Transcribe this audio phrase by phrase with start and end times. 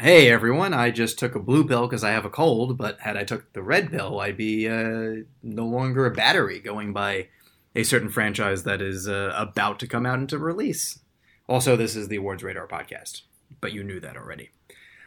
[0.00, 3.16] Hey everyone, I just took a blue pill because I have a cold, but had
[3.16, 7.26] I took the red pill, I'd be uh, no longer a battery going by
[7.74, 11.00] a certain franchise that is uh, about to come out into release.
[11.48, 13.22] Also, this is the Awards Radar podcast,
[13.60, 14.50] but you knew that already.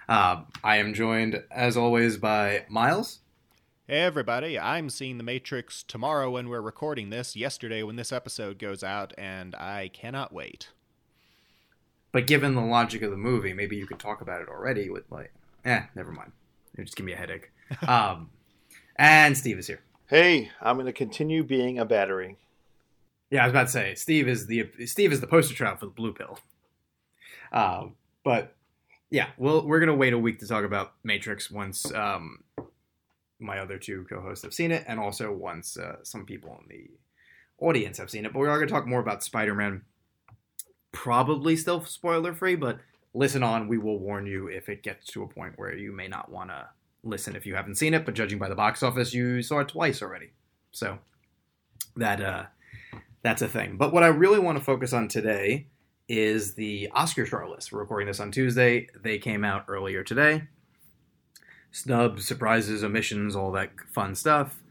[0.10, 3.20] Uh, I am joined, as always, by Miles.
[3.88, 8.60] Hey everybody, I'm seeing The Matrix tomorrow when we're recording this, yesterday when this episode
[8.60, 10.68] goes out, and I cannot wait.
[12.12, 15.04] But given the logic of the movie, maybe you could talk about it already with
[15.10, 15.34] like,
[15.66, 16.32] eh, never mind.
[16.78, 17.52] It just give me a headache.
[17.88, 18.30] um,
[18.98, 19.82] and Steve is here.
[20.08, 22.38] Hey, I'm going to continue being a battery.
[23.30, 25.86] Yeah, I was about to say Steve is the Steve is the poster child for
[25.86, 26.38] the blue pill.
[27.54, 28.56] Um, but
[29.10, 32.44] yeah, well, we're gonna wait a week to talk about Matrix once um,
[33.40, 37.66] my other two co-hosts have seen it, and also once uh, some people in the
[37.66, 38.34] audience have seen it.
[38.34, 39.84] But we are gonna talk more about Spider-Man
[40.92, 42.80] probably still spoiler free, but
[43.14, 43.68] listen on.
[43.68, 46.50] We will warn you if it gets to a point where you may not want
[46.50, 46.70] to
[47.04, 48.06] listen if you haven't seen it.
[48.06, 50.32] But judging by the box office, you saw it twice already,
[50.72, 51.00] so
[51.96, 52.46] that uh,
[53.22, 53.78] that's a thing.
[53.78, 55.68] But what I really want to focus on today
[56.08, 57.72] is the Oscar shortlist.
[57.72, 58.88] We're recording this on Tuesday.
[59.02, 60.44] They came out earlier today.
[61.72, 64.62] Snubs, surprises, omissions, all that fun stuff.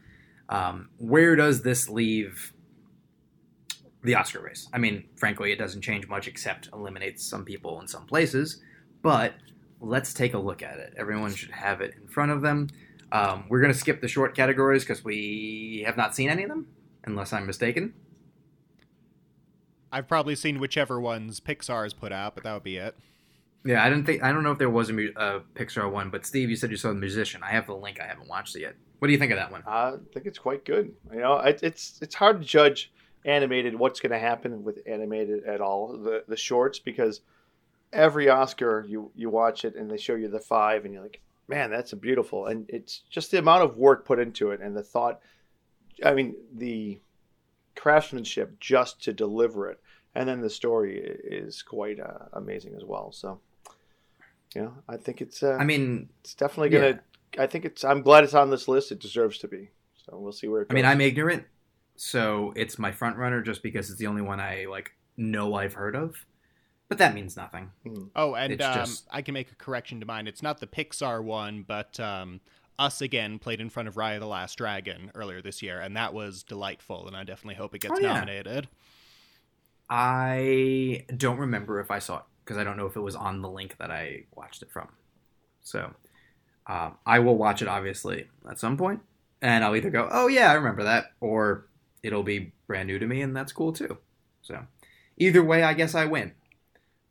[0.49, 2.53] Um, where does this leave
[4.03, 4.67] the Oscar race.
[4.73, 8.61] I mean, frankly, it doesn't change much except eliminates some people in some places.
[9.01, 9.33] But
[9.79, 10.93] let's take a look at it.
[10.97, 12.67] Everyone should have it in front of them.
[13.11, 16.49] Um, we're going to skip the short categories because we have not seen any of
[16.49, 16.67] them,
[17.03, 17.93] unless I'm mistaken.
[19.91, 22.95] I've probably seen whichever ones Pixar has put out, but that would be it.
[23.65, 26.25] Yeah, I didn't think I don't know if there was a, a Pixar one, but
[26.25, 27.41] Steve, you said you saw the musician.
[27.43, 27.99] I have the link.
[28.01, 28.75] I haven't watched it yet.
[28.99, 29.63] What do you think of that one?
[29.67, 30.93] I think it's quite good.
[31.11, 32.91] You know, it's it's hard to judge
[33.25, 37.21] animated what's going to happen with animated at all the the shorts because
[37.93, 41.21] every Oscar you you watch it and they show you the five and you're like
[41.47, 42.47] man that's a beautiful.
[42.47, 45.19] And it's just the amount of work put into it and the thought
[46.03, 46.99] I mean the
[47.75, 49.79] craftsmanship just to deliver it.
[50.13, 53.11] And then the story is quite uh, amazing as well.
[53.11, 53.39] So
[54.55, 56.99] yeah, I think it's uh, I mean it's definitely gonna
[57.35, 57.43] yeah.
[57.43, 58.91] I think it's I'm glad it's on this list.
[58.91, 59.69] It deserves to be.
[60.05, 60.73] So we'll see where it goes.
[60.73, 61.45] I mean I'm ignorant
[62.03, 65.75] so it's my front runner just because it's the only one I like know I've
[65.75, 66.15] heard of.
[66.89, 67.69] But that means nothing.
[67.85, 68.05] Hmm.
[68.15, 69.07] Oh, and um, just...
[69.11, 70.25] I can make a correction to mine.
[70.25, 72.41] It's not the Pixar one, but um,
[72.79, 76.11] Us Again played in front of Raya the Last Dragon earlier this year, and that
[76.11, 78.13] was delightful, and I definitely hope it gets oh, yeah.
[78.13, 78.67] nominated.
[79.87, 83.43] I don't remember if I saw it because I don't know if it was on
[83.43, 84.87] the link that I watched it from.
[85.61, 85.93] So
[86.65, 89.01] um, I will watch it obviously at some point,
[89.39, 91.67] and I'll either go, "Oh yeah, I remember that," or
[92.03, 93.97] it'll be brand new to me, and that's cool too.
[94.41, 94.65] So,
[95.17, 96.33] either way, I guess I win.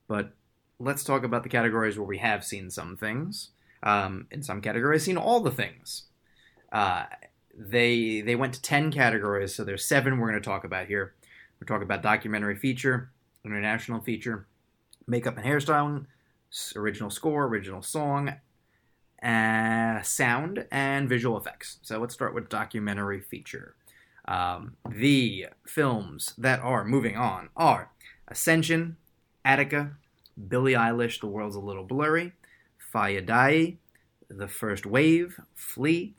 [0.09, 0.33] But
[0.79, 3.51] let's talk about the categories where we have seen some things.
[3.83, 6.05] Um, in some categories, seen all the things.
[6.71, 7.05] Uh,
[7.57, 11.15] they they went to ten categories, so there's seven we're going to talk about here.
[11.61, 13.11] We're talking about documentary feature,
[13.45, 14.47] international feature,
[15.07, 16.07] makeup and hairstyling,
[16.77, 18.35] original score, original song,
[19.23, 21.79] uh, sound, and visual effects.
[21.83, 23.75] So let's start with documentary feature.
[24.31, 27.91] Um, the films that are moving on are
[28.29, 28.97] Ascension,
[29.45, 29.97] Attica,
[30.49, 32.33] Billie Eilish, The World's a Little Blurry,
[32.95, 33.79] Faya Dayi,
[34.29, 36.15] The First Wave, Flee,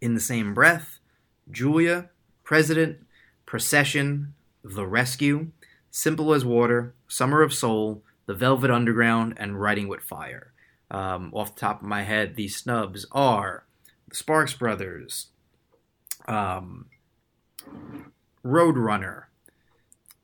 [0.00, 1.00] In the Same Breath,
[1.50, 2.08] Julia,
[2.44, 3.04] President,
[3.46, 5.48] Procession, The Rescue,
[5.90, 10.52] Simple as Water, Summer of Soul, The Velvet Underground, and Writing with Fire.
[10.88, 13.64] Um, off the top of my head, these snubs are
[14.08, 15.30] the Sparks Brothers,
[16.28, 16.86] um,
[18.44, 19.24] Roadrunner.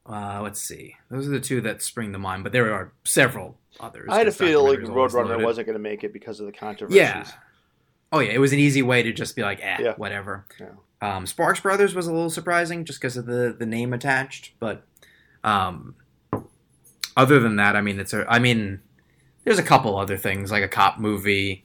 [0.07, 0.97] Uh, let's see.
[1.11, 4.09] Those are the two that spring to mind, but there are several others.
[4.11, 6.97] I had a feeling Roadrunner wasn't going to make it because of the controversies.
[6.97, 7.27] Yeah.
[8.13, 9.95] Oh yeah, it was an easy way to just be like, eh, yeah.
[9.97, 10.47] whatever.
[10.61, 10.69] Yeah.
[11.01, 14.87] Um, Sparks Brothers was a little surprising just because of the the name attached, but
[15.43, 15.97] um,
[17.17, 18.25] other than that, I mean, it's a.
[18.31, 18.81] I mean,
[19.45, 21.65] there's a couple other things like a cop movie,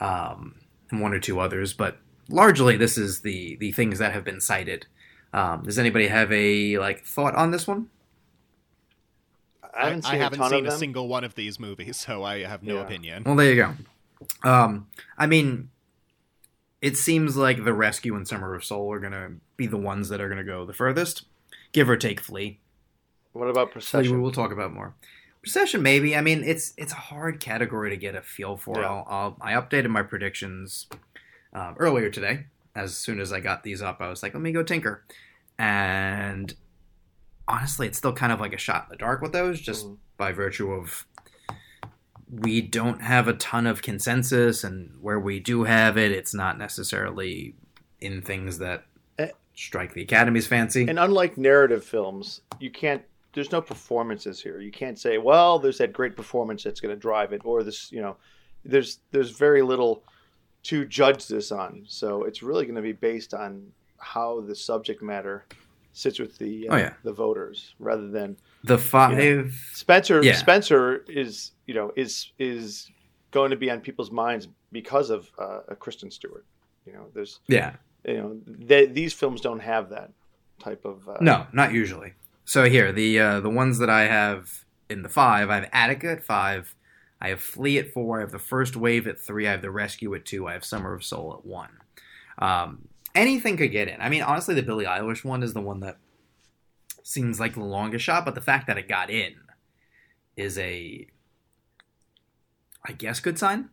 [0.00, 0.56] um,
[0.90, 1.98] and one or two others, but
[2.28, 4.86] largely this is the the things that have been cited
[5.32, 7.88] um, does anybody have a like thought on this one?
[9.74, 12.62] I haven't seen, I haven't seen a single one of these movies, so I have
[12.62, 12.82] no yeah.
[12.82, 13.22] opinion.
[13.24, 13.56] Well, there you
[14.42, 14.48] go.
[14.48, 15.70] Um, I mean,
[16.82, 20.08] it seems like the Rescue and Summer of Soul are going to be the ones
[20.08, 21.24] that are going to go the furthest,
[21.72, 22.58] give or take Flee.
[23.32, 24.12] What about Procession?
[24.12, 24.94] Flee, we'll talk about more.
[25.40, 26.16] Procession, maybe.
[26.16, 28.80] I mean, it's it's a hard category to get a feel for.
[28.80, 28.88] Yeah.
[28.88, 30.86] I'll, I'll, i updated my predictions
[31.52, 34.52] um, earlier today, as soon as I got these up, I was like, let me
[34.52, 35.04] go tinker.
[35.58, 36.54] And
[37.46, 39.96] honestly, it's still kind of like a shot in the dark with those, just mm.
[40.16, 41.06] by virtue of
[42.30, 46.58] we don't have a ton of consensus, and where we do have it, it's not
[46.58, 47.54] necessarily
[48.00, 48.84] in things that
[49.18, 49.30] Eh.
[49.54, 50.86] strike the Academy's fancy.
[50.88, 53.02] And unlike narrative films, you can't.
[53.32, 54.60] There's no performances here.
[54.60, 57.90] You can't say, "Well, there's that great performance that's going to drive it," or this.
[57.92, 58.16] You know,
[58.64, 60.04] there's there's very little
[60.64, 61.84] to judge this on.
[61.88, 65.44] So it's really going to be based on how the subject matter
[65.92, 66.92] sits with the uh, Oh, yeah.
[67.02, 70.22] the voters, rather than the five, Spencer.
[70.22, 70.34] Yeah.
[70.36, 72.90] Spencer is you know is is
[73.30, 76.44] going to be on people's minds because of uh, a Kristen Stewart.
[76.86, 77.74] You know, there's yeah,
[78.04, 80.10] you know th- these films don't have that
[80.58, 82.14] type of uh, no, not usually.
[82.44, 86.10] So here, the uh, the ones that I have in the five, I have Attica
[86.12, 86.74] at five,
[87.20, 89.70] I have Flee at four, I have the First Wave at three, I have the
[89.70, 91.70] Rescue at two, I have Summer of Soul at one.
[92.38, 94.00] Um, anything could get in.
[94.00, 95.98] I mean, honestly, the Billie Eilish one is the one that
[97.02, 99.34] seems like the longest shot, but the fact that it got in
[100.36, 101.06] is a,
[102.84, 103.70] I guess, good sign.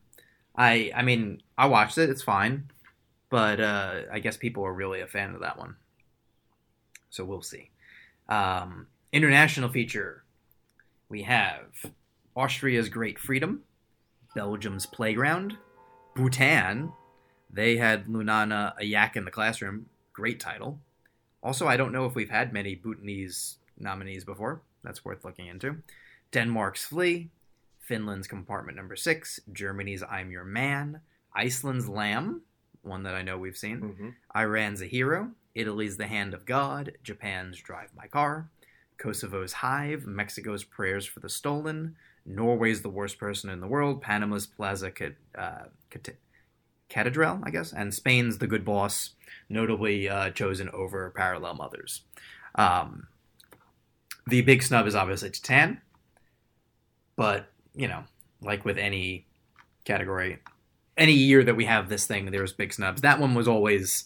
[0.56, 2.72] I I mean, I watched it; it's fine,
[3.30, 5.76] but uh, I guess people are really a fan of that one.
[7.10, 7.72] So we'll see.
[8.28, 10.24] Um, international feature,
[11.10, 11.86] we have
[12.42, 13.64] Austria's Great Freedom,
[14.36, 15.58] Belgium's Playground,
[16.14, 16.94] Bhutan.
[17.52, 19.88] They had Lunana a yak in the classroom.
[20.14, 20.80] Great title.
[21.42, 24.62] Also, I don't know if we've had many Bhutanese nominees before.
[24.84, 25.78] That's worth looking into.
[26.32, 27.32] Denmark's Flee,
[27.80, 31.02] Finland's Compartment Number Six, Germany's I'm Your Man,
[31.34, 32.42] Iceland's Lamb,
[32.84, 34.16] one that I know we've seen, Mhm.
[34.36, 38.48] Iran's A Hero, Italy's The Hand of God, Japan's Drive My Car,
[39.00, 41.96] Kosovo's Hive, Mexico's Prayers for the Stolen,
[42.28, 46.18] Norway's The Worst Person in the World, Panama's Plaza Cat- uh, Cat-
[46.90, 49.12] Catedral, I guess, and Spain's The Good Boss,
[49.50, 52.02] notably uh, chosen over Parallel Mothers.
[52.56, 53.08] Um,
[54.28, 55.80] the big snub is obviously Titane,
[57.16, 58.04] but, you know,
[58.42, 59.26] like with any
[59.86, 60.40] category,
[60.98, 63.02] any year that we have this thing, there's big snubs.
[63.02, 64.06] That one was always,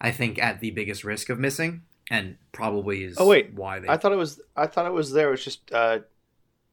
[0.00, 3.52] I think, at the biggest risk of missing, and probably is Oh, wait.
[3.54, 3.88] why they.
[3.88, 4.40] I thought it was.
[4.56, 5.28] I thought it was there.
[5.28, 5.98] It was just uh,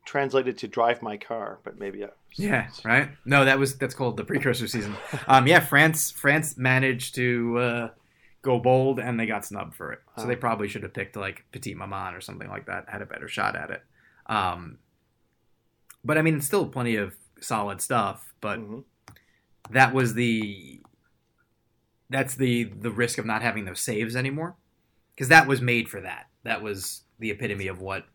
[0.08, 2.04] translated to "drive my car," but maybe.
[2.04, 3.10] I, yeah, right.
[3.26, 4.96] No, that was that's called the precursor season.
[5.28, 7.90] Um, yeah, France France managed to uh,
[8.42, 10.00] go bold, and they got snubbed for it.
[10.18, 12.86] So they probably should have picked like Petite Maman or something like that.
[12.90, 13.84] Had a better shot at it.
[14.26, 14.80] Um,
[16.04, 18.34] but I mean, still plenty of solid stuff.
[18.42, 18.84] But Mhm.
[19.72, 20.82] that was the
[22.10, 24.56] that's the the risk of not having those saves anymore
[25.14, 28.06] because that was made for that that was the epitome of what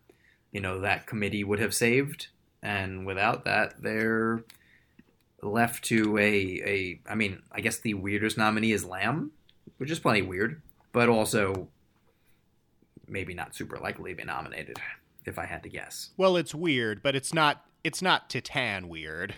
[0.53, 2.27] you know that committee would have saved
[2.61, 4.45] and without that they're
[5.41, 9.31] left to a a i mean i guess the weirdest nominee is lamb
[9.77, 10.61] which is plenty weird
[10.93, 11.67] but also
[13.07, 14.77] maybe not super likely to be nominated
[15.25, 17.65] if i had to guess Well, it's weird, but it's not.
[17.83, 19.35] It's not Titane weird.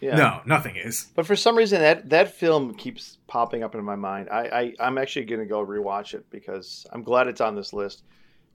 [0.00, 0.16] Yeah.
[0.16, 3.94] no nothing is But for some reason, that that film keeps popping up in my
[3.94, 4.28] mind.
[4.30, 7.72] I, I I'm actually going to go rewatch it because I'm glad it's on this
[7.72, 8.02] list.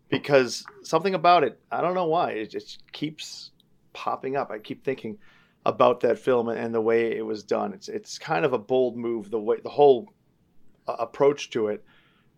[0.10, 3.52] Because something about it, I don't know why, it just keeps
[3.94, 4.50] popping up.
[4.52, 5.18] I keep thinking
[5.66, 7.74] about that film and the way it was done.
[7.74, 10.12] It's it's kind of a bold move, the way the whole
[10.88, 11.84] uh, approach to it,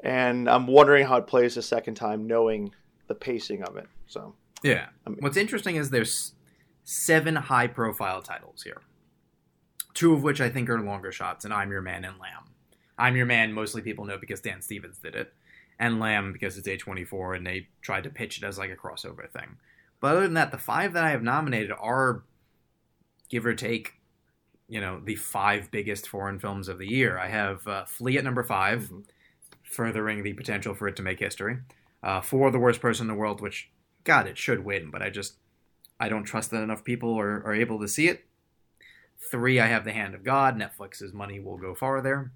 [0.02, 2.74] and I'm wondering how it plays the second time, knowing
[3.08, 3.88] the pacing of it.
[4.08, 4.88] So Yeah.
[5.06, 6.34] I mean- What's interesting is there's
[6.84, 8.82] seven high profile titles here.
[9.94, 12.50] Two of which I think are longer shots, and I'm Your Man and Lamb.
[12.98, 15.34] I'm Your Man, mostly people know because Dan Stevens did it,
[15.82, 19.30] and Lamb because it's A24 and they tried to pitch it as like a crossover
[19.30, 19.58] thing.
[20.00, 22.24] But other than that, the five that I have nominated are,
[23.30, 23.94] give or take,
[24.70, 27.18] you know, the five biggest foreign films of the year.
[27.18, 29.04] I have uh, Flee at number 5 Mhm.
[29.64, 31.58] furthering the potential for it to make history.
[32.04, 33.72] Uh, four, The Worst Person in the World, which,
[34.04, 35.36] God, it should win, but I just,
[36.00, 38.26] I don't trust that enough people are, are able to see it.
[39.20, 40.58] Three, I have The Hand of God.
[40.58, 42.32] Netflix's money will go far there.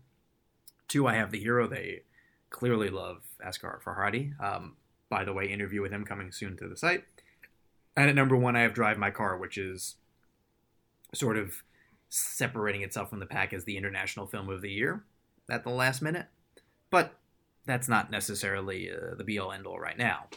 [0.88, 1.68] Two, I have The Hero.
[1.68, 2.04] They
[2.56, 4.32] clearly love Asghar Farhadi.
[4.42, 4.78] Um,
[5.10, 7.04] by the way, interview with him coming soon to the site.
[7.98, 9.96] And at number one, I have Drive My Car, which is
[11.14, 11.64] sort of
[12.08, 15.04] separating itself from the pack as the international film of the year
[15.50, 16.28] at the last minute.
[16.90, 17.16] But
[17.66, 20.28] that's not necessarily uh, the be all end all right now.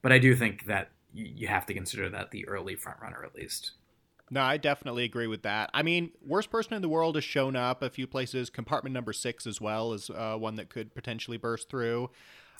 [0.00, 3.72] But I do think that you have to consider that the early frontrunner at least.
[4.30, 5.70] No, I definitely agree with that.
[5.72, 8.50] I mean, worst person in the world has shown up a few places.
[8.50, 12.10] Compartment number six as well is uh, one that could potentially burst through.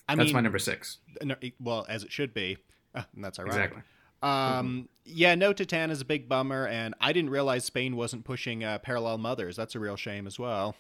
[0.09, 0.99] I That's mean, my number six.
[1.23, 2.59] no, well, as it should be.
[2.95, 3.57] Uh, and that's ironic.
[3.57, 3.83] Exactly.
[4.23, 8.65] Um, yeah, no Titane is a big bummer, and I didn't realize Spain wasn't pushing
[8.65, 9.57] uh, Parallel Mothers.
[9.57, 10.77] That's a real shame as well.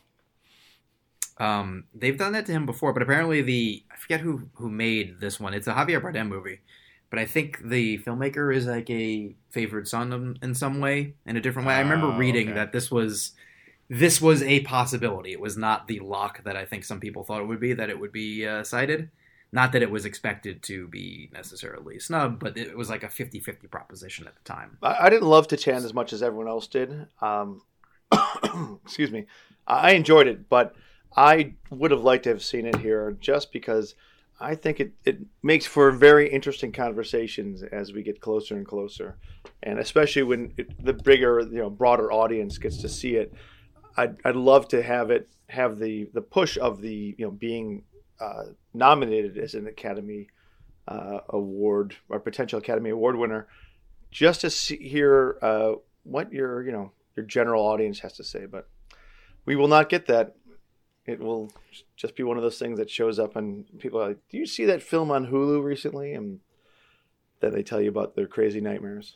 [1.38, 5.20] Um, they've done that to him before, but apparently the I forget who who made
[5.20, 5.52] this one.
[5.52, 6.60] It's a Javier Bardem movie,
[7.10, 11.40] but I think the filmmaker is like a favored son in, some way, in a
[11.40, 11.74] different way.
[11.74, 12.54] I remember Oh, reading okay.
[12.56, 13.32] that this was
[13.88, 15.30] this was a possibility.
[15.32, 17.88] It was not the lock that I think some people thought it would be that
[17.88, 19.10] it would be uh, cited.
[19.52, 23.70] Not that it was expected to be necessarily snubbed, but it was like a 50-50
[23.70, 24.76] proposition at the time.
[24.82, 27.06] I, I didn't love Titane as much as everyone else did.
[27.22, 27.62] Um,
[28.84, 29.26] excuse me.
[29.68, 30.74] I enjoyed it, but
[31.16, 33.94] I would have liked to have seen it here just because
[34.38, 39.16] I think it, it makes for very interesting conversations as we get closer and closer.
[39.62, 43.32] And especially when it, the bigger, you know, broader audience gets to see it.
[43.96, 47.84] I'd, I'd love to have it have the, the push of the, you know, being
[48.20, 50.28] uh, nominated as an Academy
[50.88, 53.48] uh, Award or potential Academy Award winner
[54.10, 55.72] just to see, hear uh,
[56.04, 58.46] what your you know your general audience has to say.
[58.46, 58.68] But
[59.44, 60.36] we will not get that.
[61.06, 61.52] It will
[61.96, 64.46] just be one of those things that shows up and people are like, "Do you
[64.46, 66.40] see that film on Hulu recently?" And
[67.40, 69.14] then they tell you about their crazy nightmares.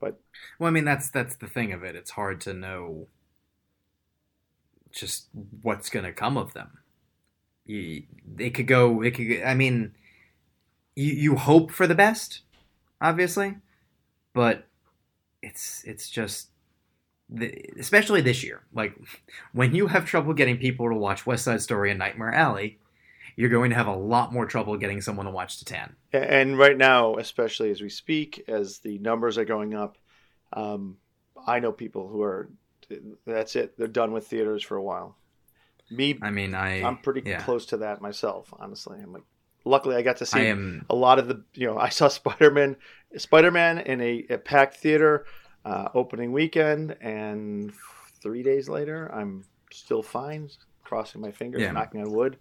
[0.00, 0.20] But
[0.58, 1.96] well, I mean that's that's the thing of it.
[1.96, 3.08] It's hard to know
[4.92, 5.28] just
[5.62, 6.78] what's going to come of them.
[7.64, 9.02] You, they could go.
[9.02, 9.42] It could.
[9.42, 9.94] I mean,
[10.94, 12.40] you you hope for the best,
[13.00, 13.56] obviously,
[14.32, 14.66] but
[15.42, 16.48] it's it's just,
[17.32, 18.62] the, especially this year.
[18.72, 18.94] Like
[19.52, 22.78] when you have trouble getting people to watch West Side Story and Nightmare Alley,
[23.36, 25.92] you're going to have a lot more trouble getting someone to watch Titane.
[26.12, 29.96] And right now, especially as we speak, as the numbers are going up,
[30.52, 30.98] um,
[31.46, 32.50] I know people who are.
[33.26, 33.78] That's it.
[33.78, 35.16] They're done with theaters for a while.
[35.90, 37.40] Me, I mean, I I'm pretty yeah.
[37.40, 38.52] close to that myself.
[38.58, 39.22] Honestly, I'm like.
[39.64, 42.50] Luckily, I got to see am a lot of the you know I saw Spider
[42.50, 42.76] Man
[43.16, 45.24] Spider Man in a, a packed theater
[45.64, 47.72] uh, opening weekend, and
[48.20, 50.50] three days later I'm still fine,
[50.84, 51.72] crossing my fingers, Yeah.
[51.72, 52.36] knocking on wood,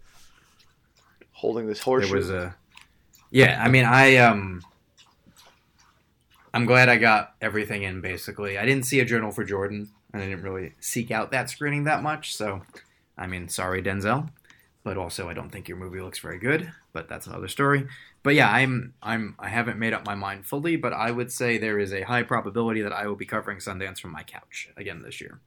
[1.31, 2.09] holding this horseshoe.
[2.09, 2.55] There was a
[3.29, 3.61] yeah.
[3.63, 4.61] I mean, I um,
[6.53, 8.01] I'm glad I got everything in.
[8.01, 11.49] Basically, I didn't see a Journal for Jordan, and I didn't really seek out that
[11.49, 12.35] screening that much.
[12.35, 12.61] So,
[13.17, 14.29] I mean, sorry, Denzel,
[14.83, 16.71] but also I don't think your movie looks very good.
[16.93, 17.87] But that's another story.
[18.23, 21.57] But yeah, I'm I'm I haven't made up my mind fully, but I would say
[21.57, 25.01] there is a high probability that I will be covering Sundance from my couch again
[25.01, 25.39] this year.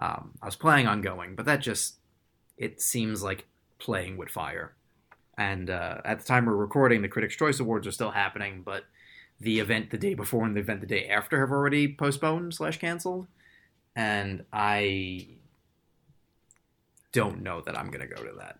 [0.00, 1.96] Um, I was planning on going, but that just
[2.56, 3.46] it seems like
[3.78, 4.74] playing with fire.
[5.36, 8.84] And uh, at the time we're recording, the Critics' Choice Awards are still happening, but
[9.40, 12.78] the event the day before and the event the day after have already postponed slash
[12.78, 13.28] canceled.
[13.94, 15.28] And I
[17.12, 18.58] don't know that I'm gonna go to that.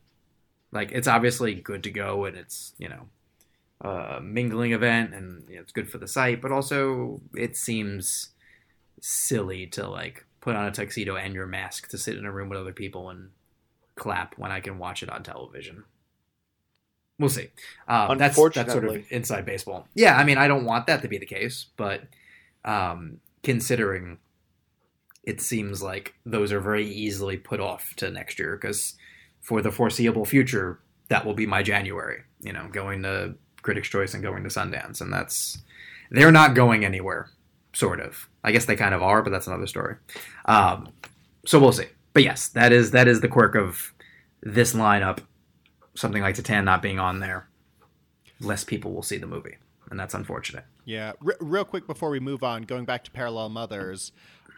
[0.70, 3.08] Like, it's obviously good to go, and it's you know
[3.80, 8.30] a mingling event, and you know, it's good for the site, but also it seems
[9.00, 12.48] silly to like put on a tuxedo and your mask to sit in a room
[12.48, 13.30] with other people and
[13.94, 15.84] clap when I can watch it on television.
[17.18, 17.48] We'll see.
[17.88, 19.88] Uh, that's that's sort of inside baseball.
[19.94, 22.02] Yeah, I mean, I don't want that to be the case, but
[22.64, 24.18] um, considering
[25.24, 28.94] it seems like those are very easily put off to next year because
[29.40, 32.22] for the foreseeable future, that will be my January.
[32.40, 35.58] You know, going to Critics' Choice and going to Sundance, and that's
[36.10, 37.30] they're not going anywhere.
[37.74, 38.28] Sort of.
[38.42, 39.96] I guess they kind of are, but that's another story.
[40.46, 40.88] Um,
[41.44, 41.86] so we'll see.
[42.12, 43.92] But yes, that is that is the quirk of
[44.42, 45.20] this lineup.
[45.94, 47.48] Something like Titane not being on there,
[48.40, 49.56] less people will see the movie,
[49.90, 50.64] and that's unfortunate.
[50.84, 51.12] Yeah.
[51.24, 54.12] R- real quick before we move on, going back to Parallel Mothers,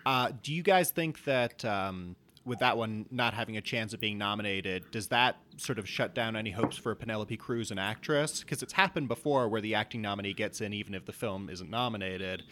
[0.06, 2.14] uh, do you guys think that um,
[2.44, 6.14] with that one not having a chance of being nominated, does that sort of shut
[6.14, 8.40] down any hopes for Penelope Cruz, an actress?
[8.40, 11.70] Because it's happened before where the acting nominee gets in even if the film isn't
[11.70, 12.42] nominated.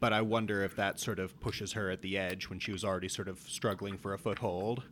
[0.00, 2.84] But I wonder if that sort of pushes her at the edge when she was
[2.84, 4.84] already sort of struggling for a foothold.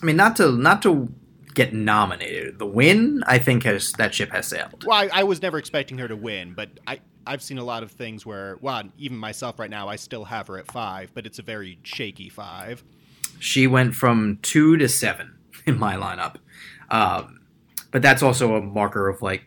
[0.00, 1.12] I mean, not to not to
[1.54, 2.58] get nominated.
[2.58, 4.84] The win, I think, has that ship has sailed.
[4.86, 7.82] Well, I, I was never expecting her to win, but I, I've seen a lot
[7.82, 11.26] of things where, well, even myself right now, I still have her at five, but
[11.26, 12.84] it's a very shaky five.
[13.38, 16.36] She went from two to seven in my lineup,
[16.90, 17.40] um,
[17.90, 19.44] but that's also a marker of like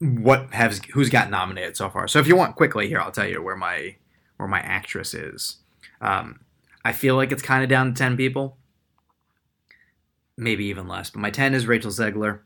[0.00, 2.08] what has who's got nominated so far.
[2.08, 3.96] So if you want quickly here, I'll tell you where my
[4.36, 5.58] where my actress is.
[6.00, 6.40] Um,
[6.84, 8.56] I feel like it's kind of down to ten people,
[10.36, 11.10] maybe even less.
[11.10, 12.40] But my ten is Rachel Zegler.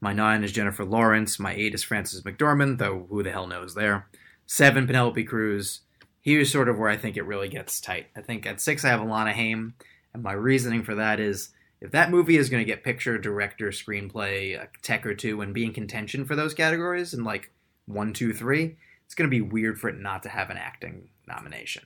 [0.00, 1.38] My nine is Jennifer Lawrence.
[1.38, 4.06] My eight is Frances McDormand, though who the hell knows there.
[4.46, 5.80] Seven, Penelope Cruz.
[6.20, 8.06] Here's sort of where I think it really gets tight.
[8.16, 9.74] I think at six I have Alana Haim,
[10.14, 13.68] and my reasoning for that is if that movie is going to get picture, director,
[13.68, 17.50] screenplay, a tech or two, and be in contention for those categories in like
[17.84, 21.08] one, two, three, it's going to be weird for it not to have an acting
[21.28, 21.84] nomination.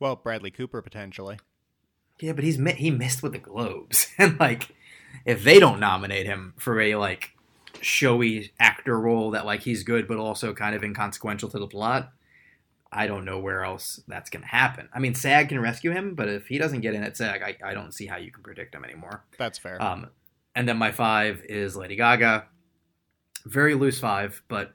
[0.00, 1.38] Well, Bradley Cooper potentially.
[2.20, 4.74] Yeah, but he's he missed with the Globes, and like
[5.24, 7.32] if they don't nominate him for a like
[7.80, 12.12] showy actor role that like he's good but also kind of inconsequential to the plot.
[12.90, 14.88] I don't know where else that's going to happen.
[14.94, 17.56] I mean, SAG can rescue him, but if he doesn't get in at SAG, I,
[17.62, 19.24] I don't see how you can predict him anymore.
[19.38, 19.80] That's fair.
[19.82, 20.08] Um,
[20.54, 22.46] and then my five is Lady Gaga.
[23.44, 24.72] Very loose five, but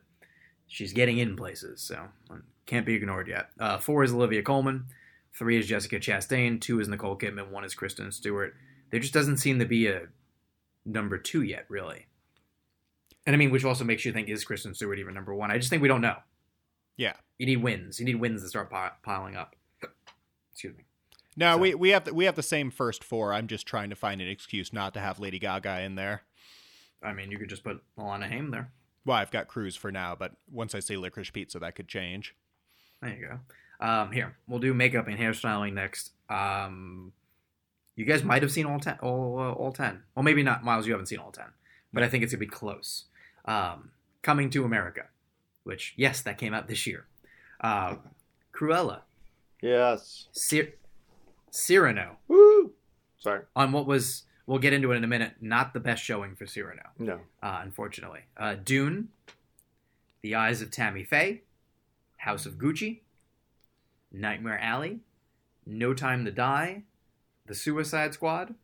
[0.68, 2.08] she's getting in places, so
[2.66, 3.50] can't be ignored yet.
[3.60, 4.86] Uh, four is Olivia Colman.
[5.38, 6.62] Three is Jessica Chastain.
[6.62, 7.50] Two is Nicole Kidman.
[7.50, 8.54] One is Kristen Stewart.
[8.92, 10.04] There just doesn't seem to be a
[10.86, 12.06] number two yet, really.
[13.26, 15.50] And I mean, which also makes you think, is Kristen Stewart even number one?
[15.50, 16.18] I just think we don't know.
[16.98, 17.14] Yeah.
[17.38, 18.00] You need wins.
[18.00, 18.72] You need wins to start
[19.04, 19.56] piling up.
[20.52, 20.84] Excuse me.
[21.36, 21.58] No, so.
[21.58, 23.34] we we have the, we have the same first four.
[23.34, 26.24] I'm just trying to find an excuse not to have Lady Gaga in there.
[27.02, 28.72] I mean, you could just put Alana Haim there.
[29.06, 32.36] Well, I've got Cruz for now, but once I say Licorice Pizza, that could change.
[33.02, 33.86] There you go.
[33.86, 36.12] Um, here, we'll do makeup and hairstyling next.
[36.30, 37.12] Um,
[37.96, 40.04] you guys might have seen all ten, all, uh, all ten.
[40.16, 40.88] Well, maybe not, Miles.
[40.88, 41.48] You haven't seen all ten,
[41.92, 43.06] but I think it's gonna be close.
[43.46, 43.90] Um,
[44.22, 45.08] Coming to America,
[45.66, 47.08] which yes, that came out this year.
[47.64, 47.96] Uh,
[48.54, 49.02] Cruella.
[49.62, 50.28] Yes.
[50.34, 50.74] Cir-
[51.50, 52.18] Cyrano.
[52.28, 52.74] Woo!
[53.18, 53.42] Sorry.
[53.56, 56.46] On what was, we'll get into it in a minute, not the best showing for
[56.46, 56.84] Cyrano.
[57.00, 57.22] No.
[57.42, 58.22] Uh, unfortunately.
[58.38, 59.08] Uh, Dune.
[60.22, 61.42] The Eyes of Tammy Faye.
[62.18, 63.02] House of Gucci,
[64.14, 65.00] Nightmare Alley,
[65.66, 66.84] No Time to Die,
[67.48, 68.56] The Suicide Squad,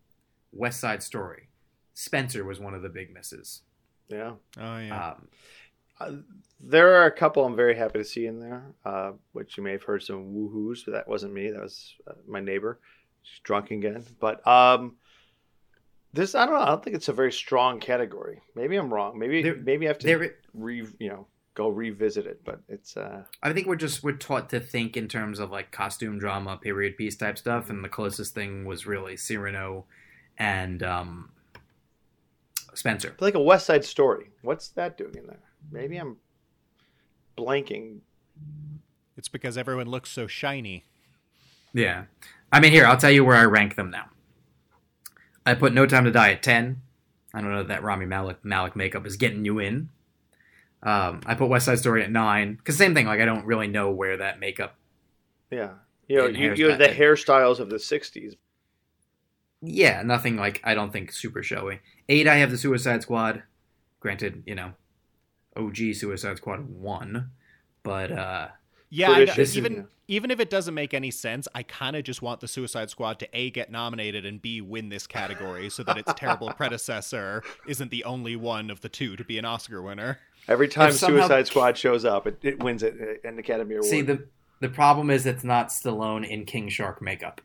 [0.54, 1.50] West Side Story.
[1.94, 3.64] Spencer was one of the big misses.
[4.08, 4.36] Yeah.
[4.58, 5.10] Oh yeah.
[5.10, 5.28] Um,
[6.00, 6.12] uh,
[6.60, 9.72] there are a couple I'm very happy to see in there, uh, which you may
[9.72, 11.52] have heard some woohoos, but that wasn't me.
[11.52, 12.80] That was uh, my neighbor.
[13.24, 14.06] She's drunk again.
[14.20, 14.96] But um,
[16.14, 16.62] this, I don't know.
[16.62, 18.42] I don't think it's a very strong category.
[18.56, 19.18] Maybe I'm wrong.
[19.18, 22.42] Maybe there, maybe I have to there, re, you know go revisit it.
[22.44, 22.98] But it's.
[22.98, 26.58] uh I think we're just we're taught to think in terms of like costume drama,
[26.58, 29.86] period piece type stuff, and the closest thing was really Cyrano
[30.38, 31.32] and um
[32.74, 33.16] Spencer.
[33.20, 34.32] Like a West Side Story.
[34.42, 35.40] What's that doing in there?
[35.72, 36.18] Maybe I'm
[37.38, 38.00] blanking.
[39.18, 40.86] It's because everyone looks so shiny.
[41.74, 42.06] Yeah.
[42.52, 44.06] I mean, here, I'll tell you where I rank them now.
[45.46, 46.82] I put No Time to Die at 10.
[47.34, 49.90] I don't know that Rami Malik, Malek makeup is getting you in.
[50.82, 53.06] Um, I put West Side Story at nine because same thing.
[53.06, 54.76] Like I don't really know where that makeup.
[55.52, 55.72] Yeah,
[56.08, 58.36] you know, you, you have the hairstyles of the '60s.
[59.62, 61.82] Yeah, nothing like I don't think super showy.
[62.08, 63.44] Eight, I have the Suicide Squad.
[64.00, 64.72] Granted, you know,
[65.56, 67.32] OG Suicide Squad one,
[67.84, 68.48] but uh,
[68.90, 72.22] yeah, I, even is, even if it doesn't make any sense, I kind of just
[72.22, 75.98] want the Suicide Squad to a get nominated and b win this category so that
[75.98, 80.20] its terrible predecessor isn't the only one of the two to be an Oscar winner.
[80.48, 81.22] Every time somehow...
[81.22, 83.86] Suicide Squad shows up, it, it wins it, an Academy Award.
[83.86, 84.26] See the
[84.60, 87.42] the problem is it's not Stallone in King Shark makeup.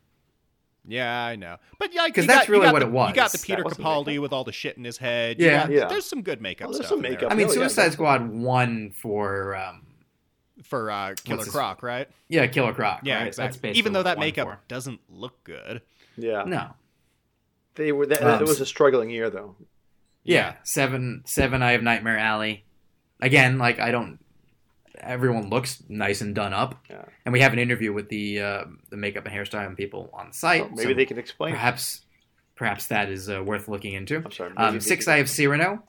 [0.87, 3.09] Yeah, I know, but yeah, because that's really what the, it was.
[3.09, 4.23] You got the Peter Capaldi makeup?
[4.23, 5.39] with all the shit in his head.
[5.39, 5.87] Yeah, got, yeah.
[5.87, 6.69] There's some good makeup.
[6.69, 7.33] Well, there's some makeup.
[7.33, 9.87] I mean, Suicide yeah, Squad won for um,
[10.63, 12.09] for uh, Killer Croc, right?
[12.29, 13.01] Yeah, Killer Croc.
[13.03, 13.29] Yeah, right?
[13.29, 13.73] exactly.
[13.73, 14.61] Even though that makeup for.
[14.69, 15.83] doesn't look good.
[16.17, 16.45] Yeah.
[16.45, 16.71] No.
[17.75, 18.07] They were.
[18.07, 19.57] That, um, it was a struggling year, though.
[20.23, 20.37] Yeah.
[20.37, 21.23] yeah, seven.
[21.27, 21.63] Seven.
[21.63, 22.65] I have Nightmare Alley
[23.21, 24.19] again, like I don't.
[25.05, 27.05] Everyone looks nice and done up, yeah.
[27.25, 30.71] and we have an interview with the uh, the makeup and hairstyling people on site.
[30.71, 31.53] maybe so they can explain.
[31.53, 32.03] Perhaps,
[32.57, 34.17] perhaps that is uh, worth looking into.
[34.17, 34.53] I'm sorry.
[34.57, 35.83] Um, six, I have Cyrano.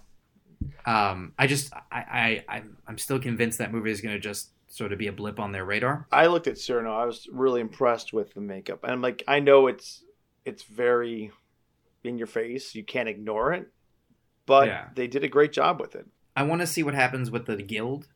[0.85, 4.91] Um, I just, I, I, I'm still convinced that movie is going to just sort
[4.91, 6.07] of be a blip on their radar.
[6.11, 6.93] I looked at Cyrano.
[6.93, 10.03] I was really impressed with the makeup, and I'm like, I know it's,
[10.43, 11.31] it's very
[12.03, 12.75] in your face.
[12.75, 13.67] You can't ignore it,
[14.45, 14.87] but yeah.
[14.95, 16.05] they did a great job with it.
[16.35, 18.07] I want to see what happens with the guild.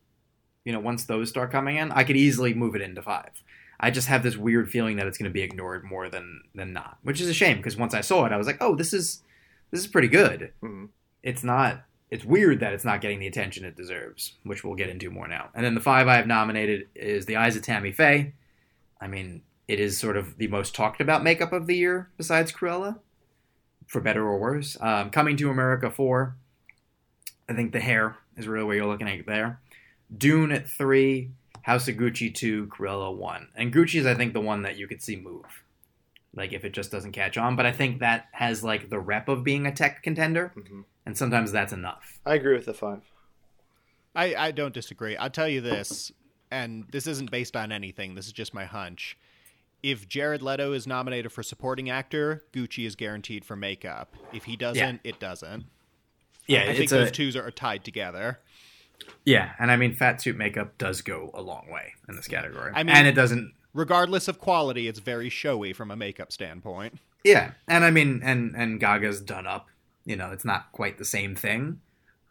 [0.64, 3.42] You know, once those start coming in, I could easily move it into five.
[3.78, 6.72] I just have this weird feeling that it's going to be ignored more than than
[6.72, 8.92] not, which is a shame because once I saw it, I was like, oh, this
[8.92, 9.22] is
[9.70, 10.52] this is pretty good.
[10.62, 10.86] Mm-hmm.
[11.22, 11.84] It's not.
[12.10, 15.28] It's weird that it's not getting the attention it deserves, which we'll get into more
[15.28, 15.48] now.
[15.54, 18.34] And then the five I have nominated is The Eyes of Tammy Faye.
[19.00, 22.50] I mean, it is sort of the most talked about makeup of the year besides
[22.50, 22.98] Cruella,
[23.86, 24.76] for better or worse.
[24.80, 26.36] Um, Coming to America 4
[27.50, 29.60] I think the hair is really what you're looking at there.
[30.16, 31.30] Dune at three,
[31.62, 34.88] House of Gucci two, Cruella one, and Gucci is I think the one that you
[34.88, 35.44] could see move,
[36.34, 37.56] like if it just doesn't catch on.
[37.56, 40.80] But I think that has like the rep of being a tech contender, mm-hmm.
[41.06, 42.18] and sometimes that's enough.
[42.24, 43.02] I agree with the five.
[44.14, 45.16] I I don't disagree.
[45.16, 46.10] I'll tell you this,
[46.50, 48.14] and this isn't based on anything.
[48.14, 49.16] This is just my hunch.
[49.82, 54.14] If Jared Leto is nominated for supporting actor, Gucci is guaranteed for makeup.
[54.32, 55.10] If he doesn't, yeah.
[55.10, 55.64] it doesn't.
[56.46, 58.40] Yeah, I think those two are tied together.
[59.24, 62.72] Yeah, and I mean, fat suit makeup does go a long way in this category.
[62.74, 63.52] I mean, and it doesn't.
[63.72, 66.98] Regardless of quality, it's very showy from a makeup standpoint.
[67.24, 69.68] Yeah, and I mean, and and Gaga's done up.
[70.04, 71.80] You know, it's not quite the same thing,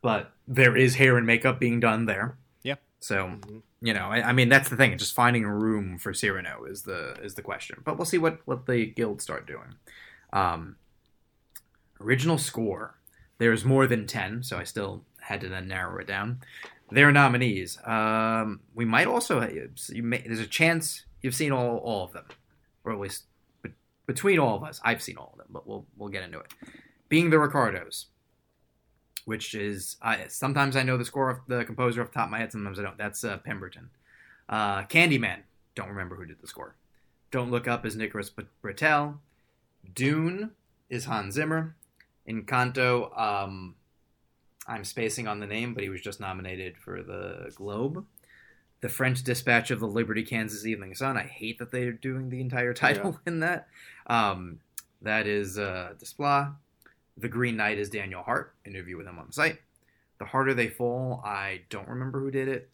[0.01, 2.38] but there is hair and makeup being done there.
[2.63, 2.75] Yeah.
[2.99, 3.60] So mm-hmm.
[3.82, 4.97] you know, I, I, mean, that's the thing.
[4.97, 7.82] Just finding room for Cyrano is the is the question.
[7.86, 9.75] But we'll see what what the guild start doing.
[10.34, 10.77] Um,
[12.01, 12.95] original score.
[13.38, 16.42] There's more than ten, so I still had to then narrow it down.
[16.92, 17.78] Their nominees.
[17.86, 22.26] Um, we might also may, there's a chance you've seen all all of them,
[22.84, 23.26] or at least
[23.62, 23.70] be,
[24.08, 25.48] between all of us, I've seen all of them.
[25.50, 26.52] But we'll we'll get into it.
[27.08, 28.08] Being the Ricardos
[29.26, 32.32] which is I sometimes I know the score of the composer off the top of
[32.32, 32.98] my head, sometimes I don't.
[32.98, 33.92] That's uh, Pemberton.
[34.50, 35.42] Uh, Candyman,
[35.76, 36.74] don't remember who did the score.
[37.30, 38.32] Don't Look Up is Nicholas
[38.63, 39.20] Britell.
[39.94, 40.50] Dune
[40.89, 41.76] is Hans Zimmer.
[42.28, 43.76] Encanto, um,
[44.69, 48.05] I'm spacing on the name, but he was just nominated for the Globe.
[48.82, 51.17] The French Dispatch of the Liberty Kansas Evening Sun.
[51.17, 53.17] I hate that they're doing the entire title yeah.
[53.25, 53.67] in that.
[54.08, 54.60] Um,
[55.01, 56.53] that is uh, Desplat.
[57.17, 58.53] The Green Knight is Daniel Hart.
[58.63, 59.60] Interview with him on the site.
[60.19, 62.69] The Harder They Fall, I don't remember who did it.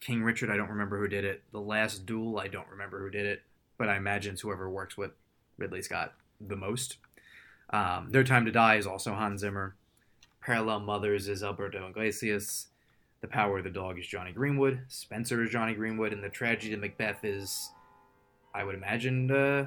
[0.00, 1.42] King Richard, I don't remember who did it.
[1.50, 3.42] The Last Duel, I don't remember who did it,
[3.78, 5.12] but I imagine it's whoever works with
[5.56, 6.98] Ridley Scott the most.
[7.70, 9.76] Um, Their Time to Die is also Hans Zimmer.
[10.48, 12.68] Parallel Mothers is Alberto Iglesias.
[13.20, 14.80] The Power of the Dog is Jonny Greenwood.
[14.88, 17.70] Spencer is Jonny Greenwood, and the Tragedy of Macbeth is,
[18.54, 19.66] I would imagine, uh,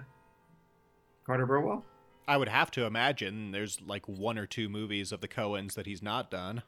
[1.23, 1.85] Carter Burwell.
[2.27, 5.85] I would have to imagine there's like one or two movies of the Coens that
[5.85, 6.63] he's not done.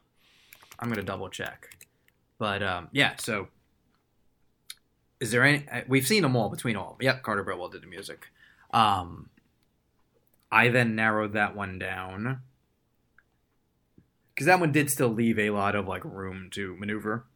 [0.78, 1.84] I'm gonna double check,
[2.38, 3.14] but um, yeah.
[3.18, 3.48] So,
[5.18, 5.68] is there any?
[5.68, 6.96] Uh, we've seen them all between all.
[7.00, 8.28] Yep, Carter Burwell did the music.
[8.70, 9.30] Um,
[10.52, 12.42] I then narrowed that one down
[14.34, 17.26] because that one did still leave a lot of like room to maneuver.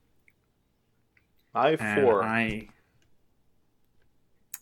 [1.55, 2.23] I have four.
[2.23, 2.69] I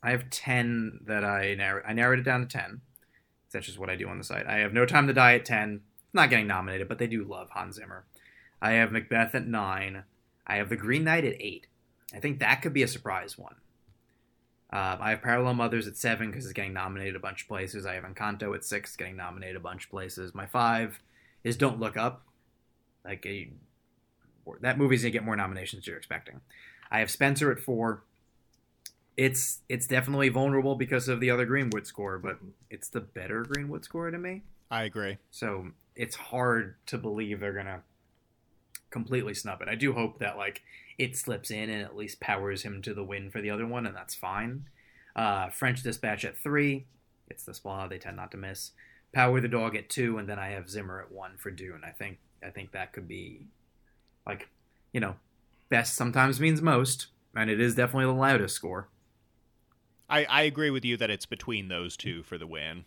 [0.03, 1.85] I have ten that I narrowed.
[1.87, 2.83] I narrowed it down to ten.
[3.57, 4.47] That's just what I do on the site.
[4.47, 5.81] I have No Time to Die at 10.
[6.13, 8.05] Not getting nominated, but they do love Hans Zimmer.
[8.61, 10.05] I have Macbeth at 9.
[10.47, 11.67] I have The Green Knight at 8.
[12.15, 13.55] I think that could be a surprise one.
[14.71, 17.87] Uh, I have Parallel Mothers at 7 because it's getting nominated a bunch of places.
[17.87, 20.35] I have Encanto at 6, getting nominated a bunch of places.
[20.35, 21.01] My 5
[21.47, 22.27] is Don't Look Up.
[23.05, 23.51] Like, a,
[24.61, 26.41] that movie's going to get more nominations than you're expecting.
[26.91, 28.03] I have Spencer at 4
[29.17, 32.39] it's it's definitely vulnerable because of the other Greenwood score, but
[32.71, 34.43] it's the better Greenwood score to me.
[34.71, 35.17] I agree.
[35.31, 37.83] So it's hard to believe they're gonna
[38.91, 39.69] completely snub it.
[39.69, 40.63] I do hope that like
[40.99, 43.87] it slips in and at least powers him to the win for the other one,
[43.87, 44.69] and that's fine.
[45.15, 46.87] Uh, French Dispatch at three.
[47.29, 48.73] It's the spa they tend not to miss.
[49.13, 51.83] Power the Dog at two, and then I have Zimmer at one for Dune.
[51.85, 53.47] I think I think that could be
[54.27, 54.49] like
[54.93, 55.17] you know
[55.69, 58.89] best sometimes means most, and it is definitely the loudest score.
[60.09, 62.85] I, I agree with you that it's between those two for the win.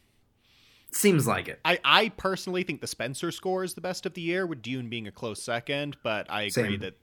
[0.91, 1.59] Seems like it.
[1.63, 4.89] I, I personally think the Spencer score is the best of the year, with Dune
[4.89, 6.79] being a close second, but I agree Same.
[6.79, 6.97] that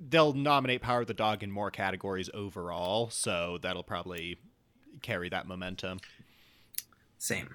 [0.00, 4.38] they'll nominate Power of the Dog in more categories overall, so that'll probably
[5.02, 5.98] carry that momentum.
[7.18, 7.54] Same.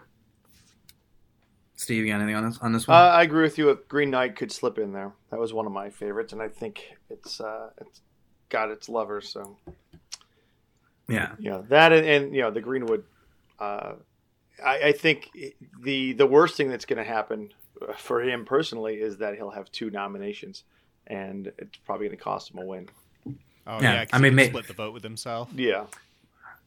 [1.79, 2.97] Steve, you got anything on this on this one?
[2.97, 3.79] Uh, I agree with you.
[3.87, 5.13] Green Knight could slip in there.
[5.31, 8.01] That was one of my favorites, and I think it's uh, it's
[8.49, 9.29] got its lovers.
[9.29, 9.55] So
[11.07, 13.05] yeah, yeah, that and, and you know the Greenwood.
[13.59, 13.93] Uh,
[14.63, 15.29] I, I think
[15.81, 17.53] the the worst thing that's going to happen
[17.95, 20.65] for him personally is that he'll have two nominations,
[21.07, 22.89] and it's probably going to cost him a win.
[23.65, 25.49] Oh yeah, yeah I mean, may- split the vote with himself.
[25.55, 25.85] Yeah.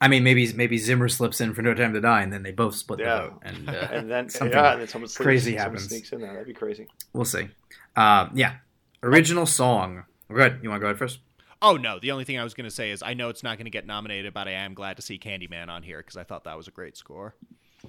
[0.02, 2.50] I mean, maybe maybe Zimmer slips in for No Time to Die, and then they
[2.50, 3.14] both split yeah.
[3.14, 5.84] the vote, and, uh, and then something yeah, and then someone sneaks, crazy happens.
[5.84, 6.32] Sneaks in there.
[6.32, 6.88] That'd be crazy.
[7.12, 7.48] We'll see.
[7.94, 8.56] Uh, yeah,
[9.04, 10.02] original song.
[10.28, 10.58] Good.
[10.60, 11.20] You want to go ahead first?
[11.62, 13.58] Oh no, the only thing I was going to say is I know it's not
[13.58, 16.24] going to get nominated, but I am glad to see Candyman on here because I
[16.24, 17.36] thought that was a great score.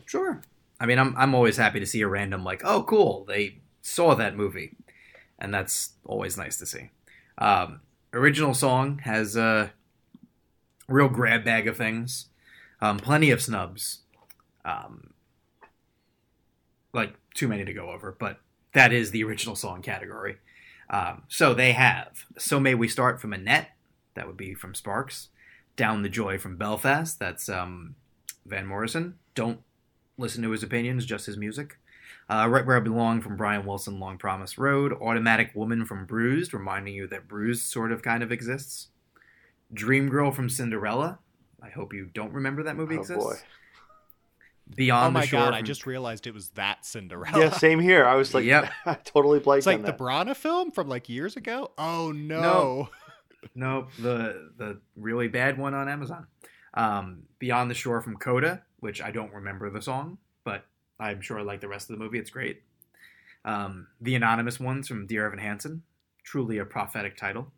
[0.05, 0.39] Sure.
[0.79, 4.13] I mean, I'm I'm always happy to see a random like, oh, cool, they saw
[4.13, 4.75] that movie,
[5.39, 6.91] and that's always nice to see.
[7.39, 7.81] Um,
[8.13, 9.73] original song has a
[10.87, 12.27] real grab bag of things,
[12.81, 13.99] um, plenty of snubs,
[14.65, 15.13] um,
[16.93, 18.39] like too many to go over, but
[18.73, 20.37] that is the original song category.
[20.89, 23.71] Um, so they have So May We Start from Annette,
[24.15, 25.29] that would be from Sparks.
[25.75, 27.95] Down to Joy from Belfast, that's um,
[28.45, 29.15] Van Morrison.
[29.33, 29.61] Don't
[30.17, 31.77] listen to his opinions, just his music.
[32.29, 34.93] Uh, right Where I Belong from Brian Wilson, Long Promised Road.
[34.93, 38.89] Automatic Woman from Bruised, reminding you that Bruised sort of kind of exists.
[39.73, 41.19] Dream Girl from Cinderella.
[41.61, 43.23] I hope you don't remember that movie oh, exists.
[43.23, 43.35] Boy.
[44.75, 45.39] Beyond oh my the Shore.
[45.39, 45.45] god!
[45.47, 45.55] From...
[45.55, 47.39] I just realized it was that Cinderella.
[47.39, 48.05] Yeah, same here.
[48.05, 48.71] I was like, yep.
[48.85, 49.59] I totally blanked.
[49.59, 51.71] It's like on the Branagh film from like years ago.
[51.77, 52.41] Oh no!
[52.41, 52.89] No,
[53.55, 56.27] no the the really bad one on Amazon.
[56.75, 60.65] Um, Beyond the Shore from Coda, which I don't remember the song, but
[60.99, 62.63] I'm sure like the rest of the movie, it's great.
[63.45, 65.83] Um, the anonymous ones from Dear Evan Hansen,
[66.23, 67.51] truly a prophetic title.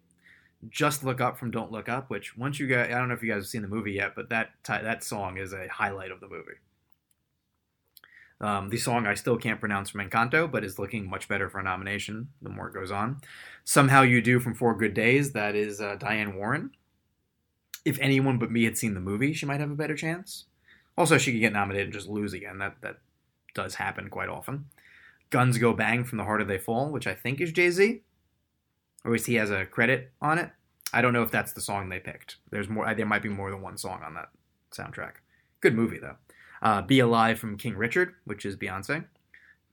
[0.69, 3.23] Just Look Up from Don't Look Up, which once you guys, I don't know if
[3.23, 6.19] you guys have seen the movie yet, but that that song is a highlight of
[6.19, 6.60] the movie.
[8.41, 11.60] Um, the song I still can't pronounce from Encanto, but is looking much better for
[11.60, 13.21] a nomination the more it goes on.
[13.63, 16.71] Somehow You Do from Four Good Days, that is uh, Diane Warren.
[17.86, 20.45] If anyone but me had seen the movie, she might have a better chance.
[20.97, 22.58] Also, she could get nominated and just lose again.
[22.58, 22.97] That that
[23.54, 24.65] does happen quite often.
[25.30, 28.01] Guns Go Bang from The Harder They Fall, which I think is Jay Z,
[29.04, 30.51] or at least he has a credit on it.
[30.95, 32.38] I don't know if that's the song they picked.
[32.51, 32.91] There's more.
[32.95, 34.29] There might be more than one song on that
[34.73, 35.15] soundtrack.
[35.60, 36.15] Good movie though.
[36.62, 39.03] Uh, Be Alive from King Richard, which is Beyonce.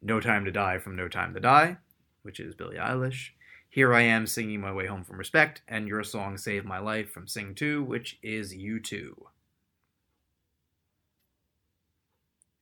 [0.03, 1.77] No Time to Die from No Time to Die,
[2.23, 3.31] which is Billie Eilish.
[3.71, 7.11] Here I Am Singing My Way Home from Respect, and Your Song Saved My Life
[7.11, 9.13] from Sing 2, which is U2.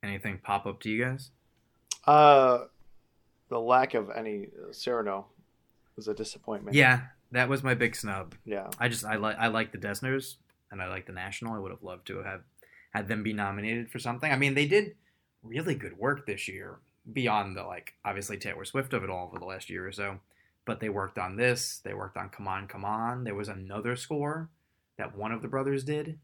[0.02, 1.30] Anything pop up to you guys?
[2.06, 2.66] Uh,
[3.48, 5.26] the lack of any uh, Cyrano
[5.96, 6.76] was a disappointment.
[6.76, 7.00] Yeah,
[7.32, 8.34] that was my big snub.
[8.44, 10.36] Yeah, I just I like I like the Dessners
[10.70, 11.54] and I like the National.
[11.54, 12.42] I would have loved to have
[12.92, 14.30] had them be nominated for something.
[14.30, 14.96] I mean, they did
[15.42, 16.78] really good work this year
[17.10, 20.18] beyond the like obviously Taylor Swift of it all over the last year or so.
[20.66, 21.80] But they worked on this.
[21.82, 23.24] They worked on Come On, Come On.
[23.24, 24.50] There was another score
[24.98, 26.18] that one of the brothers did.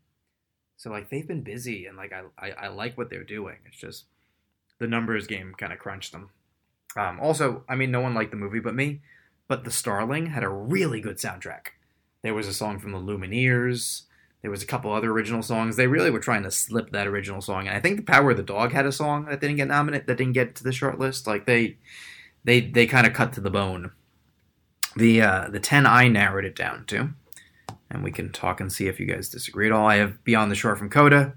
[0.76, 3.56] So like they've been busy and like I I, I like what they're doing.
[3.66, 4.04] It's just
[4.78, 6.30] the numbers game kind of crunched them.
[6.96, 9.00] Um, also, I mean, no one liked the movie but me.
[9.48, 11.68] But The Starling had a really good soundtrack.
[12.22, 14.02] There was a song from the Lumineers.
[14.42, 15.76] There was a couple other original songs.
[15.76, 17.66] They really were trying to slip that original song.
[17.66, 20.06] And I think The Power of the Dog had a song that didn't get nominated,
[20.06, 21.26] that didn't get to the short list.
[21.26, 21.76] Like they,
[22.44, 23.92] they, they kind of cut to the bone.
[24.96, 27.10] The uh, the ten I narrowed it down to,
[27.90, 29.86] and we can talk and see if you guys disagree at all.
[29.86, 31.34] I have Beyond the Shore from Coda,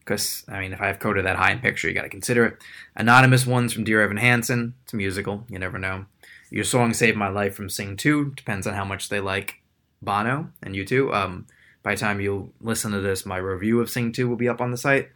[0.00, 2.44] because I mean, if I have Coda that high in picture, you got to consider
[2.44, 2.58] it.
[2.96, 4.74] Anonymous ones from Dear Evan Hansen.
[4.82, 5.44] It's a musical.
[5.48, 6.06] You never know.
[6.50, 8.32] Your song saved my life from Sing 2.
[8.36, 9.62] Depends on how much they like
[10.00, 11.14] Bono and U2.
[11.14, 11.46] Um,
[11.82, 14.60] by the time you listen to this, my review of Sing 2 will be up
[14.60, 15.10] on the site.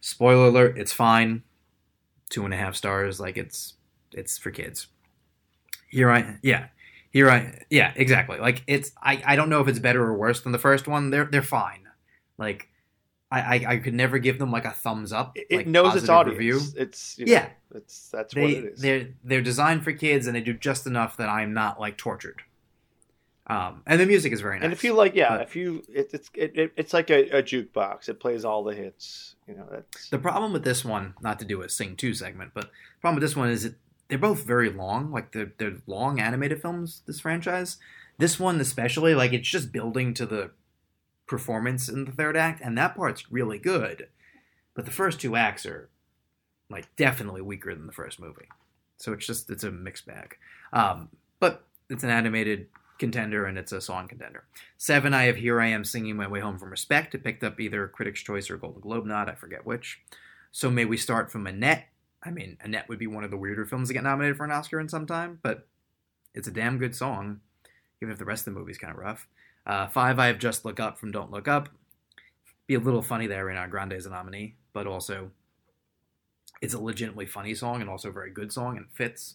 [0.00, 1.42] Spoiler alert, it's fine.
[2.28, 3.20] Two and a half stars.
[3.20, 3.74] Like it's
[4.12, 4.88] it's for kids.
[5.88, 6.66] Here I yeah.
[7.10, 8.38] Here I yeah, exactly.
[8.38, 11.10] Like it's I, I don't know if it's better or worse than the first one.
[11.10, 11.86] They're they're fine.
[12.36, 12.68] Like
[13.30, 15.32] I, I, I could never give them like a thumbs up.
[15.34, 16.38] It like, knows its audience.
[16.38, 16.60] Review.
[16.76, 17.48] It's you know, yeah.
[17.74, 18.80] It's that's they, what it is.
[18.80, 22.42] They're they're designed for kids, and they do just enough that I'm not like tortured.
[23.48, 24.64] Um, and the music is very nice.
[24.64, 27.38] And if you like, yeah, but, if you, it, it's it, it, it's like a,
[27.38, 28.08] a, jukebox.
[28.08, 29.36] It plays all the hits.
[29.46, 31.14] You know, that's the problem with this one.
[31.20, 33.74] Not to do a sing two segment, but the problem with this one is it
[34.08, 35.12] they're both very long.
[35.12, 37.02] Like they're they're long animated films.
[37.06, 37.78] This franchise,
[38.18, 40.50] this one especially, like it's just building to the
[41.26, 44.08] performance in the third act, and that part's really good.
[44.74, 45.88] But the first two acts are
[46.68, 48.48] like definitely weaker than the first movie.
[48.98, 50.36] So it's just it's a mixed bag.
[50.72, 51.08] Um,
[51.40, 54.44] but it's an animated contender and it's a song contender.
[54.76, 57.14] Seven, I have Here I Am Singing My Way Home from Respect.
[57.14, 60.00] It picked up either Critics' Choice or Golden Globe nod, I forget which.
[60.50, 61.88] So May We Start from Annette.
[62.22, 64.50] I mean, Annette would be one of the weirder films to get nominated for an
[64.50, 65.66] Oscar in some time, but
[66.34, 67.40] it's a damn good song,
[68.02, 69.28] even if the rest of the movie's kind of rough.
[69.66, 71.68] Uh, five, I have Just Look Up from Don't Look Up.
[72.66, 75.30] Be a little funny there, Ariana Grande is a nominee, but also
[76.62, 79.34] it's a legitimately funny song and also a very good song and fits.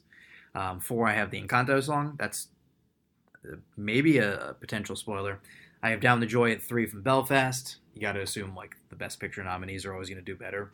[0.55, 2.15] Um, four, I have the Encanto song.
[2.17, 2.47] That's
[3.77, 5.39] maybe a, potential spoiler.
[5.83, 7.77] I have Down to Joy at three from Belfast.
[7.93, 10.71] You got to assume like the Best Picture nominees are always going to do better,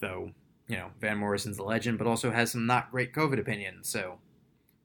[0.00, 0.30] though
[0.66, 3.88] you know Van Morrison's a legend, but also has some not great COVID opinions.
[3.88, 4.18] So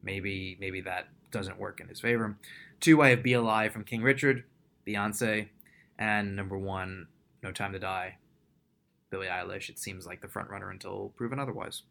[0.04, 2.38] maybe maybe that doesn't work in his favor.
[2.80, 4.44] Two, I have Be Alive from King Richard,
[4.88, 5.50] Beyonce,
[5.98, 7.08] and number one,
[7.42, 8.18] No Time to Die,
[9.10, 9.70] Billie Eilish.
[9.70, 11.84] It seems like the front runner until proven otherwise.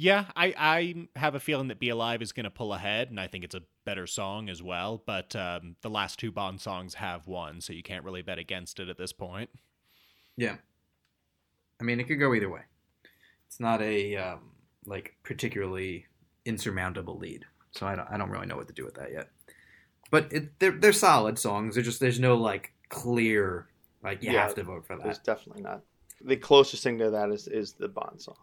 [0.00, 3.18] Yeah, I, I have a feeling that Be Alive is going to pull ahead, and
[3.18, 5.02] I think it's a better song as well.
[5.04, 8.78] But um, the last two Bond songs have won, so you can't really bet against
[8.78, 9.50] it at this point.
[10.36, 10.58] Yeah.
[11.80, 12.60] I mean, it could go either way.
[13.48, 14.52] It's not a um,
[14.86, 16.06] like particularly
[16.44, 19.28] insurmountable lead, so I don't I don't really know what to do with that yet.
[20.10, 21.74] But it, they're they're solid songs.
[21.74, 23.68] They're just there's no like clear
[24.02, 25.04] like you yeah, have to vote for that.
[25.04, 25.82] There's definitely not.
[26.24, 28.36] The closest thing to that is is the Bond song.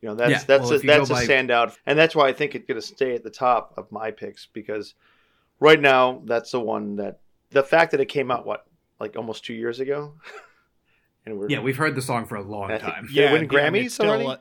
[0.00, 0.44] You know, that's yeah.
[0.46, 1.26] that's well, a, that's a by...
[1.26, 4.10] standout, and that's why I think it's going to stay at the top of my
[4.10, 4.94] picks because
[5.60, 8.66] right now that's the one that the fact that it came out what
[9.00, 10.14] like almost two years ago.
[11.26, 13.08] and we're, yeah, we've heard the song for a long time.
[13.10, 14.36] yeah, win Grammys it's already.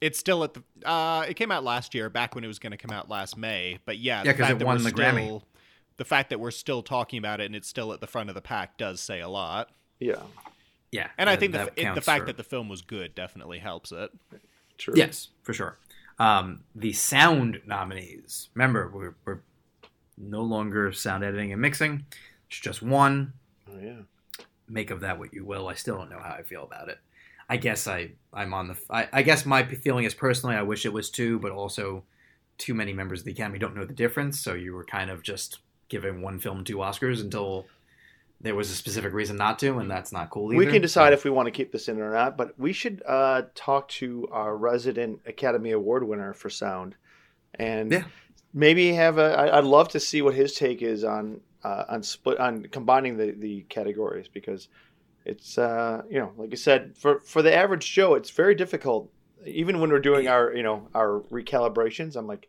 [0.00, 0.62] It's still at the.
[0.84, 3.36] Uh, it came out last year, back when it was going to come out last
[3.36, 3.78] May.
[3.84, 5.42] But yeah, yeah, because it won the still, Grammy.
[5.96, 8.34] The fact that we're still talking about it and it's still at the front of
[8.34, 9.70] the pack does say a lot.
[9.98, 10.22] Yeah,
[10.90, 12.26] yeah, and I think the, it, the fact for...
[12.26, 14.10] that the film was good definitely helps it
[14.80, 14.94] True.
[14.96, 15.78] Yes, for sure.
[16.18, 18.48] Um, the sound nominees.
[18.54, 19.40] Remember, we're, we're
[20.16, 22.06] no longer sound editing and mixing.
[22.48, 23.34] It's just one.
[23.68, 23.98] Oh yeah.
[24.66, 25.68] Make of that what you will.
[25.68, 26.98] I still don't know how I feel about it.
[27.50, 28.76] I guess I I'm on the.
[28.88, 32.04] I, I guess my feeling is personally, I wish it was two, but also
[32.58, 34.38] too many members of the Academy don't know the difference.
[34.40, 35.58] So you were kind of just
[35.88, 37.66] giving one film two Oscars until
[38.40, 40.58] there was a specific reason not to, and that's not cool either.
[40.64, 43.02] We can decide if we want to keep this in or not, but we should
[43.06, 46.94] uh, talk to our resident Academy Award winner for sound,
[47.56, 48.04] and Yeah.
[48.54, 49.36] maybe have a.
[49.38, 53.16] I- I'd love to see what his take is on uh, on split on combining
[53.16, 54.68] the the categories because
[55.24, 59.10] it's uh, you know like I said for for the average Joe it's very difficult
[59.46, 62.48] even when we're doing our you know our recalibrations I'm like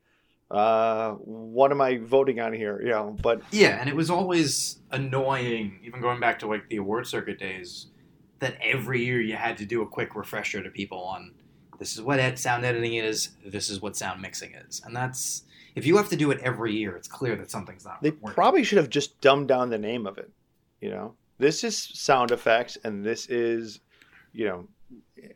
[0.49, 4.79] uh, what am I voting on here you know but Yeah, and it was always
[4.91, 7.87] annoying, even going back to like the award circuit days,
[8.39, 11.31] that every year you had to do a quick refresher to people on
[11.79, 15.43] this is what ed- sound editing is, this is what sound mixing is, and that's
[15.73, 18.01] if you have to do it every year, it's clear that something's not.
[18.01, 18.35] They working.
[18.35, 20.29] probably should have just dumbed down the name of it.
[20.81, 23.79] You know, this is sound effects, and this is,
[24.31, 24.67] you know,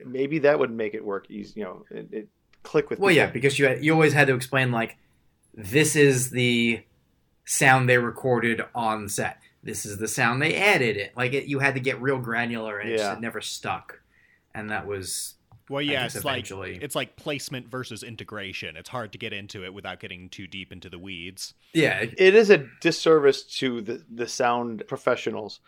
[0.06, 1.60] maybe that would make it work easy.
[1.60, 2.28] You know, it, it
[2.64, 3.00] click with.
[3.00, 4.98] Well, yeah, because you had, you always had to explain like
[5.54, 6.82] this is the
[7.46, 9.40] sound they recorded on set.
[9.64, 11.12] This is the sound they added it.
[11.18, 14.00] Like it, you had to get real granular, and it, just, it never stuck.
[14.54, 15.34] And that was
[15.70, 18.78] Well, yeah, guess it's like it's like placement versus integration.
[18.78, 21.54] It's hard to get into it without getting too deep into the weeds.
[21.74, 25.60] yeah, it- it is a disservice to the the sound professionals.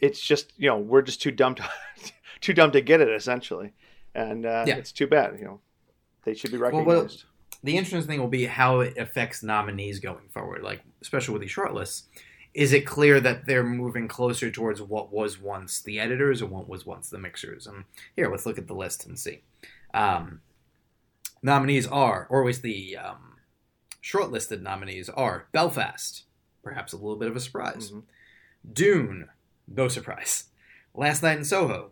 [0.00, 1.68] It's just you know we're just too dumb to
[2.40, 3.72] too dumb to get it essentially,
[4.14, 4.76] and uh, Yeah.
[4.76, 5.38] it's too bad.
[5.38, 5.60] You know,
[6.24, 6.86] they should be recognized.
[6.86, 7.08] well,
[7.62, 10.62] the interesting thing will be how it affects nominees going forward.
[10.62, 12.04] Like, especially with these shortlists,
[12.54, 16.68] is it clear that they're moving closer towards what was once the editors or what
[16.68, 17.66] was once the mixers?
[17.66, 17.84] And
[18.16, 19.42] here, let's look at the list and see.
[19.92, 20.40] Um,
[21.42, 23.36] nominees are, or at least the um,
[24.02, 26.24] shortlisted nominees are Belfast,
[26.62, 27.90] perhaps a little bit of a surprise.
[27.90, 28.02] Mhm.
[28.72, 29.28] Dune,
[29.70, 30.44] no surprise.
[30.94, 31.90] Last Night in Soho,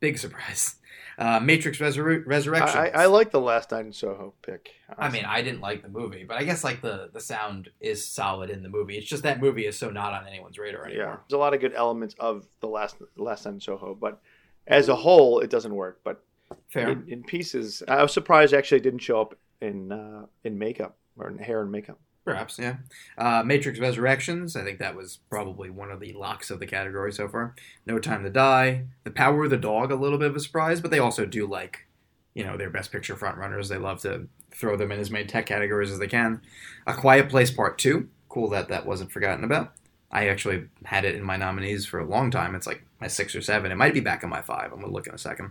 [0.00, 0.76] big surprise.
[1.18, 2.78] Uh, Matrix Resur- Resurrection.
[2.78, 4.70] I, I, I like the last night in Soho pick.
[4.96, 8.06] I mean, I didn't like the movie, but I guess like the the sound is
[8.06, 8.96] solid in the movie.
[8.96, 11.04] It's just that movie is so not on anyone's radar anymore.
[11.04, 14.20] Yeah, there's a lot of good elements of the last last night in Soho, but
[14.68, 15.98] as a whole, it doesn't work.
[16.04, 16.22] But
[16.68, 16.90] Fair.
[16.90, 20.98] in, in pieces, I was surprised actually it didn't show up in uh, in makeup
[21.18, 21.98] or in hair and makeup.
[22.24, 22.76] Perhaps, yeah.
[23.16, 27.12] Uh, Matrix Resurrections, I think that was probably one of the locks of the category
[27.12, 27.54] so far.
[27.86, 28.84] No Time to Die.
[29.04, 31.46] The Power of the Dog, a little bit of a surprise, but they also do
[31.46, 31.86] like,
[32.34, 33.68] you know, their Best Picture frontrunners.
[33.68, 36.42] They love to throw them in as many tech categories as they can.
[36.86, 38.08] A Quiet Place Part 2.
[38.28, 39.72] Cool that that wasn't forgotten about.
[40.10, 42.54] I actually had it in my nominees for a long time.
[42.54, 43.70] It's like my six or seven.
[43.70, 44.72] It might be back in my five.
[44.72, 45.50] I'm going to look in a second.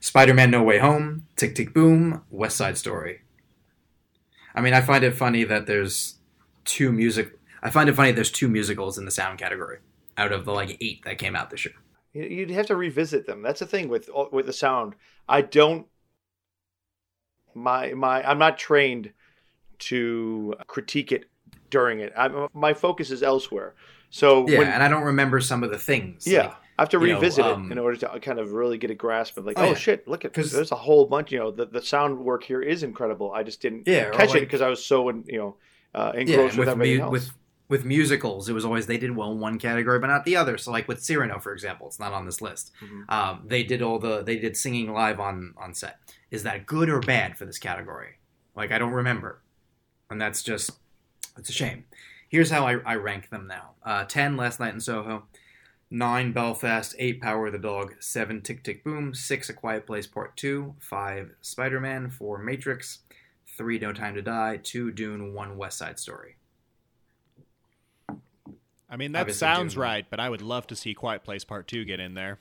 [0.00, 1.26] Spider Man No Way Home.
[1.34, 2.22] Tick Tick Boom.
[2.30, 3.20] West Side Story.
[4.56, 6.16] I mean, I find it funny that there's
[6.64, 7.38] two music.
[7.62, 9.78] I find it funny there's two musicals in the sound category
[10.16, 11.74] out of the like eight that came out this year.
[12.12, 13.42] You- You'd have to revisit them.
[13.42, 14.94] That's the thing with uh, with the sound.
[15.28, 15.86] I don't.
[17.54, 19.12] My my, I'm not trained
[19.80, 21.24] to critique it
[21.70, 22.12] during it.
[22.16, 23.74] I'm, my focus is elsewhere.
[24.10, 26.26] So Yeah, when, and I don't remember some of the things.
[26.26, 28.52] yeah, Like, I have to you know, revisit um, it in order to kind of
[28.52, 29.74] really get a grasp of like, Oh, oh, yeah.
[29.74, 31.32] shit, look at 'Cause- there's a whole bunch.
[31.32, 33.32] You know, the the sound work here is incredible.
[33.32, 35.56] I just didn't Yeah, catch it because I was so in, you know
[35.94, 37.12] uh, engrossed and with, with everything mu- else.
[37.12, 37.30] with
[37.68, 40.56] with musicals, it was always they did well in one category but not the other.
[40.58, 42.70] So like with Cyrano, for example, it's not on this list.
[42.82, 43.10] Mhm.
[43.10, 45.98] Um, they did all the they did singing live on on set.
[46.30, 48.18] Is that good or bad for this category?
[48.54, 49.40] Like I don't remember,
[50.10, 50.70] and that's just
[51.38, 51.84] it's a shame.
[52.28, 55.24] Here's how I, I rank them now: uh, ten Last Night in Soho,
[55.90, 60.06] nine Belfast, eight Power of the Dog, seven Tick Tick Boom, six A Quiet Place
[60.06, 63.00] Part Two, five Spider Man, four Matrix,
[63.56, 66.36] three No Time to Die, two Dune, one West Side Story.
[68.88, 69.82] I mean, that Obviously, sounds Dune.
[69.82, 72.38] right, but I would love to see Quiet Place Part Two get in there.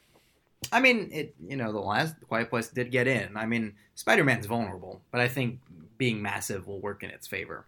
[0.71, 1.36] I mean, it.
[1.47, 3.38] You know, the last Quiet Place did get in.
[3.38, 5.60] I mean, Spider Man's vulnerable, but I think
[5.97, 7.65] being massive will work in its favor.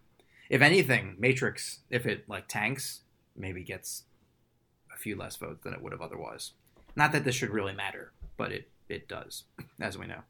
[0.50, 3.02] If anything, Matrix, if it like tanks,
[3.36, 4.04] maybe gets
[4.98, 6.52] few less votes than it would have otherwise.
[6.96, 9.44] Not that this should really matter, but it it does,
[9.80, 10.22] as we know.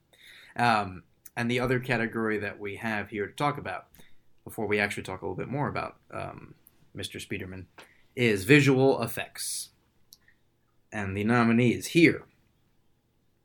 [0.56, 1.04] Um,
[1.36, 3.86] and the other category that we have here to talk about,
[4.44, 6.56] before we actually talk a little bit more about um,
[6.96, 7.24] Mr.
[7.24, 7.66] Speederman,
[8.16, 9.70] is visual effects.
[10.92, 12.24] And the nominees here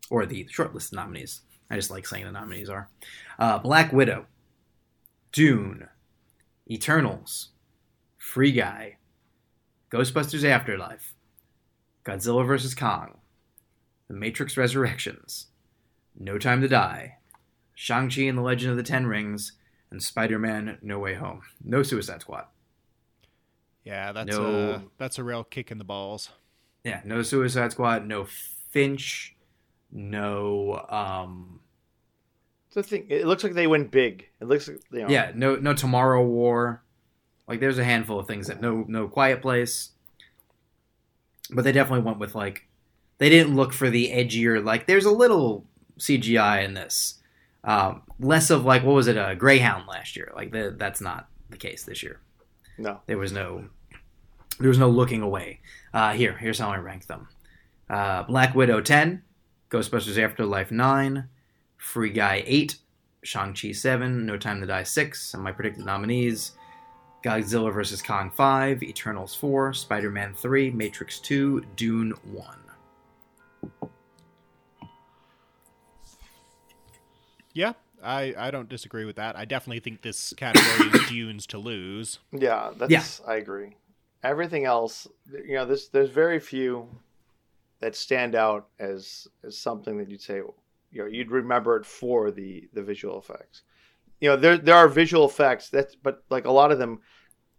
[0.09, 1.43] or the shortlist nominees.
[1.71, 2.89] I just like saying the nominees are
[3.39, 4.27] uh, Black Widow,
[5.33, 5.89] Dune,
[6.71, 7.51] Eternals,
[8.19, 8.99] Free Guy,
[9.93, 11.15] Ghostbusters Afterlife,
[12.05, 12.75] Godzilla vs.
[12.75, 13.19] Kong,
[14.09, 15.49] The Matrix Resurrections,
[16.19, 17.19] No Time to Die,
[17.75, 19.53] Shang-Chi and the Legend of the Ten Rings,
[19.91, 21.43] and Spider-Man No Way Home.
[21.63, 22.47] No Suicide Squad.
[23.85, 26.31] Yeah, that's no, a, that's a real kick in the balls.
[26.85, 29.37] Yeah, no Suicide Squad, no Finch,
[29.91, 31.61] no um
[32.73, 33.07] the thing.
[33.11, 34.29] It looks like they went big.
[34.41, 35.09] It looks you know.
[35.09, 36.83] Yeah, no no Tomorrow War.
[37.49, 39.91] Like there's a handful of things that no no Quiet Place.
[41.51, 42.69] But they definitely went with like
[43.19, 45.67] they didn't look for the edgier like there's a little
[45.99, 47.19] CGI in this.
[47.65, 50.33] Um, less of like what was it a Greyhound last year?
[50.35, 52.21] Like the, that's not the case this year.
[52.79, 53.67] No, there was no
[54.59, 55.61] there was no looking away.
[55.95, 57.29] Uh, here here's how I rank them:
[57.89, 59.23] uh, Black Widow ten,
[59.71, 61.29] Ghostbusters Afterlife nine,
[61.77, 62.79] Free Guy eight,
[63.23, 66.53] Shang Chi seven, No Time to Die six, and my predicted nominees.
[67.23, 68.03] Godzilla vs.
[68.03, 72.57] Kong 5, Eternals 4, Spider Man 3, Matrix 2, Dune 1.
[77.55, 79.37] Yeah, I, I don't disagree with that.
[79.37, 82.19] I definitely think this category is Dunes to lose.
[82.33, 83.31] Yeah, that's yeah.
[83.31, 83.77] I agree.
[84.23, 86.89] Everything else, you know, there's there's very few
[87.81, 90.37] that stand out as as something that you'd say,
[90.91, 93.63] you know, you'd remember it for the the visual effects.
[94.23, 97.01] You know, there there are visual effects that, but like a lot of them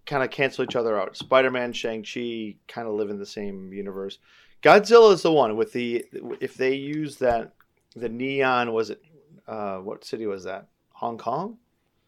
[0.06, 1.18] kind of cancel each other out.
[1.18, 4.18] Spider Man, Shang Chi kind of live in the same universe.
[4.62, 6.06] Godzilla is the one with the
[6.40, 7.54] if they use that
[7.98, 9.02] the neon was it
[9.46, 10.70] uh, what city was that?
[10.94, 11.58] Hong Kong.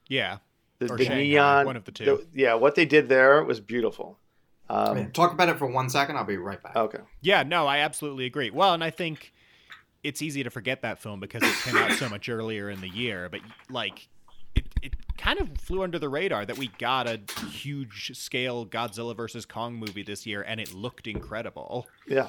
[0.07, 0.37] Yeah.
[0.79, 2.05] The, the neon, one of the two.
[2.05, 4.19] The, yeah, what they did there was beautiful.
[4.69, 6.15] Um, Talk about it for one second.
[6.15, 6.77] I'll be right back.
[6.77, 6.99] Okay.
[7.19, 8.51] Yeah, no, I absolutely agree.
[8.51, 9.33] Well, and I think
[10.01, 12.87] it's easy to forget that film because it came out so much earlier in the
[12.87, 13.27] year.
[13.29, 14.07] But like,
[14.55, 19.15] it, it kind of flew under the radar that we got a huge scale Godzilla
[19.15, 21.87] versus Kong movie this year, and it looked incredible.
[22.07, 22.27] Yeah,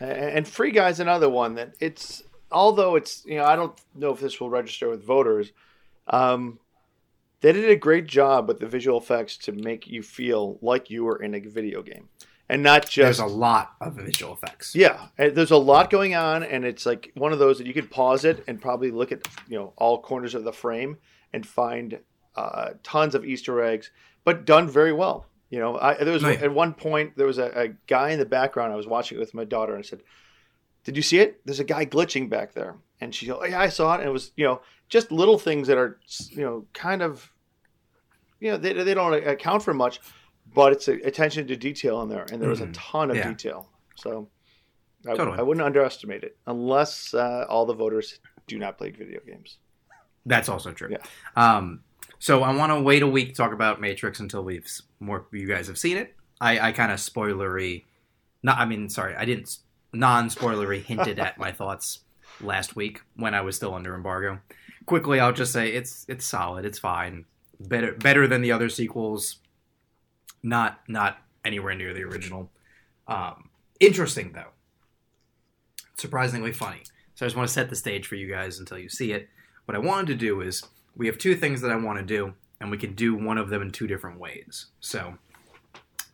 [0.00, 4.20] and Free Guy's another one that it's although it's you know I don't know if
[4.20, 5.52] this will register with voters.
[6.06, 6.58] Um,
[7.40, 11.04] they did a great job with the visual effects to make you feel like you
[11.04, 12.08] were in a video game,
[12.48, 12.96] and not just.
[12.96, 14.74] There's a lot of visual effects.
[14.74, 17.90] Yeah, there's a lot going on, and it's like one of those that you could
[17.90, 20.96] pause it and probably look at you know all corners of the frame
[21.32, 22.00] and find
[22.36, 23.90] uh, tons of Easter eggs,
[24.24, 25.26] but done very well.
[25.50, 28.26] You know, I, there was at one point there was a, a guy in the
[28.26, 28.72] background.
[28.72, 30.02] I was watching it with my daughter, and I said,
[30.84, 31.40] did you see it?
[31.44, 32.76] There's a guy glitching back there.
[33.00, 34.00] And she goes, oh, yeah, I saw it.
[34.00, 36.00] And it was, you know, just little things that are,
[36.30, 37.30] you know, kind of,
[38.40, 40.00] you know, they, they don't account for much,
[40.54, 42.26] but it's a, attention to detail in there.
[42.32, 42.70] And there was mm-hmm.
[42.70, 43.28] a ton of yeah.
[43.28, 43.68] detail.
[43.96, 44.28] So
[45.06, 45.38] I, totally.
[45.38, 49.58] I, wouldn't underestimate it unless uh, all the voters do not play video games.
[50.26, 50.90] That's also true.
[50.90, 50.98] Yeah.
[51.36, 51.80] Um,
[52.18, 54.66] so I want to wait a week to talk about Matrix until we've
[55.00, 56.14] more you guys have seen it.
[56.40, 57.84] I, I kind of spoilery,
[58.42, 59.56] not I mean sorry I didn't
[59.92, 62.00] non-spoilery hinted at my thoughts
[62.40, 64.40] last week when I was still under embargo.
[64.86, 66.64] Quickly, I'll just say it's it's solid.
[66.64, 67.24] It's fine.
[67.60, 69.38] Better better than the other sequels.
[70.42, 72.50] Not not anywhere near the original.
[73.06, 73.50] Um,
[73.80, 74.50] interesting though.
[75.96, 76.82] Surprisingly funny.
[77.14, 79.28] So I just want to set the stage for you guys until you see it.
[79.68, 80.64] What I wanted to do is
[80.96, 83.50] we have two things that I want to do, and we can do one of
[83.50, 84.68] them in two different ways.
[84.80, 85.18] So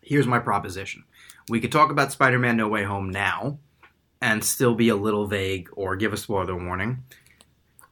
[0.02, 1.04] here's my proposition.
[1.48, 3.60] We could talk about Spider Man No Way Home now
[4.20, 7.04] and still be a little vague or give a spoiler warning.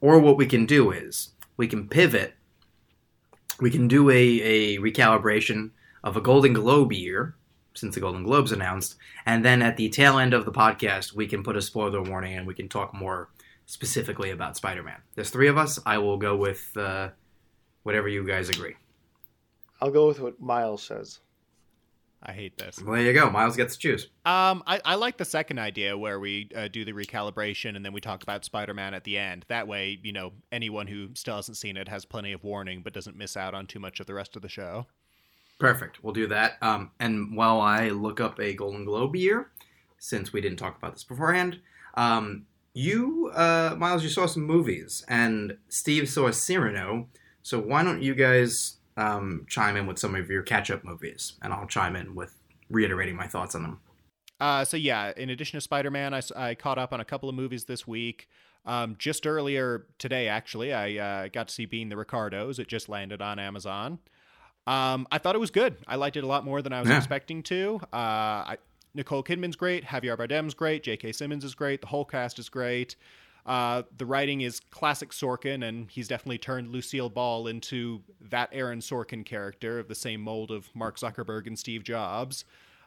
[0.01, 2.35] Or what we can do is we can pivot.
[3.61, 5.71] We can do a, a recalibration
[6.03, 7.37] of a Golden Globe year,
[7.75, 8.97] since the Golden Globe's announced,
[9.27, 12.37] and then at the tail end of the podcast, we can put a spoiler warning
[12.37, 13.29] and we can talk more
[13.73, 14.99] specifically about Spider Man.
[15.15, 15.79] There's three of us.
[15.87, 17.09] I will go with uh,
[17.85, 18.77] whatever you guys agree.
[19.81, 21.21] I'll go with what Miles says.
[22.23, 22.81] I hate this.
[22.81, 23.31] Well, there you go.
[23.31, 24.09] Miles gets to choose.
[24.27, 27.95] Um, I, I like the second idea where we uh, do the recalibration and then
[27.95, 29.47] we talk about Spider-Man at the end.
[29.49, 32.93] That way, you know, anyone who still hasn't seen it has plenty of warning, but
[32.93, 34.87] doesn't miss out on too much of the rest of the show.
[35.59, 36.05] Perfect.
[36.05, 36.59] We'll do that.
[36.61, 39.51] Um, and while I look up a Golden Globe year,
[39.99, 41.59] since we didn't talk about this beforehand,
[41.95, 42.45] um,
[42.75, 47.09] you, uh, Miles, you saw some movies, and Steve saw Cyrano.
[47.43, 51.53] So why don't you guys um, chime in with some of your catch-up movies, and
[51.53, 52.35] I'll chime in with
[52.71, 53.81] reiterating my thoughts on them.
[54.41, 57.35] Uh, so yeah, in addition to Spider-Man, I, I caught up on a couple of
[57.35, 58.29] movies this week.
[58.65, 62.59] Um, just earlier today, actually, I uh, got to see Being the Ricardos.
[62.59, 63.99] It just landed on Amazon.
[64.67, 65.77] Um, I thought it was good.
[65.89, 66.97] I liked it a lot more than I was yeah.
[66.97, 67.81] expecting to.
[67.93, 68.57] Uh, I,
[68.95, 69.85] Nicole Kidman's great.
[69.85, 70.83] Javier Bardem's great.
[70.83, 71.13] J.K.
[71.13, 71.81] Simmons is great.
[71.81, 72.97] The whole cast is great.
[73.45, 78.79] Uh, the writing is classic Sorkin, and he's definitely turned Lucille Ball into that Aaron
[78.79, 82.45] Sorkin character of the same mold of Mark Zuckerberg and Steve Jobs.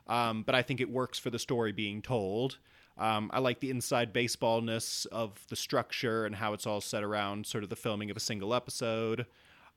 [0.07, 2.59] Um, but I think it works for the story being told.
[2.97, 7.45] Um, I like the inside baseballness of the structure and how it's all set around
[7.45, 9.25] sort of the filming of a single episode.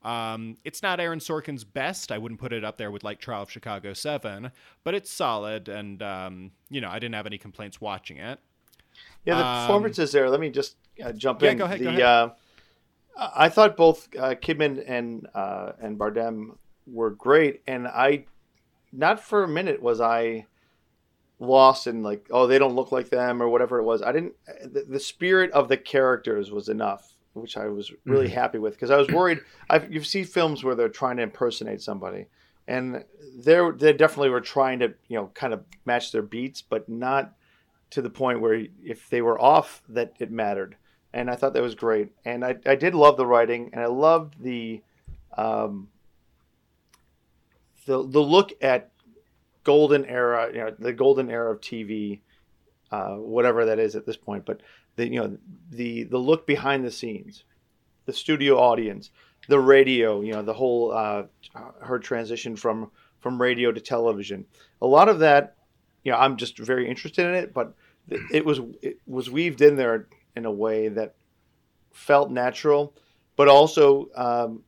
[0.02, 2.12] Um, it's not Aaron Sorkin's best.
[2.12, 4.50] I wouldn't put it up there with like Trial of Chicago 7,
[4.84, 5.68] but it's solid.
[5.68, 8.38] And, um, you know, I didn't have any complaints watching it.
[9.24, 10.30] Yeah, the um, performances there.
[10.30, 11.58] Let me just uh, jump yeah, in.
[11.58, 12.02] Go ahead, the, go ahead.
[12.02, 12.30] Uh,
[13.16, 18.26] I thought both uh, Kidman and uh, and Bardem were great, and I,
[18.92, 20.46] not for a minute was I
[21.40, 24.02] lost in like, oh, they don't look like them or whatever it was.
[24.02, 24.34] I didn't.
[24.64, 28.34] The, the spirit of the characters was enough, which I was really mm-hmm.
[28.34, 29.40] happy with because I was worried.
[29.68, 32.26] I've you see films where they're trying to impersonate somebody,
[32.66, 33.04] and
[33.36, 37.34] they they definitely were trying to you know kind of match their beats, but not
[37.90, 40.76] to the point where if they were off, that it mattered.
[41.12, 42.10] And I thought that was great.
[42.24, 44.82] And I, I did love the writing, and I loved the
[45.36, 45.88] um,
[47.86, 48.90] the the look at
[49.64, 52.20] golden era, you know, the golden era of TV,
[52.90, 54.44] uh, whatever that is at this point.
[54.44, 54.60] But
[54.98, 55.38] the you know
[55.70, 57.44] the the look behind the scenes,
[58.04, 59.10] the studio audience,
[59.48, 61.22] the radio, you know, the whole uh,
[61.80, 62.90] her transition from
[63.20, 64.44] from radio to television.
[64.82, 65.56] A lot of that,
[66.04, 67.74] you know, I'm just very interested in it, but
[68.32, 71.14] it was it was weaved in there in a way that
[71.92, 72.94] felt natural,
[73.36, 74.62] but also um,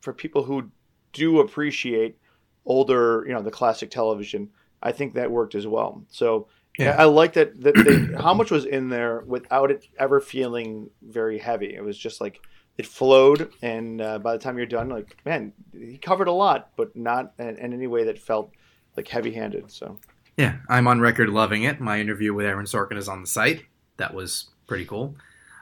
[0.00, 0.70] for people who
[1.12, 2.16] do appreciate
[2.64, 4.48] older, you know, the classic television,
[4.80, 6.04] I think that worked as well.
[6.08, 6.46] So
[6.78, 6.96] yeah.
[6.98, 11.38] I like that that they, how much was in there without it ever feeling very
[11.38, 11.74] heavy.
[11.74, 12.40] It was just like
[12.78, 16.70] it flowed, and uh, by the time you're done, like man, he covered a lot,
[16.76, 18.52] but not in, in any way that felt
[18.96, 19.70] like heavy-handed.
[19.70, 19.98] So
[20.36, 21.80] yeah, I'm on record loving it.
[21.80, 23.64] My interview with Aaron Sorkin is on the site.
[23.98, 25.16] That was pretty cool.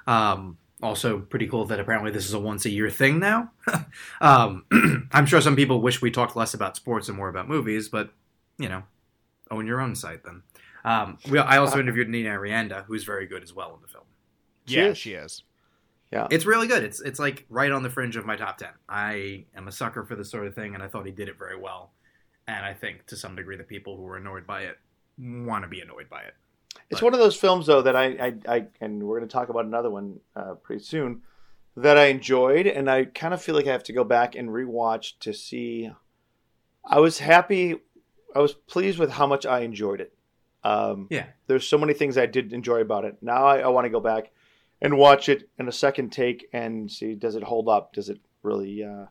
[0.07, 3.51] Um, also pretty cool that apparently this is a once a year thing now.
[4.21, 4.65] um,
[5.13, 8.13] I'm sure some people wish we talked less about sports and more about movies, but
[8.59, 8.85] you know,
[9.51, 10.43] own your own site then.
[10.85, 13.89] Um, we, I also uh, interviewed Nina Arianda, who's very good as well in the
[13.89, 14.05] film.
[14.67, 14.99] She yeah, is.
[14.99, 15.43] she is.
[16.13, 16.83] Yeah, it's really good.
[16.83, 18.71] It's it's like right on the fringe of my top ten.
[18.89, 21.39] I am a sucker for this sort of thing, and I thought he did it
[21.39, 21.93] very well.
[22.49, 24.79] And I think to some degree, the people who were annoyed by it
[25.19, 26.35] want to be annoyed by it.
[26.89, 27.07] It's but.
[27.07, 29.67] one of those films, though, that I, I, I and we're going to talk about
[29.67, 31.23] another one uh, pretty soon
[31.77, 34.49] that I enjoyed, and I kind of feel like I have to go back and
[34.49, 35.91] rewatch to see.
[36.85, 37.77] I was happy,
[38.35, 40.13] I was pleased with how much I enjoyed it.
[40.63, 43.17] Um, yeah, there's so many things I did enjoy about it.
[43.23, 44.31] Now I, I want to go back
[44.83, 47.93] and watch it in a second take and see does it hold up?
[47.93, 49.07] Does it really uh,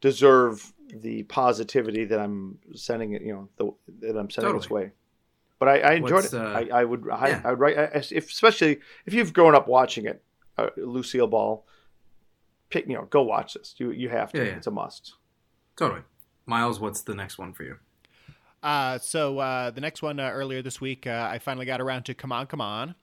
[0.00, 3.22] deserve the positivity that I'm sending it?
[3.22, 4.58] You know, the, that I'm sending totally.
[4.58, 4.92] its way.
[5.58, 6.40] But I, I enjoyed What's, it.
[6.40, 7.42] Uh, I, I, would, I, yeah.
[7.44, 7.76] I would write,
[8.12, 10.22] if, especially if you've grown up watching it,
[10.56, 11.66] uh, Lucille Ball.
[12.70, 13.74] Pick, you know, go watch this.
[13.78, 14.38] You, you have to.
[14.38, 14.56] Yeah, yeah.
[14.56, 15.14] It's a must.
[15.76, 16.02] Totally.
[16.44, 17.76] Miles, what's the next one for you?
[18.62, 22.04] Uh, so uh, the next one uh, earlier this week, uh, I finally got around
[22.04, 22.94] to Come On, Come On,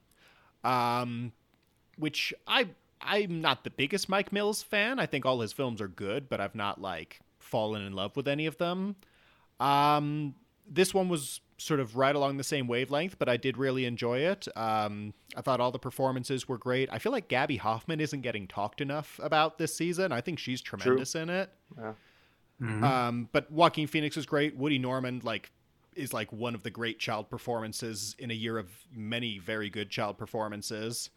[0.64, 1.32] um,
[1.96, 2.68] which I
[3.00, 4.98] I'm not the biggest Mike Mills fan.
[4.98, 8.28] I think all his films are good, but I've not like fallen in love with
[8.28, 8.96] any of them.
[9.60, 10.34] Um,
[10.68, 14.18] this one was sort of right along the same wavelength, but I did really enjoy
[14.18, 14.46] it.
[14.56, 16.88] Um, I thought all the performances were great.
[16.92, 20.12] I feel like Gaby Hoffmann isn't getting talked enough about this season.
[20.12, 21.22] I think she's tremendous True.
[21.22, 21.50] in it.
[21.78, 21.92] Yeah.
[22.60, 22.84] Mm-hmm.
[22.84, 24.56] Um, but Joaquin Phoenix is great.
[24.56, 25.50] Woody Norman, like,
[25.94, 29.90] is like one of the great child performances in a year of many very good
[29.90, 31.10] child performances.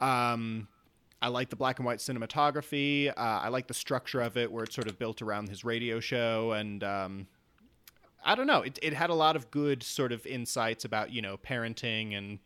[0.00, 0.68] Um,
[1.22, 3.08] I like the black and white cinematography.
[3.08, 6.00] Uh, I like the structure of it, where it's sort of built around his radio
[6.00, 7.26] show and um,
[8.24, 8.62] I don't know.
[8.62, 12.38] It, it had a lot of good sort of insights about you know parenting and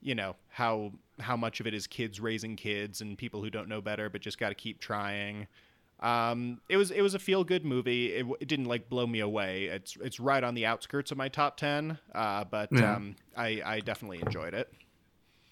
[0.00, 3.68] you know how how much of it is kids raising kids and people who don't
[3.68, 5.46] know better but just got to keep trying.
[6.00, 8.12] Um, it was it was a feel good movie.
[8.12, 9.64] It, it, didn't like blow me away.
[9.64, 12.96] It's it's right on the outskirts of my top ten, uh, but yeah.
[12.96, 14.70] um, I I definitely enjoyed it.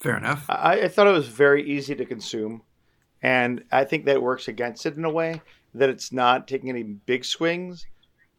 [0.00, 0.44] Fair enough.
[0.48, 2.62] I, I thought it was very easy to consume,
[3.22, 5.40] and I think that works against it in a way
[5.74, 7.86] that it's not taking any big swings,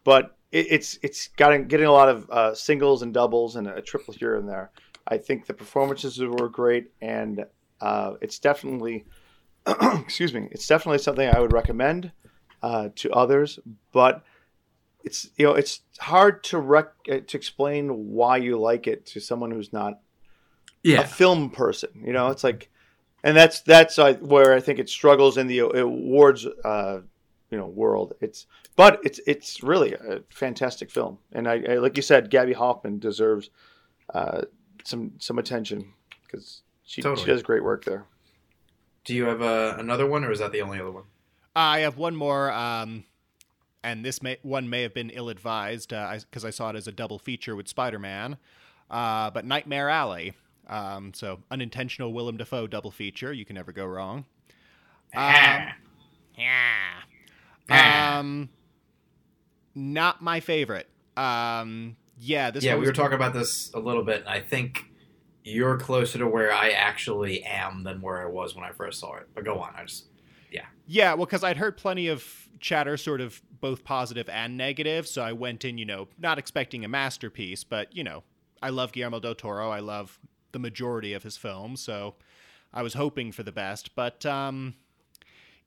[0.03, 3.81] but it, it's it's got getting a lot of uh, singles and doubles and a
[3.81, 4.71] triple here and there.
[5.07, 7.45] I think the performances were great, and
[7.81, 9.05] uh, it's definitely
[10.01, 12.11] excuse me, it's definitely something I would recommend
[12.61, 13.59] uh, to others.
[13.91, 14.23] But
[15.03, 19.19] it's you know it's hard to rec- uh, to explain why you like it to
[19.19, 19.99] someone who's not
[20.83, 21.01] yeah.
[21.01, 21.89] a film person.
[22.03, 22.69] You know, it's like,
[23.23, 27.01] and that's that's uh, where I think it struggles in the awards uh,
[27.49, 28.13] you know world.
[28.21, 32.53] It's but it's it's really a fantastic film, and I, I like you said, Gaby
[32.53, 33.49] Hoffmann deserves
[34.13, 34.41] uh,
[34.83, 35.93] some some attention
[36.25, 37.25] because she totally.
[37.25, 38.05] she does great work there.
[39.05, 41.03] Do you have uh, another one, or is that the only other one?
[41.55, 43.03] I have one more, um,
[43.83, 46.75] and this may, one may have been ill advised because uh, I, I, saw it
[46.75, 48.37] as a double feature with Spider Man.
[48.89, 50.33] Uh, but Nightmare Alley.
[50.67, 53.33] Um, so unintentional Willem Dafoe double feature.
[53.33, 54.25] You can never go wrong.
[55.15, 55.67] Um,
[57.69, 58.17] yeah.
[58.17, 58.49] Um,
[59.75, 60.87] not my favorite.
[61.15, 62.63] Um, yeah, this.
[62.63, 62.81] Yeah, was...
[62.81, 64.23] we were talking about this a little bit.
[64.25, 64.85] I think
[65.43, 69.15] you're closer to where I actually am than where I was when I first saw
[69.15, 69.27] it.
[69.33, 69.73] But go on.
[69.75, 70.05] I just,
[70.51, 70.65] yeah.
[70.87, 75.07] Yeah, well, because I'd heard plenty of chatter, sort of both positive and negative.
[75.07, 78.23] So I went in, you know, not expecting a masterpiece, but you know,
[78.61, 79.69] I love Guillermo del Toro.
[79.69, 80.19] I love
[80.53, 82.15] the majority of his films, so
[82.73, 83.95] I was hoping for the best.
[83.95, 84.75] But um,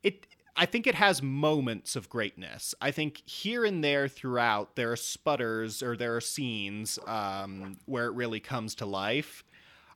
[0.02, 2.74] it I think it has moments of greatness.
[2.80, 8.06] I think here and there throughout there are sputters or there are scenes um, where
[8.06, 9.44] it really comes to life.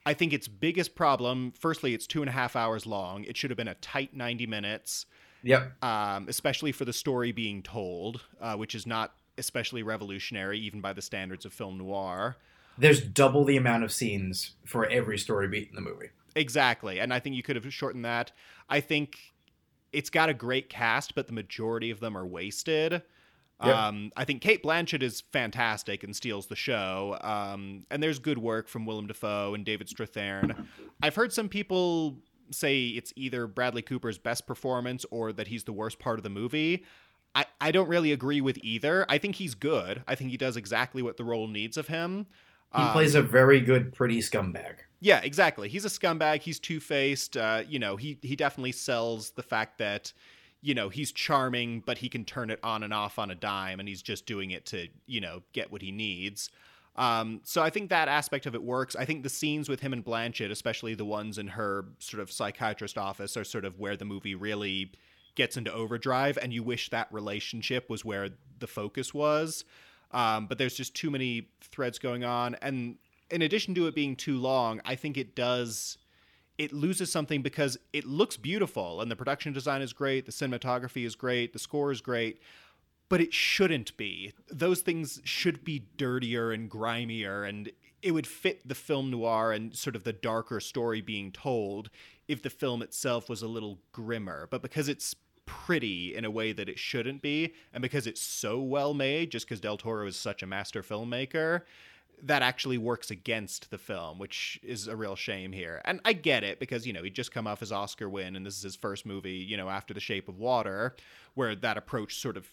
[0.07, 3.24] I think its biggest problem, firstly, it's two and a half hours long.
[3.24, 5.07] It should have been a tight 90 minutes.
[5.42, 5.82] Yep.
[5.82, 10.92] Um, especially for the story being told, uh, which is not especially revolutionary, even by
[10.92, 12.36] the standards of film noir.
[12.78, 16.11] There's double the amount of scenes for every story beat in the movie.
[16.34, 17.01] Exactly.
[17.01, 18.32] And I think you could have shortened that.
[18.68, 19.18] I think
[19.92, 23.03] it's got a great cast, but the majority of them are wasted.
[23.64, 23.76] Yep.
[23.76, 27.18] Um, I think Cate Blanchett is fantastic and steals the show.
[27.20, 30.66] Um, and there's good work from Willem Dafoe and David Strathairn.
[31.02, 32.16] I've heard some people
[32.50, 36.30] say it's either Bradley Cooper's best performance or that he's the worst part of the
[36.30, 36.84] movie.
[37.34, 39.06] I, I don't really agree with either.
[39.08, 40.02] I think he's good.
[40.08, 42.26] I think he does exactly what the role needs of him.
[42.74, 44.76] He um, plays a very good, pretty scumbag.
[45.00, 45.68] Yeah, exactly.
[45.68, 46.42] He's a scumbag.
[46.42, 47.36] He's two faced.
[47.36, 50.12] Uh, you know, he he definitely sells the fact that
[50.62, 53.80] you know he's charming, but he can turn it on and off on a dime,
[53.80, 56.50] and he's just doing it to you know get what he needs.
[56.96, 58.96] Um, so I think that aspect of it works.
[58.96, 62.30] I think the scenes with him and Blanchett, especially the ones in her sort of
[62.30, 64.92] psychiatrist office, are sort of where the movie really
[65.34, 69.64] gets into overdrive, and you wish that relationship was where the focus was.
[70.11, 72.96] Um, but there's just too many threads going on, and
[73.30, 75.98] in addition to it being too long, I think it does
[76.61, 81.06] it loses something because it looks beautiful and the production design is great, the cinematography
[81.06, 82.38] is great, the score is great,
[83.08, 84.34] but it shouldn't be.
[84.50, 89.74] Those things should be dirtier and grimier and it would fit the film noir and
[89.74, 91.88] sort of the darker story being told
[92.28, 94.46] if the film itself was a little grimmer.
[94.50, 98.61] But because it's pretty in a way that it shouldn't be, and because it's so
[98.61, 101.62] well made, just because Del Toro is such a master filmmaker,
[102.22, 105.80] that actually works against the film, which is a real shame here.
[105.84, 108.44] And I get it because, you know, he'd just come off his Oscar win and
[108.44, 110.96] this is his first movie, you know, after The Shape of Water,
[111.34, 112.48] where that approach sort of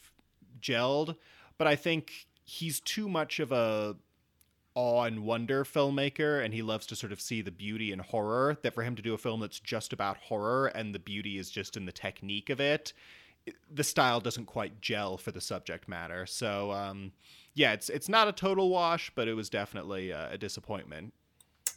[0.62, 1.16] gelled.
[1.58, 3.96] But I think he's too much of a
[4.78, 8.56] awe and wonder filmmaker and he loves to sort of see the beauty in horror
[8.62, 11.50] that for him to do a film that's just about horror and the beauty is
[11.50, 12.94] just in the technique of it
[13.72, 16.26] the style doesn't quite gel for the subject matter.
[16.26, 17.12] So um,
[17.54, 21.14] yeah, it's it's not a total wash, but it was definitely a, a disappointment.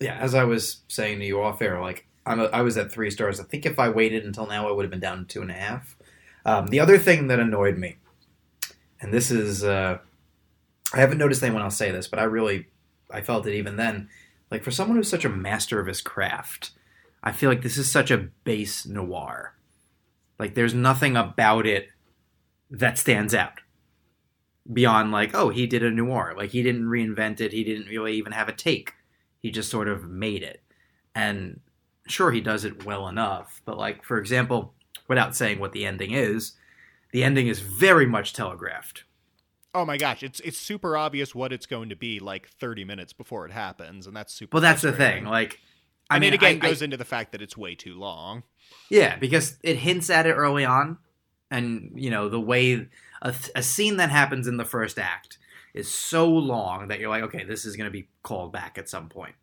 [0.01, 2.93] Yeah, as I was saying to you off air, like I'm a, I was at
[2.93, 3.41] three stars.
[3.41, 5.51] I think if I waited until now, I would have been down to two and
[5.51, 5.97] a half.
[6.45, 7.97] Um, the other thing that annoyed me,
[9.01, 9.99] and this is uh,
[10.93, 12.66] I haven't noticed anyone else say this, but I really
[13.11, 14.09] I felt it even then.
[14.51, 16.73] Like for someone who's such a master of his craft,
[17.23, 19.55] I feel like this is such a base noir
[20.41, 21.88] like there's nothing about it
[22.70, 23.61] that stands out
[24.72, 26.34] beyond like, oh, he did a noir.
[26.36, 27.53] Like he didn't reinvent it.
[27.53, 28.95] He didn't really even have a take.
[29.38, 30.62] He just sort of made it.
[31.14, 31.61] And
[32.07, 33.61] sure, he does it well enough.
[33.64, 34.74] But like, for example,
[35.09, 36.53] without saying what the ending is,
[37.12, 39.05] the ending is very much telegraphed.
[39.74, 43.12] Oh my gosh, it's it's super obvious what it's going to be like 30 minutes
[43.12, 44.57] before it happens, and that's super.
[44.57, 45.24] Well, that's the thing.
[45.26, 45.61] Like,
[46.11, 47.99] I, I mean, it again I, goes I, into the fact that it's way too
[47.99, 48.43] long.
[48.89, 50.99] Yeah, because it hints at it early on,
[51.51, 52.89] and you know the way
[53.23, 55.39] a, a scene that happens in the first act
[55.73, 58.89] is so long that you're like, okay, this is going to be called back at
[58.89, 59.35] some point.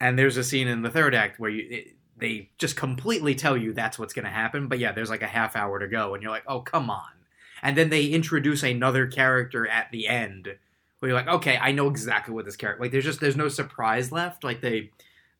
[0.00, 3.56] And there's a scene in the third act where you it, they just completely tell
[3.56, 6.14] you that's what's going to happen, but yeah, there's like a half hour to go,
[6.14, 7.10] and you're like, oh come on.
[7.62, 10.56] And then they introduce another character at the end
[10.98, 12.92] where you're like, okay, I know exactly what this character like.
[12.92, 14.44] There's just there's no surprise left.
[14.44, 14.90] Like they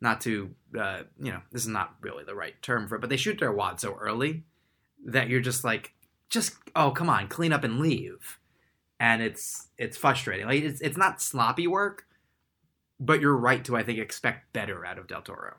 [0.01, 3.11] not to uh, you know this is not really the right term for it but
[3.11, 4.45] they shoot their wad so early
[5.05, 5.95] that you're just like
[6.29, 8.39] just oh come on clean up and leave.
[8.99, 10.47] And it's it's frustrating.
[10.47, 12.05] Like it's, it's not sloppy work
[13.03, 15.57] but you're right to i think expect better out of del toro.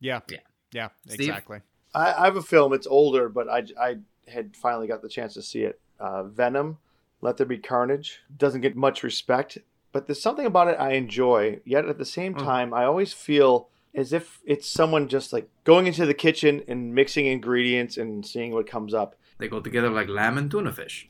[0.00, 0.20] Yeah.
[0.30, 0.38] Yeah.
[0.72, 1.28] Yeah Steve?
[1.28, 1.60] exactly.
[1.94, 2.72] I, I, have a film.
[2.72, 3.96] It's older but i i
[4.28, 5.80] had finally got the chance to see it.
[5.98, 6.78] Uh, venom
[7.22, 8.20] let there be carnage.
[8.34, 9.58] Doesn't get much respect
[9.92, 11.60] but there's something about it I enjoy.
[11.64, 12.42] Yet at the same mm.
[12.42, 12.78] time, mm.
[12.78, 17.26] I always feel as if it's someone just like going into the kitchen and mixing
[17.26, 19.16] ingredients and seeing what comes up.
[19.38, 21.08] They go together like lamb and tuna fish.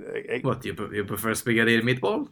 [0.00, 2.28] I, what you, you prefer spaghetti and meatball?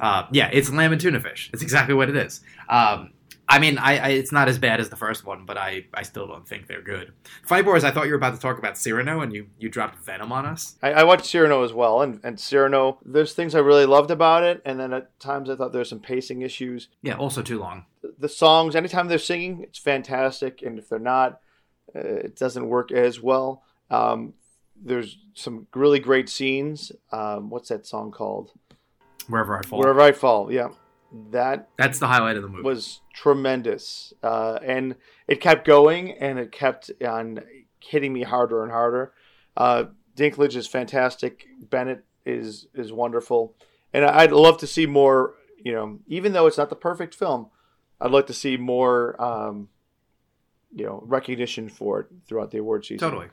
[0.00, 1.50] uh, yeah, it's lamb and tuna fish.
[1.52, 2.42] It's exactly what it is.
[2.68, 3.12] Um,
[3.48, 6.02] I mean, I, I, it's not as bad as the first one, but I, I
[6.02, 7.12] still don't think they're good.
[7.48, 10.32] Boys, I thought you were about to talk about Cyrano, and you, you dropped Venom
[10.32, 10.76] on us.
[10.82, 14.42] I, I watched Cyrano as well, and, and Cyrano, there's things I really loved about
[14.42, 16.88] it, and then at times I thought there's some pacing issues.
[17.02, 17.86] Yeah, also too long.
[18.02, 21.40] The, the songs, anytime they're singing, it's fantastic, and if they're not,
[21.96, 23.62] uh, it doesn't work as well.
[23.90, 24.34] Um,
[24.80, 26.92] there's some really great scenes.
[27.10, 28.52] Um, what's that song called?
[29.26, 29.78] Wherever I fall.
[29.78, 30.52] Wherever I fall.
[30.52, 30.68] Yeah,
[31.30, 32.62] that that's the highlight of the movie.
[32.62, 34.96] Was tremendous, uh, and
[35.26, 37.40] it kept going, and it kept on
[37.80, 39.12] hitting me harder and harder.
[39.56, 39.84] Uh,
[40.16, 41.46] Dinklage is fantastic.
[41.58, 43.54] Bennett is is wonderful,
[43.92, 45.34] and I'd love to see more.
[45.56, 47.48] You know, even though it's not the perfect film,
[48.00, 49.20] I'd like to see more.
[49.22, 49.68] Um,
[50.70, 52.98] you know, recognition for it throughout the award season.
[52.98, 53.28] Totally,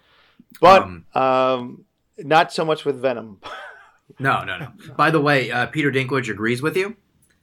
[0.61, 1.85] but um, um
[2.17, 3.41] not so much with Venom.
[4.19, 4.71] no, no, no.
[4.95, 6.95] By the way, uh, Peter Dinklage agrees with you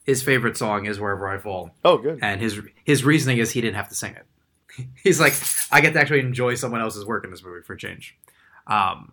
[0.05, 2.19] his favorite song is "Wherever I Fall." Oh, good.
[2.23, 4.27] And his his reasoning is he didn't have to sing it.
[5.03, 5.35] He's like,
[5.71, 8.17] I get to actually enjoy someone else's work in this movie for change.
[8.67, 9.13] Um,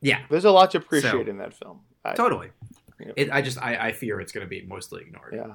[0.00, 1.80] yeah, there's a lot to appreciate so, in that film.
[2.04, 2.50] I, totally.
[3.16, 5.34] It, I just I, I fear it's going to be mostly ignored.
[5.34, 5.54] Yeah.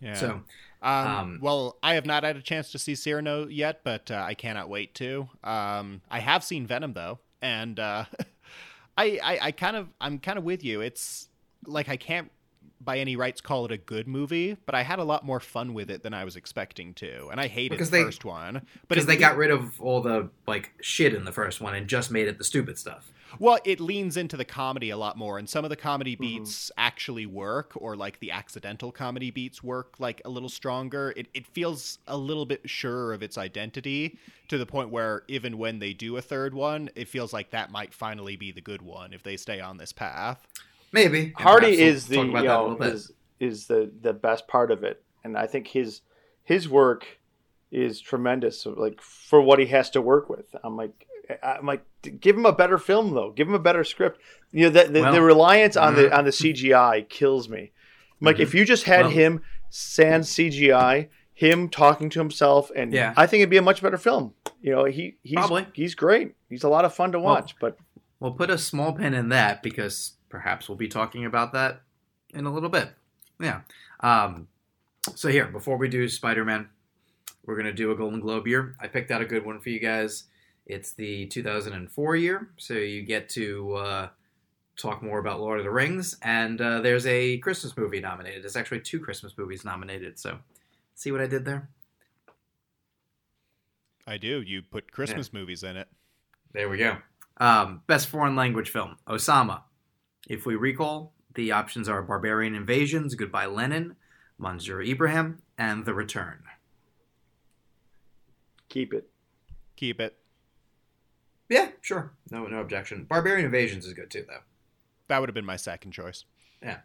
[0.00, 0.14] Yeah.
[0.14, 0.42] So,
[0.82, 4.16] um, um, well, I have not had a chance to see Cyrano yet, but uh,
[4.26, 5.28] I cannot wait to.
[5.44, 8.06] Um, I have seen Venom though, and uh,
[8.98, 10.80] I, I I kind of I'm kind of with you.
[10.80, 11.28] It's
[11.66, 12.32] like I can't
[12.84, 15.74] by any rights call it a good movie, but I had a lot more fun
[15.74, 18.54] with it than I was expecting to, and I hated because the they, first one.
[18.54, 21.86] But because they got rid of all the like shit in the first one and
[21.86, 23.12] just made it the stupid stuff.
[23.38, 26.22] Well, it leans into the comedy a lot more, and some of the comedy mm-hmm.
[26.22, 26.80] beats mm-hmm.
[26.80, 31.12] actually work, or like the accidental comedy beats work like a little stronger.
[31.16, 34.18] It it feels a little bit sure of its identity
[34.48, 37.70] to the point where even when they do a third one, it feels like that
[37.70, 40.46] might finally be the good one if they stay on this path.
[40.92, 45.36] Maybe Hardy is the you know, is is the the best part of it, and
[45.36, 46.02] I think his
[46.44, 47.18] his work
[47.70, 48.66] is tremendous.
[48.66, 51.06] Like for what he has to work with, I'm like
[51.42, 51.84] I'm like
[52.20, 53.30] give him a better film though.
[53.30, 54.20] Give him a better script.
[54.52, 56.14] You know the the, well, the reliance on the mm-hmm.
[56.14, 57.72] on the CGI kills me.
[58.20, 58.42] I'm like mm-hmm.
[58.42, 63.14] if you just had well, him sans CGI, him talking to himself, and yeah.
[63.16, 64.34] I think it'd be a much better film.
[64.60, 65.66] You know he he's Probably.
[65.72, 66.34] he's great.
[66.48, 67.56] He's a lot of fun to watch.
[67.60, 67.78] Well, but
[68.20, 71.82] we'll put a small pin in that because perhaps we'll be talking about that
[72.34, 72.90] in a little bit.
[73.38, 73.60] Yeah.
[74.00, 74.48] Um,
[75.14, 76.68] so here, before we do Spider-Man,
[77.44, 78.74] we're gonna do a Golden Globe year.
[78.80, 80.24] I picked out a good one for you guys.
[80.64, 84.08] It's the 2004 year, so you get to uh,
[84.76, 88.42] talk more about Lord of the Rings, and uh, there's a Christmas movie nominated.
[88.42, 90.18] There's actually two Christmas movies nominated.
[90.18, 90.38] So,
[90.94, 91.68] see what I did there?
[94.06, 94.40] I do.
[94.40, 95.40] You put Christmas yeah.
[95.40, 95.88] movies in it.
[96.52, 96.96] There we go.
[97.38, 99.62] Um, best foreign language film: Osama,
[100.28, 103.96] if we recall, the options are Barbarian Invasions, Goodbye Lenin,
[104.38, 106.42] Monsieur Ibrahim, and The Return.
[108.68, 109.08] Keep it.
[109.76, 110.16] Keep it.
[111.48, 112.12] Yeah, sure.
[112.30, 113.04] No, no objection.
[113.04, 114.40] Barbarian Invasions is good too, though.
[115.08, 116.24] That would have been my second choice.
[116.62, 116.78] Yeah.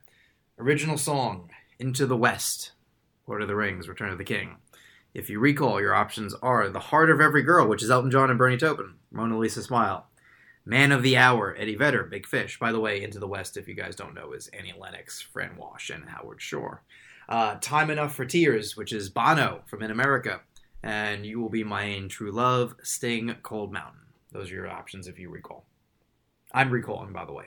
[0.59, 2.71] Original song, Into the West,
[3.27, 4.57] Lord of the Rings, Return of the King.
[5.13, 8.29] If you recall, your options are The Heart of Every Girl, which is Elton John
[8.29, 10.07] and Bernie Taupin, Mona Lisa Smile,
[10.67, 12.59] Man of the Hour, Eddie Vedder, Big Fish.
[12.59, 15.55] By the way, Into the West, if you guys don't know, is Annie Lennox, Fran
[15.55, 16.83] Walsh, and Howard Shore.
[17.29, 20.41] Uh, Time Enough for Tears, which is Bono from In America.
[20.83, 24.01] And You Will Be Mine True Love, Sting, Cold Mountain.
[24.33, 25.63] Those are your options if you recall.
[26.51, 27.45] I'm recalling, by the way.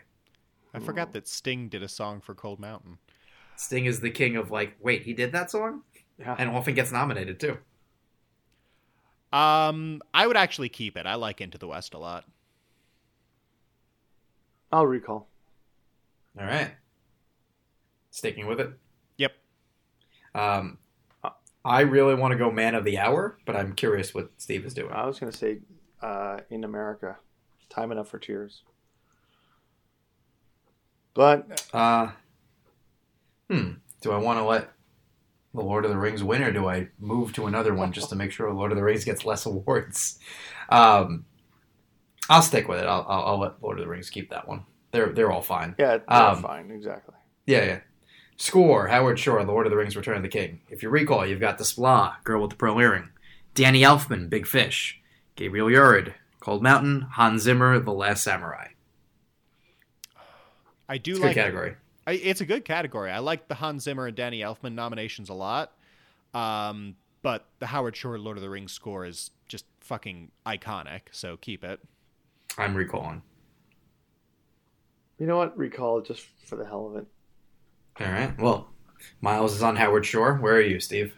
[0.72, 2.96] I forgot that Sting did a song for Cold Mountain.
[3.56, 5.82] Sting is the king of, like, wait, he did that song?
[6.18, 6.36] Yeah.
[6.38, 7.58] And often gets nominated, too.
[9.30, 11.04] Um, I would actually keep it.
[11.04, 12.24] I like Into the West a lot.
[14.72, 15.28] I'll recall.
[16.38, 16.72] All right.
[18.10, 18.70] Sticking with it.
[19.16, 19.32] Yep.
[20.34, 20.78] Um,
[21.64, 24.74] I really want to go man of the hour, but I'm curious what Steve is
[24.74, 24.92] doing.
[24.92, 25.58] I was going to say,
[26.00, 27.18] uh, in America,
[27.68, 28.62] time enough for tears.
[31.12, 32.12] But uh,
[33.50, 34.70] hmm, do I want to let
[35.52, 38.16] the Lord of the Rings win, or do I move to another one just to
[38.16, 40.18] make sure Lord of the Rings gets less awards?
[40.70, 41.26] Um,
[42.28, 42.86] I'll stick with it.
[42.86, 44.64] I'll, I'll, I'll, let Lord of the Rings keep that one.
[44.92, 45.74] They're they're all fine.
[45.78, 46.70] Yeah, they're um, fine.
[46.70, 47.14] Exactly.
[47.46, 47.80] Yeah, yeah.
[48.36, 50.60] Score: Howard Shore, Lord of the Rings: Return of the King.
[50.68, 53.10] If you recall, you've got Desplat, Girl with the Pearl Earring,
[53.54, 55.00] Danny Elfman, Big Fish,
[55.36, 58.68] Gabriel Yared, Cold Mountain, Hans Zimmer, The Last Samurai.
[60.88, 61.76] I do it's like category.
[62.06, 63.10] I, it's a good category.
[63.10, 65.72] I like the Hans Zimmer and Danny Elfman nominations a lot.
[66.34, 71.02] Um, but the Howard Shore Lord of the Rings score is just fucking iconic.
[71.12, 71.80] So keep it.
[72.58, 73.22] I'm recalling.
[75.18, 75.56] You know what?
[75.56, 77.06] Recall just for the hell of it.
[78.00, 78.38] All right.
[78.40, 78.70] Well,
[79.20, 80.34] Miles is on Howard Shore.
[80.36, 81.14] Where are you, Steve?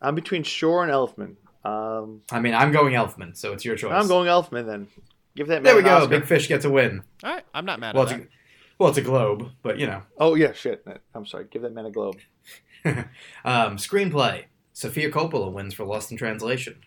[0.00, 1.36] I'm between Shore and Elfman.
[1.62, 3.92] Um, I mean, I'm going Elfman, so it's your choice.
[3.92, 4.88] I'm going Elfman then.
[5.36, 5.96] Give that man There we go.
[5.96, 6.08] Oscar.
[6.08, 7.02] Big Fish gets a win.
[7.22, 8.26] All right, I'm not mad Well, at it's that.
[8.26, 8.30] a,
[8.78, 10.02] well, it's a globe, but you know.
[10.18, 10.84] Oh yeah, shit.
[11.14, 11.46] I'm sorry.
[11.50, 12.16] Give that man a globe.
[12.84, 16.80] um, screenplay: Sofia Coppola wins for Lost in Translation.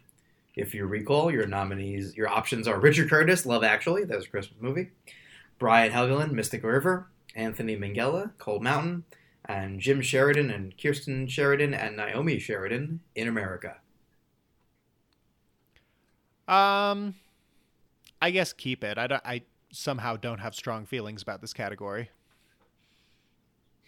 [0.56, 4.30] If you recall, your nominees, your options are Richard Curtis, Love Actually, that was a
[4.30, 4.91] Christmas movie,
[5.58, 9.04] Brian Helgeland, Mystic River, Anthony Minghella, Cold Mountain,
[9.45, 13.78] and Jim Sheridan and Kirsten Sheridan and Naomi Sheridan in America.
[16.47, 17.16] Um,
[18.22, 18.97] I guess keep it.
[18.97, 19.22] I don't.
[19.26, 22.10] I somehow don't have strong feelings about this category.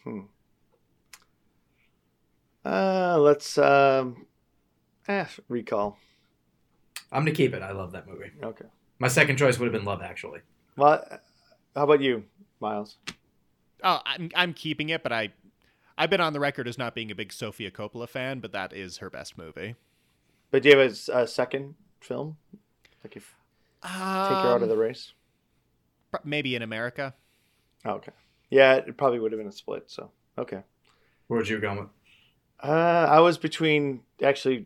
[0.04, 0.22] Hmm.
[2.64, 4.26] Uh, let's um,
[5.08, 5.98] eh, recall.
[7.12, 7.62] I'm gonna keep it.
[7.62, 8.32] I love that movie.
[8.44, 8.66] Okay.
[9.00, 10.42] My second choice would have been Love Actually.
[10.78, 11.04] Well,
[11.76, 12.24] how about you,
[12.60, 12.98] Miles?
[13.84, 15.34] Oh, I'm I'm keeping it, but I
[15.98, 18.74] I've been on the record as not being a big Sofia Coppola fan, but that
[18.74, 19.76] is her best movie.
[20.52, 22.38] But do you have a second film?
[23.04, 23.36] Like if
[23.82, 25.14] take her out of Um, the race?
[26.24, 27.14] maybe in America.
[27.84, 28.14] Oh, okay.
[28.50, 29.84] Yeah, it probably would have been a split.
[29.88, 30.64] So okay.
[31.28, 31.90] Where would you go with?
[32.64, 34.66] Uh, I was between actually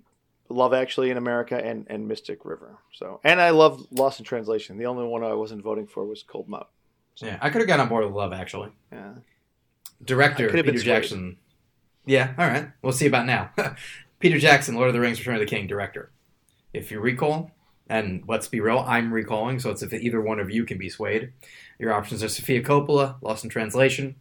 [0.50, 2.78] Love Actually in America and, and Mystic River.
[2.94, 4.78] So and I love Lost in Translation.
[4.78, 6.68] The only one I wasn't voting for was Cold Mountain.
[7.18, 8.72] Yeah, I could have gotten on board with Love Actually.
[8.92, 9.14] Yeah.
[10.04, 10.84] Director I could have Peter.
[10.84, 11.38] Jackson.
[12.06, 12.70] Yeah, all right.
[12.82, 13.52] We'll see about now.
[14.20, 16.12] Peter Jackson, Lord of the Rings: Return of the King, director.
[16.74, 17.52] If you recall,
[17.90, 20.90] and let's be real, I'm recalling, so it's if either one of you can be
[20.90, 21.34] swayed.
[21.78, 24.16] Your options are Sofia Coppola, Lost in Translation,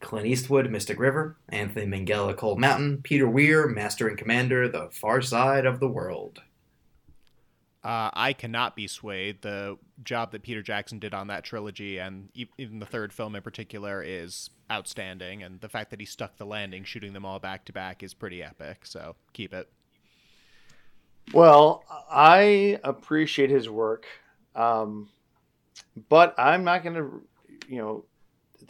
[0.00, 5.22] Clint Eastwood, Mystic River, Anthony Minghella, Cold Mountain, Peter Weir, Master and Commander, The Far
[5.22, 6.42] Side of the World.
[7.82, 9.40] Uh, I cannot be swayed.
[9.40, 13.34] The job that Peter Jackson did on that trilogy, and e- even the third film
[13.34, 15.42] in particular, is outstanding.
[15.42, 18.12] And the fact that he stuck the landing, shooting them all back to back, is
[18.12, 18.80] pretty epic.
[18.84, 19.70] So keep it.
[21.32, 24.04] Well, I appreciate his work,
[24.54, 25.08] um,
[26.08, 27.22] but I'm not going to,
[27.68, 28.04] you know,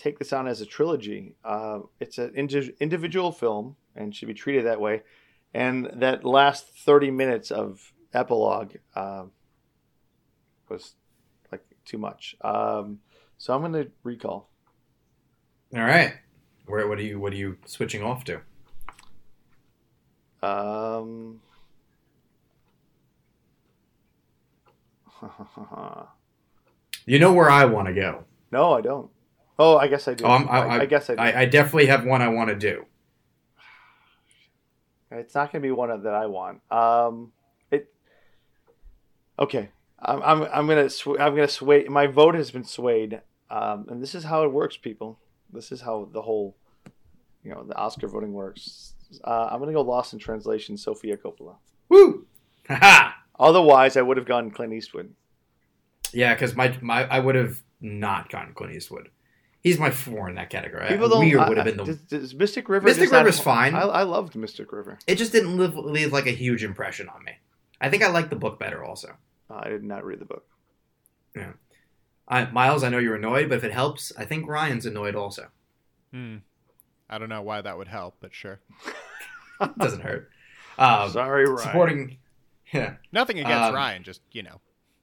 [0.00, 1.36] take this on as a trilogy.
[1.44, 5.02] Uh, it's an indi- individual film and should be treated that way.
[5.52, 9.24] And that last 30 minutes of epilogue uh,
[10.68, 10.94] was
[11.52, 12.34] like too much.
[12.40, 13.00] Um,
[13.36, 14.48] so I'm going to recall.
[15.74, 16.14] All right.
[16.66, 18.40] Where what are you what are you switching off to?
[20.42, 21.40] Um,
[27.06, 28.24] You know where I want to go.
[28.52, 29.10] no, I don't.
[29.60, 30.24] Oh, I guess I do.
[30.24, 31.20] Oh, I, I, I, guess I do.
[31.20, 32.86] I, I definitely have one I want to do.
[35.10, 36.62] It's not going to be one that I want.
[36.72, 37.32] Um,
[37.70, 37.92] it.
[39.38, 39.68] Okay,
[40.00, 41.84] I'm I'm I'm gonna sw- I'm gonna sway.
[41.84, 45.18] My vote has been swayed, um, and this is how it works, people.
[45.52, 46.56] This is how the whole,
[47.42, 48.94] you know, the Oscar voting works.
[49.24, 51.56] Uh, I'm gonna go Lost in Translation, Sofia Coppola.
[51.90, 52.26] Woo!
[52.68, 53.10] Haha!
[53.38, 55.12] Otherwise, I would have gone Clint Eastwood.
[56.14, 59.10] Yeah, because my, my I would have not gone Clint Eastwood.
[59.62, 60.88] He's my four in that category.
[60.88, 61.20] People don't.
[61.24, 61.84] Weird I- would have been the.
[61.84, 62.86] does, does Mystic River.
[62.86, 63.74] Mystic just not- fine.
[63.74, 64.98] I, I loved Mystic River.
[65.06, 67.32] It just didn't leave, leave like a huge impression on me.
[67.80, 69.14] I think I like the book better also.
[69.50, 70.44] Uh, I did not read the book.
[72.28, 75.48] I, Miles, I know you're annoyed, but if it helps, I think Ryan's annoyed also.
[76.12, 76.36] Hmm.
[77.08, 78.60] I don't know why that would help, but sure.
[79.60, 80.30] It doesn't hurt.
[80.78, 81.58] Um, Sorry, Ryan.
[81.58, 82.18] supporting.
[82.72, 82.94] Yeah.
[83.10, 84.60] Nothing against Um, Ryan, just you know.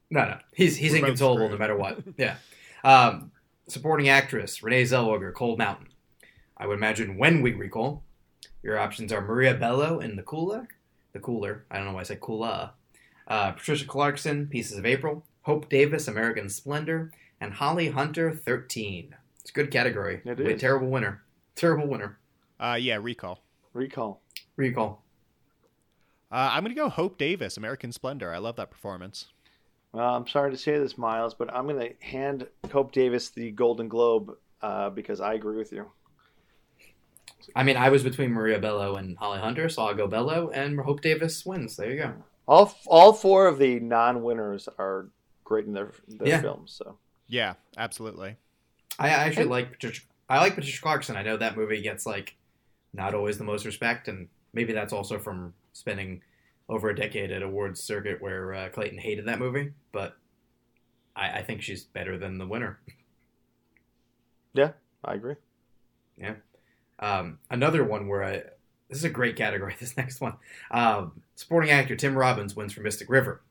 [0.10, 0.38] No, no.
[0.56, 2.00] He's he's We're inconsolable no matter what.
[2.18, 2.38] Yeah.
[2.86, 3.32] Um,
[3.68, 5.88] supporting actress Renee Zellweger, Cold Mountain.
[6.58, 8.04] I would imagine when we recall,
[8.64, 10.68] your options are Maria Bello in The Cooler,
[11.14, 11.66] The Cooler.
[11.70, 12.72] I don't know why I said Coola.
[13.28, 15.26] Uh, Patricia Clarkson, Pieces of April.
[15.44, 19.16] Hope Davis, American Splendor, and Holly Hunter, Thirteen.
[19.42, 20.22] It's a good category.
[20.26, 20.62] It Wait, is.
[20.62, 21.24] Terrible winner.
[21.56, 22.18] Terrible winner.
[22.60, 23.44] Uh, yeah, recall.
[23.74, 24.22] Recall.
[24.58, 25.04] Recall.
[26.30, 28.34] Uh, I'm gonna go Hope Davis, American Splendor.
[28.34, 29.28] I love that performance.
[29.98, 33.50] Well, I'm sorry to say this, Miles, but I'm going to hand Hope Davis the
[33.50, 34.32] Golden Globe
[34.62, 35.88] uh, because I agree with you.
[37.56, 40.80] I mean, I was between Maria Bello and Holly Hunter, so I'll go Bello, and
[40.80, 41.76] Hope Davis wins.
[41.78, 42.14] There you go.
[42.48, 45.08] All all four of the non-winners are
[45.44, 46.42] great in their their Yeah.
[46.42, 46.74] films.
[46.78, 48.36] So Yeah, absolutely.
[49.00, 50.04] I I actually And- like Patricia.
[50.30, 51.16] I like Patricia Clarkson.
[51.18, 52.36] I know that movie gets like
[52.94, 56.22] not always the most respect, and maybe that's also from spending
[56.70, 59.72] over a decade at awards circuit where uh, Clayton hated that movie.
[59.92, 60.18] But
[61.16, 62.80] I, I think she's better than the winner.
[64.54, 64.72] Yeah,
[65.04, 65.36] I agree.
[66.18, 66.36] Yeah.
[67.00, 68.44] Um, another one where I
[68.90, 69.76] this is a great category.
[69.80, 70.34] This next one,
[70.72, 73.42] um, supporting actor Tim Robbins wins for Mystic River.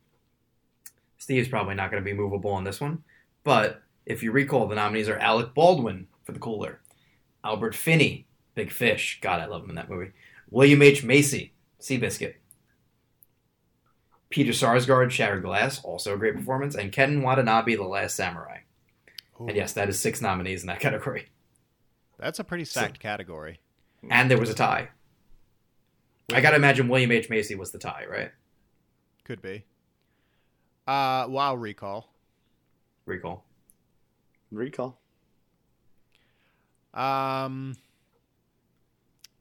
[1.18, 3.02] Steve's probably not going to be movable on this one,
[3.44, 6.80] but if you recall, the nominees are Alec Baldwin for The Cooler,
[7.44, 9.18] Albert Finney, Big Fish.
[9.20, 10.12] God, I love him in that movie.
[10.50, 11.02] William H.
[11.02, 12.34] Macy, Seabiscuit.
[14.30, 16.74] Peter Sarsgaard, Shattered Glass, also a great performance.
[16.74, 18.58] And Ken Watanabe, The Last Samurai.
[19.40, 19.46] Ooh.
[19.46, 21.28] And yes, that is six nominees in that category.
[22.18, 23.60] That's a pretty stacked so, category.
[24.08, 24.88] And there was a tie.
[26.32, 27.30] I gotta imagine William H.
[27.30, 28.32] Macy was the tie, right?
[29.24, 29.64] Could be.
[30.86, 32.12] Uh, wow, recall.
[33.04, 33.44] Recall.
[34.50, 34.98] Recall.
[36.94, 37.76] Um.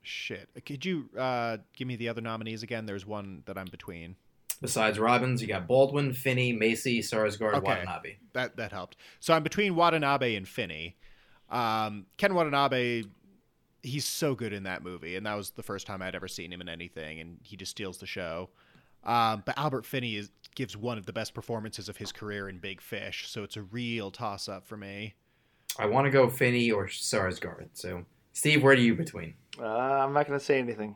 [0.04, 0.50] Shit.
[0.66, 2.86] Could you uh, give me the other nominees again?
[2.86, 4.16] There's one that I'm between.
[4.62, 7.68] Besides Robbins, you got Baldwin, Finney, Macy, Sarsgaard, okay.
[7.68, 8.16] Watanabe.
[8.34, 8.96] That that helped.
[9.20, 10.96] So I'm between Watanabe and Finney.
[11.50, 13.04] Um, Ken Watanabe,
[13.84, 16.52] he's so good in that movie, and that was the first time I'd ever seen
[16.52, 18.50] him in anything, and he just steals the show.
[19.04, 22.58] Um, but Albert Finney is, gives one of the best performances of his career in
[22.58, 25.14] Big Fish, so it's a real toss up for me.
[25.78, 27.68] I want to go Finney or Sarsgaard.
[27.74, 29.36] So, Steve, where do you between?
[29.60, 30.96] Uh, I'm not going to say anything.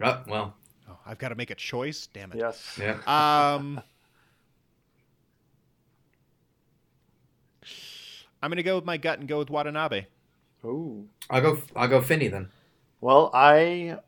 [0.00, 0.54] Oh, well.
[0.92, 2.06] Oh, I've got to make a choice.
[2.12, 2.38] Damn it.
[2.38, 2.78] Yes.
[2.80, 2.98] Yeah.
[3.06, 3.80] Um,
[8.42, 10.06] I'm going to go with my gut and go with Watanabe.
[10.64, 11.08] Ooh.
[11.30, 11.58] I'll go.
[11.74, 12.48] I'll go Finney then.
[13.00, 13.98] Well, I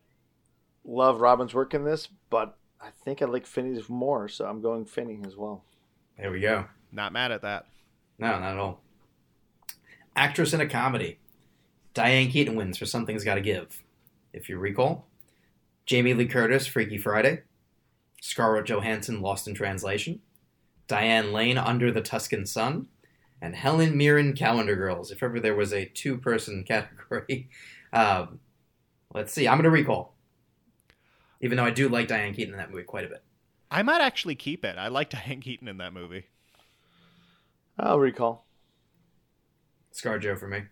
[0.85, 4.85] love Robin's work in this, but I think I like Finney's more, so I'm going
[4.85, 5.64] Finney as well.
[6.18, 6.66] There we go.
[6.93, 7.66] Not mad at that.
[8.18, 8.80] No, not at all.
[10.14, 11.18] Actress in a comedy.
[11.93, 13.82] Diane Keaton wins for Something's Gotta Give.
[14.32, 15.07] If you recall,
[15.87, 17.43] Jamie Lee Curtis, Freaky Friday.
[18.20, 20.20] Scarlett Johansson, Lost in Translation.
[20.87, 22.87] Diane Lane, Under the Tuscan Sun.
[23.43, 25.11] And Helen Mirren, Calendar Girls.
[25.11, 27.49] If ever there was a two person category.
[27.93, 28.41] Um,
[29.14, 29.47] let's see.
[29.47, 30.16] I'm going to recall.
[31.41, 33.22] Even though I do like Diane Keaton in that movie quite a bit.
[33.70, 34.76] I might actually keep it.
[34.76, 36.24] I like Diane Keaton in that movie.
[37.78, 38.47] I'll recall.
[39.93, 40.62] Scar Joe for me.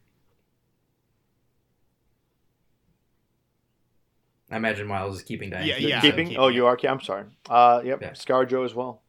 [4.52, 5.66] I imagine Miles is keeping Diane.
[5.66, 6.00] Yeah, yeah.
[6.00, 6.28] Keeping?
[6.28, 6.38] keeping?
[6.38, 6.78] Oh, you are.
[6.86, 7.24] I'm sorry.
[7.48, 8.02] Uh, yep.
[8.02, 8.12] Yeah.
[8.12, 9.02] Scar Joe as well.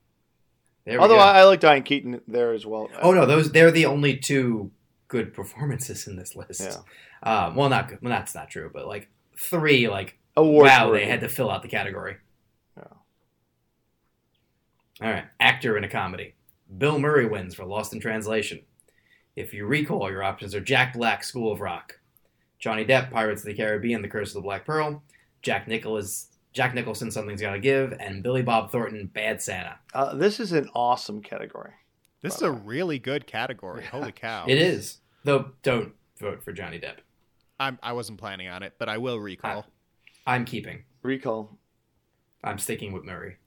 [0.87, 2.89] Although I, I, like Diane Keaton there as well.
[3.01, 4.71] Oh no, those they're the only two
[5.07, 6.61] good performances in this list.
[6.61, 6.77] Yeah.
[7.23, 7.99] Um, well, not good.
[8.01, 11.61] Well, that's not true, but like three, like Awards wow, they had to fill out
[11.61, 12.17] the category.
[12.75, 12.83] Yeah.
[15.01, 16.35] All right, actor in a comedy.
[16.77, 18.61] Bill Murray wins for Lost in Translation.
[19.35, 21.99] If you recall, your options are Jack Black, School of Rock,
[22.59, 25.03] Johnny Depp, Pirates of the Caribbean, The Curse of the Black Pearl,
[25.43, 29.77] Jack Nicholas, Jack Nicholson, Something's Gotta Give, and Billy Bob Thornton, Bad Santa.
[29.93, 31.73] Uh, this is an awesome category.
[32.21, 33.83] This is a really good category.
[33.91, 34.45] Holy cow!
[34.47, 34.99] It is.
[35.25, 36.97] Though, don't vote for Johnny Depp.
[37.59, 37.77] I'm.
[37.83, 39.65] I wasn't planning on it, but I will recall.
[40.25, 41.57] I, I'm keeping recall.
[42.43, 43.37] I'm sticking with Murray.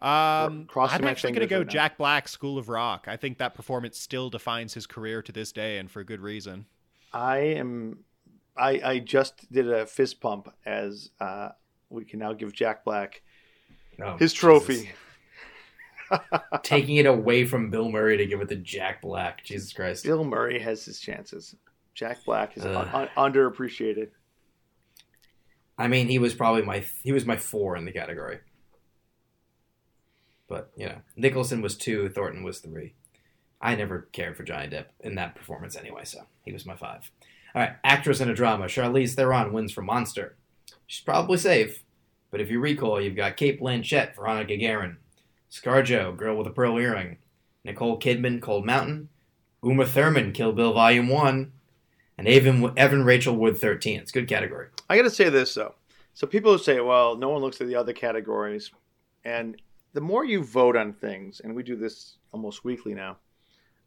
[0.00, 3.06] Um, I'm actually going to go right Jack Black, School of Rock.
[3.08, 6.66] I think that performance still defines his career to this day, and for good reason.
[7.12, 8.00] I am.
[8.58, 11.50] I I just did a fist pump as uh,
[11.90, 13.22] we can now give Jack Black
[14.02, 14.90] oh, his trophy.
[16.62, 19.44] Taking it away from Bill Murray to give it to Jack Black.
[19.44, 20.04] Jesus Christ.
[20.04, 21.56] Bill Murray has his chances.
[21.94, 24.10] Jack Black is uh, un- underappreciated.
[25.78, 28.38] I mean, he was probably my he was my four in the category.
[30.48, 32.94] But you know, Nicholson was two, Thornton was three.
[33.60, 37.10] I never cared for Johnny Depp in that performance anyway, so he was my five.
[37.56, 38.66] All right, actress in a drama.
[38.66, 40.36] Charlize Theron wins for Monster.
[40.86, 41.82] She's probably safe,
[42.30, 44.98] but if you recall, you've got Cate Blanchett, Veronica Guerin,
[45.50, 47.16] ScarJo, Girl with a Pearl Earring,
[47.64, 49.08] Nicole Kidman, Cold Mountain,
[49.64, 51.52] Uma Thurman, Kill Bill Volume One,
[52.18, 54.00] and Evan Evan Rachel Wood 13.
[54.00, 54.68] It's a good category.
[54.90, 55.76] I got to say this though.
[56.12, 58.70] So people say, well, no one looks at the other categories,
[59.24, 59.56] and
[59.94, 63.16] the more you vote on things, and we do this almost weekly now,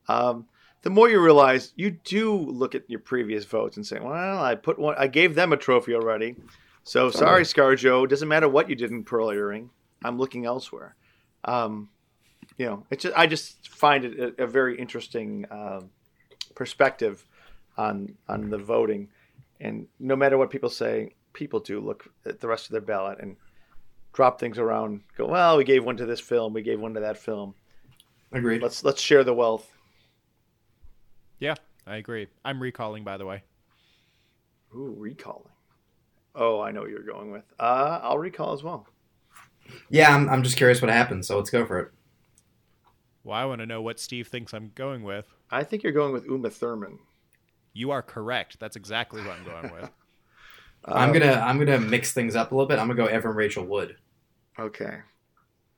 [0.07, 0.47] um,
[0.81, 4.55] the more you realize you do look at your previous votes and say, "Well, I
[4.55, 6.35] put one, I gave them a trophy already,
[6.83, 8.07] so sorry, ScarJo.
[8.07, 9.69] Doesn't matter what you did in Pearl Earring.
[10.03, 10.95] I'm looking elsewhere."
[11.45, 11.89] Um,
[12.57, 15.81] you know, it's just, I just find it a, a very interesting uh,
[16.55, 17.25] perspective
[17.77, 19.09] on on the voting,
[19.59, 23.19] and no matter what people say, people do look at the rest of their ballot
[23.21, 23.37] and
[24.13, 25.01] drop things around.
[25.17, 27.55] Go, well, we gave one to this film, we gave one to that film.
[28.31, 28.61] Agreed.
[28.61, 29.78] Let's let's share the wealth.
[31.39, 31.55] Yeah,
[31.87, 32.27] I agree.
[32.43, 33.43] I'm recalling, by the way.
[34.75, 35.51] Ooh, recalling.
[36.35, 37.45] Oh, I know what you're going with.
[37.59, 38.87] Uh, I'll recall as well.
[39.89, 41.91] Yeah, I'm, I'm just curious what happens, so let's go for it.
[43.23, 45.25] Well, I want to know what Steve thinks I'm going with.
[45.51, 46.99] I think you're going with Uma Thurman.
[47.73, 48.59] You are correct.
[48.59, 49.89] That's exactly what I'm going with.
[50.85, 52.79] I'm gonna I'm gonna mix things up a little bit.
[52.79, 53.97] I'm gonna go Evan Rachel Wood.
[54.57, 54.97] Okay,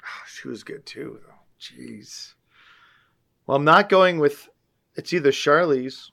[0.03, 1.34] oh, she was good too, though.
[1.59, 2.34] Jeez.
[3.45, 4.47] Well, I'm not going with.
[4.95, 6.11] It's either Charlize,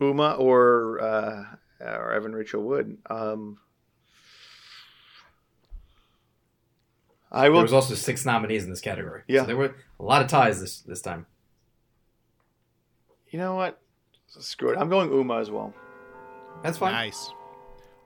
[0.00, 1.44] Uma or uh,
[1.80, 2.98] or Evan Rachel Wood.
[3.08, 3.58] Um,
[7.30, 7.56] I will.
[7.56, 9.22] There was also six nominees in this category.
[9.26, 11.26] Yeah, so there were a lot of ties this this time.
[13.30, 13.80] You know what?
[14.26, 14.78] Screw it.
[14.78, 15.72] I'm going Uma as well.
[16.62, 16.92] That's fine.
[16.92, 17.30] Nice.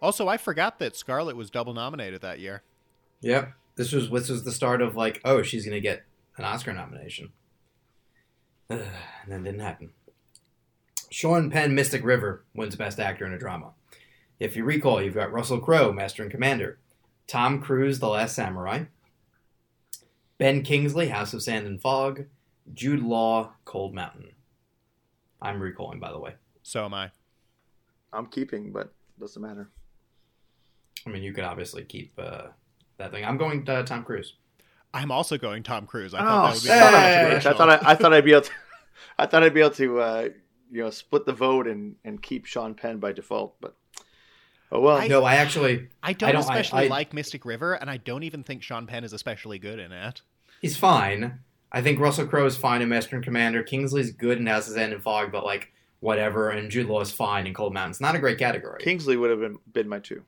[0.01, 2.63] Also, I forgot that Scarlett was double nominated that year.
[3.23, 3.53] Yep.
[3.75, 6.05] This was this was the start of like, oh, she's gonna get
[6.37, 7.33] an Oscar nomination.
[8.69, 8.83] And
[9.27, 9.91] then didn't happen.
[11.11, 13.73] Sean Penn, Mystic River, wins Best Actor in a Drama.
[14.39, 16.79] If you recall, you've got Russell Crowe, Master and Commander,
[17.27, 18.85] Tom Cruise, The Last Samurai,
[20.39, 22.27] Ben Kingsley, House of Sand and Fog,
[22.75, 24.33] Jude Law, Cold Mountain.
[25.41, 26.35] I'm recalling, by the way.
[26.63, 27.11] So am I.
[28.13, 29.71] I'm keeping, but doesn't matter.
[31.07, 32.49] I mean, you could obviously keep uh,
[32.99, 33.25] that thing.
[33.25, 34.35] I'm going to Tom Cruise.
[34.97, 36.15] I'm also going Tom Cruise.
[36.15, 37.51] I oh, thought that would be hey.
[37.51, 38.51] I thought I, I, thought I'd be able to.
[39.19, 40.29] I thought I'd be able to, uh,
[40.71, 43.77] you know, split the vote and and keep Sean Penn by default, but.
[44.73, 44.97] Oh well.
[44.97, 45.89] I, no, I actually.
[46.03, 48.87] I don't, I don't especially I, like Mystic River, and I don't even think Sean
[48.87, 50.23] Penn is especially good in it.
[50.63, 51.41] He's fine.
[51.71, 53.63] I think Russell Crowe is fine in Master and Commander.
[53.63, 56.49] Kingsley's good in House of Sand and Fog, but like whatever.
[56.49, 57.91] And Jude Law is fine in Cold Mountain.
[57.91, 58.83] It's not a great category.
[58.83, 60.23] Kingsley would have been been my two.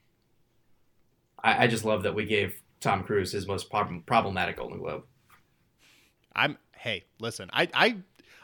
[1.42, 5.04] I, I just love that we gave Tom Cruise his most prob- problematic Golden Globe.
[6.34, 7.96] I'm hey, listen, I I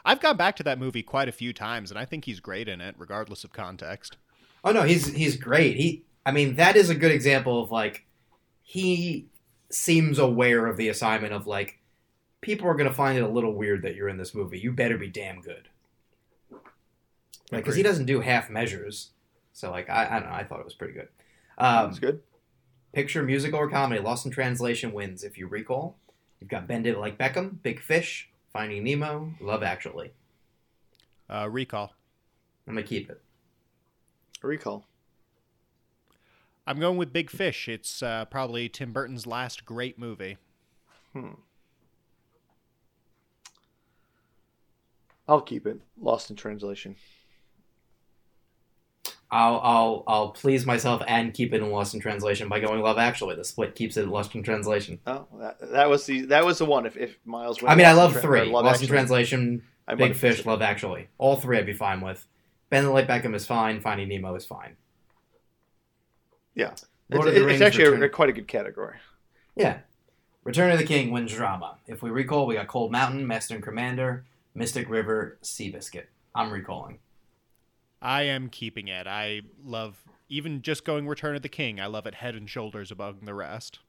[0.03, 2.67] I've gone back to that movie quite a few times, and I think he's great
[2.67, 4.17] in it, regardless of context.
[4.63, 5.77] Oh no, he's he's great.
[5.77, 8.05] He, I mean, that is a good example of like
[8.61, 9.27] he
[9.69, 11.79] seems aware of the assignment of like
[12.41, 14.59] people are going to find it a little weird that you're in this movie.
[14.59, 15.67] You better be damn good.
[17.51, 19.11] Like, because he doesn't do half measures.
[19.53, 20.35] So, like, I, I don't know.
[20.35, 21.07] I thought it was pretty good.
[21.57, 22.21] Um, That's good.
[22.95, 24.01] Picture, musical, or comedy.
[24.01, 25.25] Lost in Translation wins.
[25.25, 25.97] If you recall,
[26.39, 30.11] you've got Bend It Like Beckham, Big Fish, Finding Nemo, Love Actually.
[31.29, 31.93] Uh, recall.
[32.65, 33.21] I'm gonna keep it.
[34.41, 34.85] Recall.
[36.65, 37.67] I'm going with Big Fish.
[37.67, 40.37] It's uh, probably Tim Burton's last great movie.
[41.11, 41.33] Hmm.
[45.27, 45.81] I'll keep it.
[45.99, 46.95] Lost in translation.
[49.31, 52.97] I'll I'll I'll please myself and keep it in Lost in Translation by going Love
[52.97, 53.35] Actually.
[53.35, 54.99] The split keeps it Lost in Translation.
[55.07, 56.85] Oh, that, that was the that was the one.
[56.85, 58.41] If, if Miles, I mean, I love three.
[58.41, 58.85] Uh, love Lost Actually.
[58.85, 61.07] in Translation, I Big Fish, Love Actually.
[61.17, 62.25] All three I'd be fine with.
[62.69, 63.81] Ben Like Beckham is fine.
[63.81, 64.77] Finding Nemo is fine.
[66.53, 66.73] Yeah,
[67.09, 68.03] Lord it's, it's, actually Return...
[68.03, 68.97] a, quite a good category.
[69.55, 69.79] Yeah,
[70.43, 71.77] Return of the King wins drama.
[71.87, 74.23] If we recall, we got Cold Mountain, Master and Commander,
[74.53, 76.05] Mystic River, Seabiscuit.
[76.35, 76.99] I'm recalling.
[78.01, 79.07] I am keeping it.
[79.07, 81.79] I love even just going Return of the King.
[81.79, 83.79] I love it head and shoulders above the rest.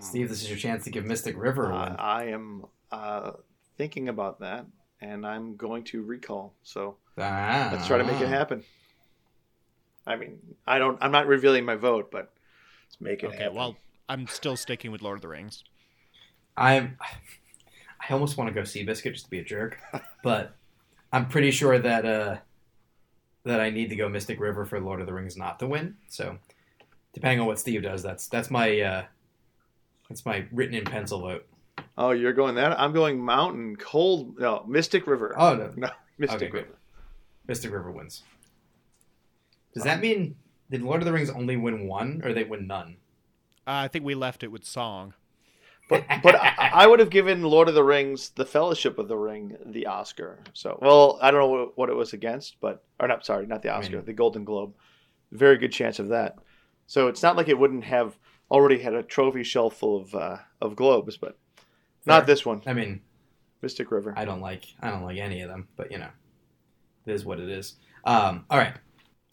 [0.00, 3.32] Steve, this is your chance to give Mystic River uh, I am uh,
[3.76, 4.66] thinking about that,
[5.00, 6.54] and I'm going to recall.
[6.62, 7.70] So ah.
[7.72, 8.62] let's try to make it happen.
[10.06, 10.98] I mean, I don't.
[11.00, 12.32] I'm not revealing my vote, but
[12.86, 13.28] let's make it.
[13.28, 13.36] Okay.
[13.38, 13.56] Happen.
[13.56, 13.76] Well,
[14.08, 15.64] I'm still sticking with Lord of the Rings.
[16.56, 16.96] I'm.
[18.00, 19.78] I almost want to go Seabiscuit just to be a jerk,
[20.22, 20.54] but
[21.12, 22.36] I'm pretty sure that uh,
[23.48, 25.96] that I need to go Mystic River for Lord of the Rings not to win.
[26.08, 26.38] So,
[27.12, 29.04] depending on what Steve does, that's that's my uh,
[30.08, 31.46] that's my written in pencil vote.
[31.96, 32.78] Oh, you're going that?
[32.78, 34.38] I'm going Mountain Cold.
[34.38, 35.34] No, Mystic River.
[35.36, 36.78] Oh no, no Mystic okay, River.
[37.46, 38.22] Mystic River wins.
[39.74, 40.36] Does that mean
[40.70, 42.96] did Lord of the Rings only win one, or they win none?
[43.66, 45.14] Uh, I think we left it with song.
[45.88, 49.16] But but I, I, would have given Lord of the Rings, The Fellowship of the
[49.16, 50.38] Ring, the Oscar.
[50.52, 53.70] So well, I don't know what, it was against, but or not sorry, not the
[53.70, 54.74] Oscar, I mean, the Golden Globe.
[55.32, 56.36] Very good chance of that.
[56.86, 58.18] So it's not like it wouldn't have
[58.50, 61.38] already had a trophy shelf full of uh, of globes, but
[62.04, 62.18] fair.
[62.18, 62.62] not this one.
[62.66, 63.00] I mean,
[63.62, 64.12] Mystic River.
[64.16, 66.10] I don't like I don't like any of them, but you know,
[67.06, 67.76] it is what it is.
[68.04, 68.74] Um, all right,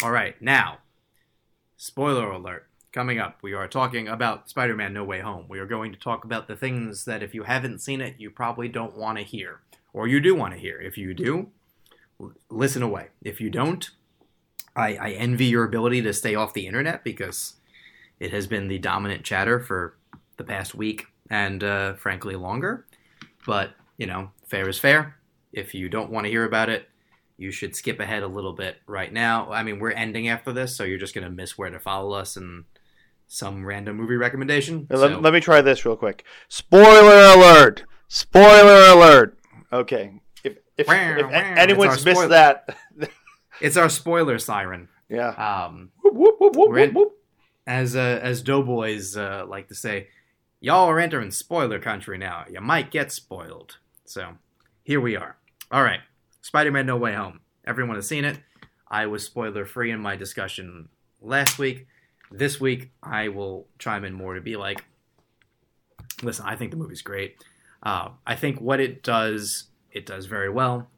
[0.03, 0.41] all right.
[0.41, 0.79] Now,
[1.75, 2.67] spoiler alert.
[2.95, 5.47] Coming up, we are talking about Spider Man No Way Home.
[5.49, 8.29] We are going to talk about the things that if you haven't seen it, you
[8.29, 9.59] probably don't want to hear.
[9.91, 10.79] Or you do want to hear.
[10.79, 11.49] If you do,
[12.49, 13.09] listen away.
[13.21, 13.89] If you don't,
[14.77, 17.55] I, I envy your ability to stay off the internet because
[18.21, 19.97] it has been the dominant chatter for
[20.37, 22.85] the past week and uh, frankly longer.
[23.45, 25.17] But, you know, fair is fair.
[25.51, 26.87] If you don't want to hear about it,
[27.37, 29.51] you should skip ahead a little bit right now.
[29.51, 32.13] I mean, we're ending after this, so you're just going to miss where to follow
[32.13, 32.63] us and
[33.27, 34.87] some random movie recommendation.
[34.89, 35.19] Let, so.
[35.19, 36.23] let me try this real quick.
[36.47, 37.83] Spoiler alert!
[38.07, 39.37] Spoiler alert!
[39.71, 40.21] Okay.
[40.43, 42.77] If, if, if anyone's missed that,
[43.61, 44.89] it's our spoiler siren.
[45.09, 45.29] Yeah.
[45.29, 46.95] Um, whoop, whoop, whoop, in,
[47.67, 50.07] as uh, as doughboys uh, like to say,
[50.59, 52.45] y'all are entering spoiler country now.
[52.49, 53.77] You might get spoiled.
[54.05, 54.35] So
[54.83, 55.37] here we are.
[55.71, 56.01] All right,
[56.41, 57.41] Spider-Man: No Way Home.
[57.65, 58.39] Everyone has seen it.
[58.87, 60.89] I was spoiler free in my discussion
[61.21, 61.87] last week.
[62.37, 64.83] This week, I will chime in more to be like,
[66.21, 67.41] listen, I think the movie's great.
[67.81, 70.89] Uh, I think what it does, it does very well.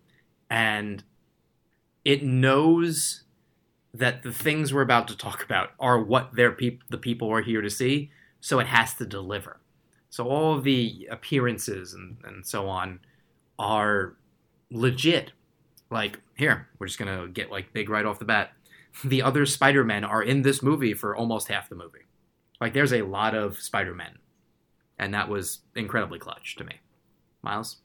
[0.50, 1.04] And
[2.04, 3.24] it knows
[3.94, 7.42] that the things we're about to talk about are what their peop- the people are
[7.42, 9.60] here to see, so it has to deliver.
[10.10, 13.00] So all of the appearances and, and so on
[13.60, 14.16] are
[14.72, 15.34] legit.
[15.92, 18.54] Like, here, we're just gonna get like big right off the bat.
[19.04, 22.06] The other Spider-Men are in this movie for almost half the movie.
[22.60, 24.18] Like there's a lot of Spider-Men.
[25.00, 26.80] And that was incredibly clutch to me.
[27.44, 27.78] Miles?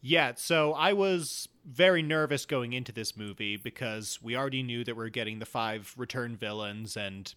[0.00, 4.96] Yeah, so I was very nervous going into this movie because we already knew that
[4.96, 7.34] we are getting the five return villains, and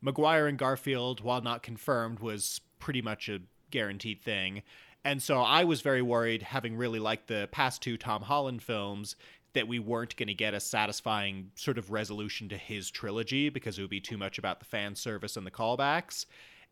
[0.00, 4.62] Maguire and Garfield, while not confirmed, was pretty much a guaranteed thing.
[5.04, 9.14] And so I was very worried, having really liked the past two Tom Holland films,
[9.54, 13.78] that we weren't going to get a satisfying sort of resolution to his trilogy because
[13.78, 16.26] it would be too much about the fan service and the callbacks.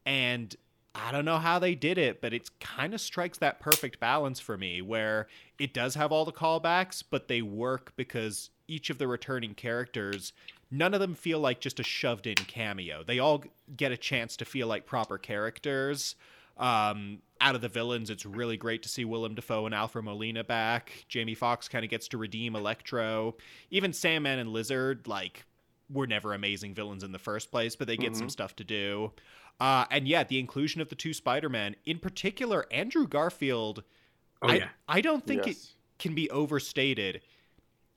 [0.06, 0.54] And
[0.94, 4.40] I don't know how they did it, but it kind of strikes that perfect balance
[4.40, 5.28] for me where
[5.58, 10.32] it does have all the callbacks, but they work because each of the returning characters,
[10.70, 13.02] none of them feel like just a shoved in cameo.
[13.02, 13.44] They all
[13.76, 16.14] get a chance to feel like proper characters.
[16.58, 20.42] Um, out of the villains, it's really great to see Willem Dafoe and Alfred Molina
[20.42, 21.04] back.
[21.08, 23.36] Jamie Foxx kind of gets to redeem Electro.
[23.70, 25.44] Even Sandman and Lizard, like,
[25.88, 28.18] were never amazing villains in the first place, but they get mm-hmm.
[28.18, 29.12] some stuff to do.
[29.60, 33.82] Uh, and yeah, the inclusion of the two Spider-Man, in particular, Andrew Garfield,
[34.42, 34.68] oh, I, yeah.
[34.88, 35.56] I don't think yes.
[35.56, 37.20] it can be overstated.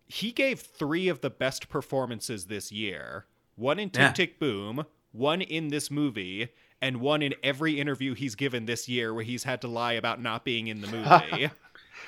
[0.07, 3.25] He gave three of the best performances this year.
[3.55, 4.11] One in Tick yeah.
[4.11, 6.49] Tick Boom, one in this movie,
[6.81, 10.21] and one in every interview he's given this year where he's had to lie about
[10.21, 10.87] not being in the
[11.31, 11.49] movie.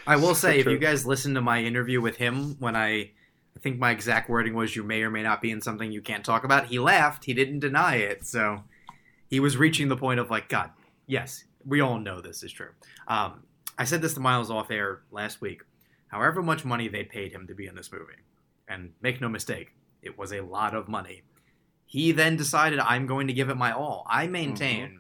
[0.06, 3.12] I will say, if you guys listen to my interview with him when I
[3.56, 6.02] I think my exact wording was you may or may not be in something you
[6.02, 6.66] can't talk about.
[6.66, 7.26] He laughed.
[7.26, 8.26] He didn't deny it.
[8.26, 8.64] So
[9.30, 10.72] he was reaching the point of like, God,
[11.08, 12.70] yes, we all know this is true.
[13.08, 13.44] Um,
[13.78, 15.62] I said this to Miles off air last week.
[16.08, 18.14] However much money they paid him to be in this movie,
[18.68, 21.24] and make no mistake, it was a lot of money.
[21.94, 24.08] He then decided, I'm going to give it my all.
[24.10, 24.88] I maintain.
[24.88, 24.98] Mm-hmm.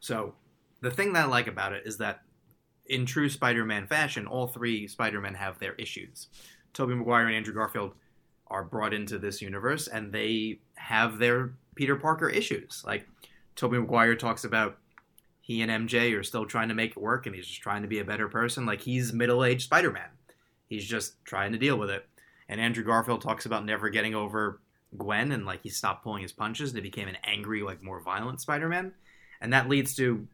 [0.00, 0.32] So,
[0.80, 2.22] the thing that I like about it is that
[2.86, 6.28] in true Spider Man fashion, all three Spider Men have their issues.
[6.72, 7.92] Tobey Maguire and Andrew Garfield
[8.46, 12.82] are brought into this universe and they have their Peter Parker issues.
[12.86, 13.06] Like
[13.54, 14.78] Tobey Maguire talks about
[15.42, 17.88] he and MJ are still trying to make it work and he's just trying to
[17.88, 18.64] be a better person.
[18.64, 20.08] Like he's middle aged Spider Man.
[20.66, 22.06] He's just trying to deal with it.
[22.48, 24.60] And Andrew Garfield talks about never getting over
[24.96, 28.00] Gwen and like he stopped pulling his punches and it became an angry, like more
[28.00, 28.92] violent Spider Man.
[29.40, 30.26] And that leads to,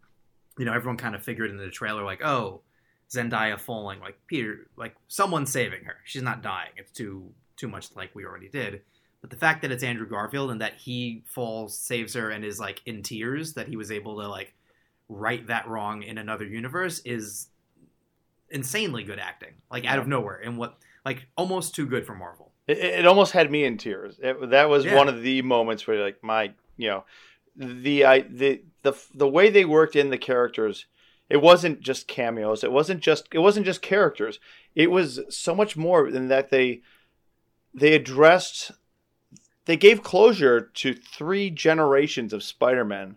[0.59, 2.63] you know, everyone kind of figured in the trailer, like, oh,
[3.11, 5.97] Zendaya falling, like Peter, like someone saving her.
[6.05, 6.71] She's not dying.
[6.77, 8.83] It's too too much like we already did.
[9.21, 12.61] But the fact that it's Andrew Garfield and that he falls, saves her, and is
[12.61, 14.55] like in tears, that he was able to like
[15.09, 17.49] right that wrong in another universe is
[18.51, 22.53] insanely good acting, like out of nowhere, and what like almost too good for Marvel.
[22.67, 24.19] It, it almost had me in tears.
[24.23, 24.97] It, that was yeah.
[24.97, 27.05] one of the moments where like my you know
[27.57, 30.87] the I the the the way they worked in the characters.
[31.31, 32.63] It wasn't just cameos.
[32.63, 34.39] It wasn't just it wasn't just characters.
[34.75, 36.51] It was so much more than that.
[36.51, 36.83] They
[37.73, 38.73] they addressed
[39.67, 43.17] they gave closure to three generations of Spider-Man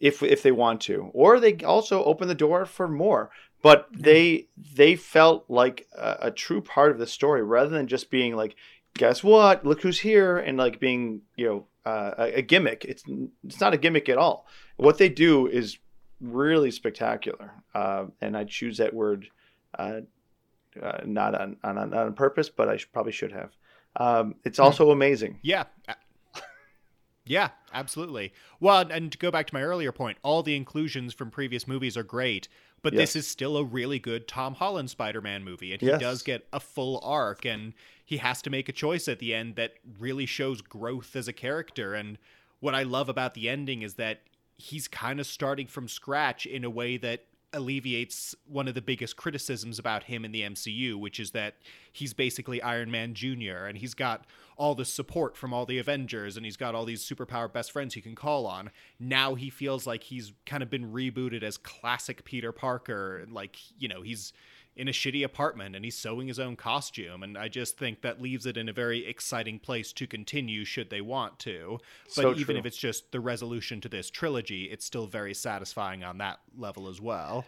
[0.00, 3.30] if if they want to, or they also open the door for more.
[3.62, 8.10] But they they felt like a, a true part of the story rather than just
[8.10, 8.56] being like,
[8.94, 9.64] guess what?
[9.64, 12.84] Look who's here, and like being you know uh, a, a gimmick.
[12.84, 13.04] It's
[13.44, 14.46] it's not a gimmick at all.
[14.76, 15.78] What they do is
[16.20, 19.28] really spectacular, uh, and I choose that word
[19.78, 20.00] uh,
[20.80, 23.50] uh, not on, on not on purpose, but I should, probably should have.
[23.96, 24.64] Um, it's hmm.
[24.64, 25.38] also amazing.
[25.42, 25.64] Yeah.
[27.26, 28.34] Yeah, absolutely.
[28.60, 31.96] Well, and to go back to my earlier point, all the inclusions from previous movies
[31.96, 32.48] are great,
[32.84, 36.00] but this is still a really good Tom Holland Spider-Man movie, and he yes.
[36.00, 37.72] does get a full arc, and
[38.04, 41.32] he has to make a choice at the end that really shows growth as a
[41.32, 41.94] character.
[41.94, 42.18] And
[42.60, 44.20] what I love about the ending is that
[44.58, 47.24] he's kind of starting from scratch in a way that
[47.54, 51.54] alleviates one of the biggest criticisms about him in the MCU, which is that
[51.92, 53.66] he's basically Iron Man Jr.
[53.66, 54.26] and he's got
[54.56, 57.94] all the support from all the Avengers and he's got all these superpower best friends
[57.94, 58.70] he can call on.
[59.00, 63.24] Now he feels like he's kind of been rebooted as classic Peter Parker.
[63.30, 64.32] Like, you know, he's
[64.76, 67.22] in a shitty apartment and he's sewing his own costume.
[67.22, 70.90] And I just think that leaves it in a very exciting place to continue should
[70.90, 71.78] they want to.
[72.16, 76.02] But so even if it's just the resolution to this trilogy, it's still very satisfying
[76.02, 77.44] on that level as well.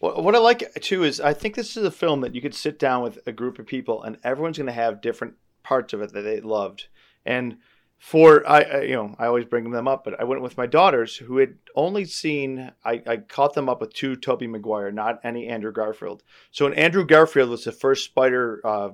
[0.00, 2.78] What I like too is I think this is a film that you could sit
[2.78, 5.34] down with a group of people and everyone's going to have different
[5.64, 6.86] parts of it that they loved.
[7.26, 7.58] And
[7.98, 10.66] for I, I, you know I always bring them up, but I went with my
[10.66, 15.20] daughters who had only seen I, I caught them up with two Tobey Maguire, not
[15.24, 16.22] any Andrew Garfield.
[16.52, 18.90] So when Andrew Garfield was the first Spider uh,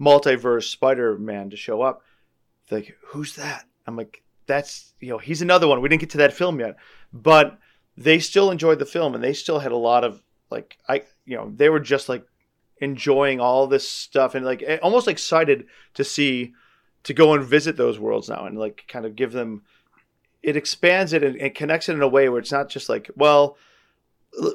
[0.00, 2.02] multiverse Spider Man to show up,
[2.70, 3.66] like who's that?
[3.86, 5.82] I'm like that's you know he's another one.
[5.82, 6.76] We didn't get to that film yet,
[7.12, 7.58] but
[7.96, 11.36] they still enjoyed the film and they still had a lot of like I you
[11.36, 12.24] know they were just like
[12.78, 16.54] enjoying all this stuff and like almost excited to see
[17.06, 19.62] to go and visit those worlds now and like kind of give them
[20.42, 23.10] it expands it and, and connects it in a way where it's not just like
[23.16, 23.56] well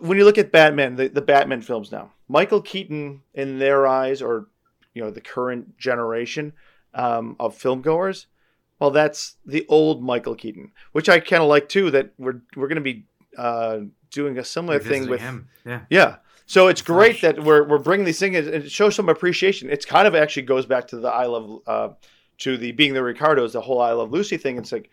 [0.02, 4.22] when you look at batman the, the batman films now michael keaton in their eyes
[4.22, 4.48] or
[4.94, 6.54] you know the current generation
[6.94, 8.28] um, of film goers
[8.80, 12.68] well that's the old michael keaton which i kind of like too that we're we're
[12.68, 13.06] going to be
[13.38, 13.80] uh,
[14.12, 15.50] doing a similar thing with him.
[15.66, 15.82] Yeah.
[15.90, 16.16] Yeah.
[16.46, 19.70] So it's great that we're, we're bringing these things and it shows some appreciation.
[19.70, 21.90] It's kind of actually goes back to the I love uh,
[22.42, 24.58] to the being the Ricardos, the whole I Love Lucy thing.
[24.58, 24.90] It's like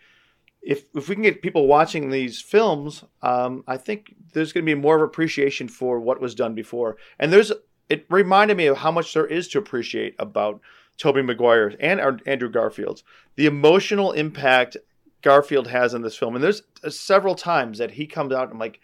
[0.61, 4.75] if if we can get people watching these films, um, I think there's going to
[4.75, 6.97] be more of appreciation for what was done before.
[7.19, 7.51] And there's
[7.89, 10.61] it reminded me of how much there is to appreciate about
[10.97, 13.03] Tobey Maguire and Andrew Garfield's
[13.35, 14.77] the emotional impact
[15.21, 16.35] Garfield has in this film.
[16.35, 18.79] And there's uh, several times that he comes out and like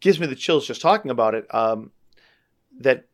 [0.00, 1.46] gives me the chills just talking about it.
[1.54, 1.92] Um,
[2.80, 3.06] that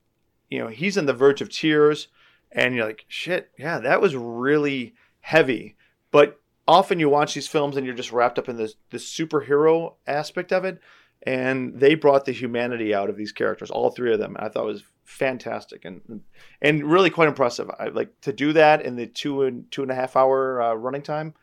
[0.51, 2.09] you know he's on the verge of tears
[2.53, 5.77] and you're like, shit, yeah, that was really heavy.
[6.11, 9.95] But often you watch these films and you're just wrapped up in this the superhero
[10.07, 10.81] aspect of it,
[11.23, 14.37] and they brought the humanity out of these characters, all three of them.
[14.39, 16.21] I thought was fantastic and
[16.61, 17.71] and really quite impressive.
[17.79, 20.75] I like to do that in the two and two and a half hour uh,
[20.75, 21.35] running time.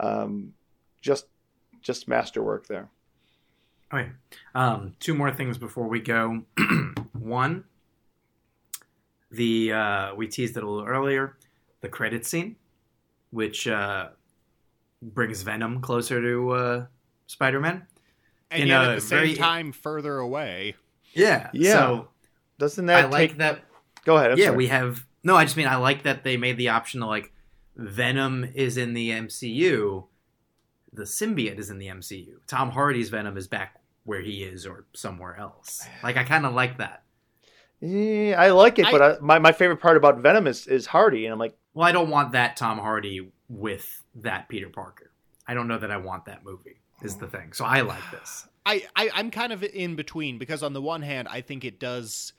[0.00, 0.54] Um,
[1.00, 1.26] just
[1.80, 2.90] just masterwork there.
[3.92, 4.10] Okay,
[4.54, 6.44] um, two more things before we go.
[7.12, 7.64] One,
[9.32, 11.36] the uh, we teased it a little earlier,
[11.80, 12.56] the credit scene,
[13.30, 14.08] which uh,
[15.00, 16.86] brings Venom closer to uh,
[17.26, 17.86] Spider-Man,
[18.50, 19.34] and yet at the same very...
[19.34, 20.74] time further away.
[21.14, 21.72] Yeah, yeah.
[21.72, 22.08] So
[22.58, 23.64] doesn't that I like that?
[24.04, 24.32] Go ahead.
[24.32, 24.56] I'm yeah, sorry.
[24.56, 25.36] we have no.
[25.36, 27.32] I just mean I like that they made the option to like
[27.76, 30.04] Venom is in the MCU,
[30.92, 32.34] the symbiote is in the MCU.
[32.46, 35.86] Tom Hardy's Venom is back where he is or somewhere else.
[36.02, 37.01] Like I kind of like that.
[37.84, 40.86] Yeah, I like it, I, but I, my my favorite part about Venom is is
[40.86, 45.10] Hardy, and I'm like, well, I don't want that Tom Hardy with that Peter Parker.
[45.48, 46.80] I don't know that I want that movie.
[47.02, 47.52] Is the thing.
[47.52, 48.46] So I like this.
[48.66, 51.80] I, I I'm kind of in between because on the one hand, I think it
[51.80, 52.32] does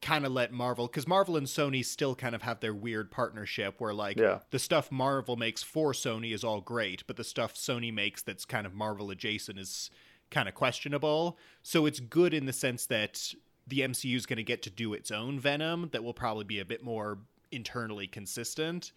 [0.00, 3.76] kind of let Marvel because Marvel and Sony still kind of have their weird partnership
[3.78, 4.40] where like yeah.
[4.50, 8.44] the stuff Marvel makes for Sony is all great, but the stuff Sony makes that's
[8.44, 9.90] kind of Marvel adjacent is
[10.32, 11.38] kind of questionable.
[11.62, 13.32] So it's good in the sense that
[13.66, 16.58] the MCU is going to get to do its own Venom that will probably be
[16.58, 17.18] a bit more
[17.50, 18.92] internally consistent.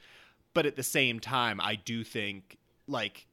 [0.54, 3.28] But at the same time, I do think like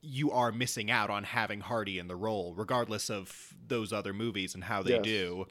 [0.00, 4.54] you are missing out on having Hardy in the role, regardless of those other movies
[4.54, 5.02] and how they yes.
[5.02, 5.46] do.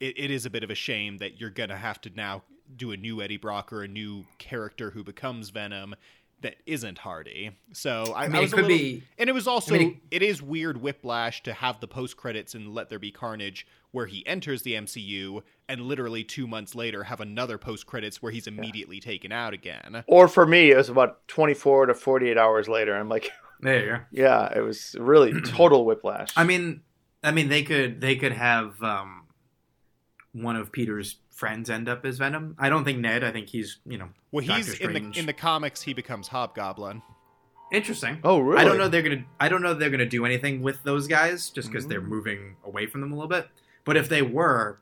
[0.00, 2.42] It, it is a bit of a shame that you're going to have to now
[2.76, 5.94] do a new Eddie Brock or a new character who becomes Venom
[6.40, 7.52] that isn't Hardy.
[7.72, 10.00] So I, I mean, I it could little, be, and it was also I mean,
[10.10, 14.06] it is weird whiplash to have the post credits and Let There Be Carnage where
[14.06, 18.46] he enters the MCU and literally two months later have another post credits where he's
[18.46, 19.02] immediately yeah.
[19.02, 20.02] taken out again.
[20.06, 22.96] Or for me, it was about twenty four to forty eight hours later.
[22.96, 24.00] I'm like, there you go.
[24.10, 26.32] Yeah, it was really total whiplash.
[26.36, 26.80] I mean,
[27.22, 29.28] I mean they could they could have um,
[30.32, 32.56] one of Peter's friends end up as Venom.
[32.58, 33.22] I don't think Ned.
[33.22, 34.08] I think he's you know.
[34.32, 35.82] Well, he's in the in the comics.
[35.82, 37.02] He becomes Hobgoblin.
[37.72, 38.18] Interesting.
[38.22, 38.60] Oh, really?
[38.60, 39.24] I don't know they're gonna.
[39.40, 41.88] I don't know they're gonna do anything with those guys just because mm.
[41.88, 43.48] they're moving away from them a little bit.
[43.84, 44.78] But if they were,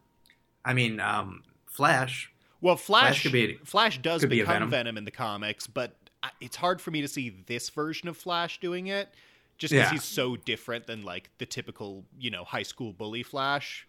[0.64, 2.32] I mean, um, Flash.
[2.60, 4.70] Well, Flash, Flash, could be, Flash does become Venom.
[4.70, 4.98] Venom.
[4.98, 5.96] in the comics, but
[6.40, 9.08] it's hard for me to see this version of Flash doing it,
[9.56, 9.92] just because yeah.
[9.92, 13.86] he's so different than like the typical, you know, high school bully Flash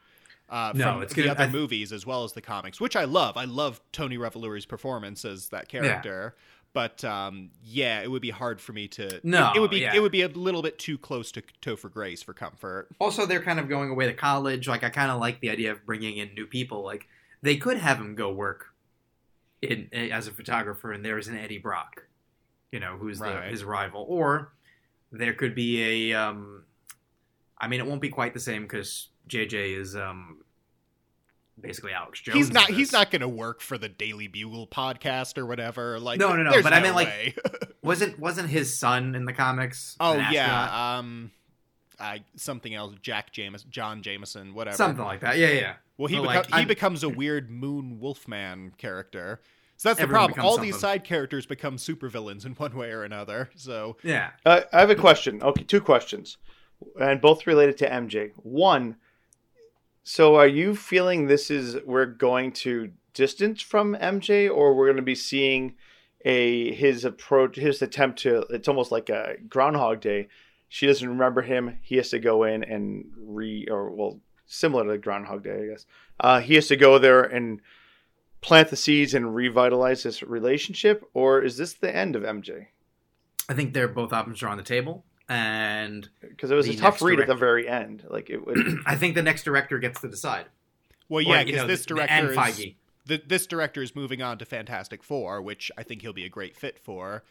[0.52, 3.06] uh, no, from it's the gonna, other movies as well as the comics, which I
[3.06, 3.38] love.
[3.38, 6.36] I love Tony Revolori's performance as that character.
[6.36, 6.44] Yeah.
[6.74, 9.20] But um, yeah, it would be hard for me to.
[9.24, 9.96] No, it, it would be yeah.
[9.96, 12.90] it would be a little bit too close to Topher Grace for comfort.
[13.00, 14.68] Also, they're kind of going away to college.
[14.68, 16.84] Like I kind of like the idea of bringing in new people.
[16.84, 17.08] Like
[17.42, 18.68] they could have him go work
[19.62, 22.04] in as a photographer, and there's an Eddie Brock,
[22.72, 23.46] you know, who's right.
[23.46, 24.54] the, his rival, or
[25.12, 26.18] there could be a.
[26.18, 26.64] Um,
[27.58, 30.44] I mean, it won't be quite the same because JJ is um,
[31.60, 32.38] basically Alex Jones.
[32.38, 32.70] He's not.
[32.70, 36.00] He's not going to work for the Daily Bugle podcast or whatever.
[36.00, 36.62] Like, no, no, no.
[36.62, 37.40] But no I mean, like,
[37.82, 39.96] wasn't wasn't his son in the comics?
[40.00, 40.98] Oh yeah.
[40.98, 41.32] Um,
[41.98, 42.94] I something else.
[43.02, 44.76] Jack Jameson, John Jameson, whatever.
[44.76, 45.38] Something like that.
[45.38, 45.74] Yeah, yeah.
[45.98, 46.68] Well, he beco- like, he I'm...
[46.68, 49.40] becomes a weird Moon Wolfman character.
[49.78, 50.40] So that's the problem.
[50.42, 50.72] All something.
[50.72, 53.50] these side characters become supervillains in one way or another.
[53.56, 55.42] So yeah, uh, I have a question.
[55.42, 56.38] Okay, two questions,
[57.00, 58.32] and both related to MJ.
[58.36, 58.98] One,
[60.04, 64.98] so are you feeling this is we're going to distance from MJ, or we're going
[64.98, 65.76] to be seeing
[66.24, 68.46] a his approach, his attempt to?
[68.50, 70.28] It's almost like a Groundhog Day.
[70.70, 71.78] She doesn't remember him.
[71.82, 75.86] He has to go in and re, or well, similar to Groundhog Day, I guess.
[76.20, 77.62] Uh, he has to go there and
[78.42, 82.68] plant the seeds and revitalize this relationship, or is this the end of MJ?
[83.48, 87.02] I think they're both options are on the table, and because it was a tough
[87.02, 88.04] read director, at the very end.
[88.10, 88.58] Like it would.
[88.86, 90.46] I think the next director gets to decide.
[91.08, 92.76] Well, yeah, because this director and Feige.
[93.06, 96.30] the, this director is moving on to Fantastic Four, which I think he'll be a
[96.30, 97.24] great fit for.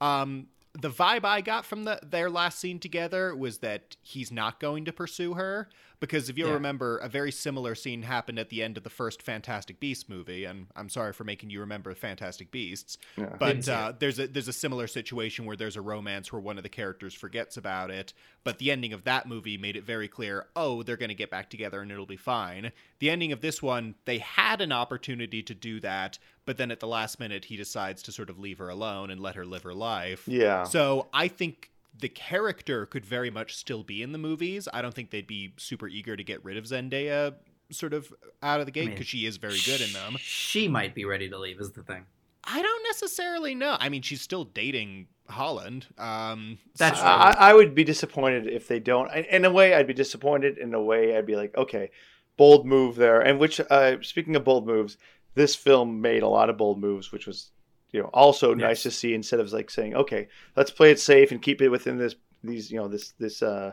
[0.00, 4.60] Um, the vibe I got from the, their last scene together was that he's not
[4.60, 5.68] going to pursue her
[6.00, 6.54] because if you'll yeah.
[6.54, 10.44] remember, a very similar scene happened at the end of the first Fantastic Beasts movie,
[10.44, 13.34] and I'm sorry for making you remember Fantastic Beasts, yeah.
[13.38, 16.62] but uh, there's a there's a similar situation where there's a romance where one of
[16.62, 18.12] the characters forgets about it,
[18.44, 21.30] but the ending of that movie made it very clear, oh, they're going to get
[21.30, 22.72] back together and it'll be fine.
[23.00, 26.80] The ending of this one, they had an opportunity to do that, but then at
[26.80, 29.64] the last minute, he decides to sort of leave her alone and let her live
[29.64, 30.26] her life.
[30.26, 30.64] Yeah.
[30.64, 31.70] So I think
[32.00, 34.68] the character could very much still be in the movies.
[34.72, 37.34] I don't think they'd be super eager to get rid of Zendaya
[37.70, 38.12] sort of
[38.42, 40.16] out of the gate because I mean, she is very good in them.
[40.18, 42.06] She might be ready to leave, is the thing.
[42.44, 43.76] I don't necessarily know.
[43.78, 45.86] I mean, she's still dating Holland.
[45.98, 47.04] Um, That's so.
[47.04, 49.12] I, I, would be disappointed if they don't.
[49.12, 50.56] In a way, I'd be disappointed.
[50.56, 51.90] In a way, I'd be like, okay,
[52.36, 53.20] bold move there.
[53.20, 54.96] And which, uh, speaking of bold moves,
[55.34, 57.50] this film made a lot of bold moves, which was
[57.90, 58.58] you know also yes.
[58.58, 61.68] nice to see instead of like saying okay let's play it safe and keep it
[61.68, 63.72] within this these you know this this uh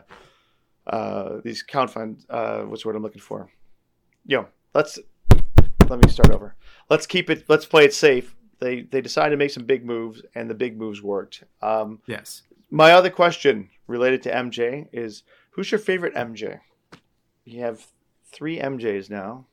[0.86, 3.50] uh these confines uh what's the word i'm looking for?
[4.26, 4.98] You know let's
[5.88, 6.56] let me start over.
[6.90, 8.34] Let's keep it let's play it safe.
[8.58, 11.44] They they decided to make some big moves and the big moves worked.
[11.62, 12.42] Um yes.
[12.70, 16.58] my other question related to mj is who's your favorite mj
[17.44, 17.86] you have
[18.24, 19.46] three mjs now.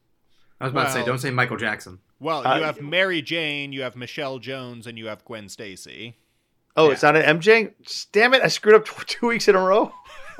[0.59, 2.81] I was about well, to say don't say michael jackson well, uh, you uh, have
[2.81, 6.17] Mary Jane, you have Michelle Jones, and you have Gwen Stacy.
[6.75, 6.93] Oh, yeah.
[6.93, 7.73] it's not an MJ.
[8.11, 8.41] Damn it!
[8.41, 9.91] I screwed up two weeks in a row.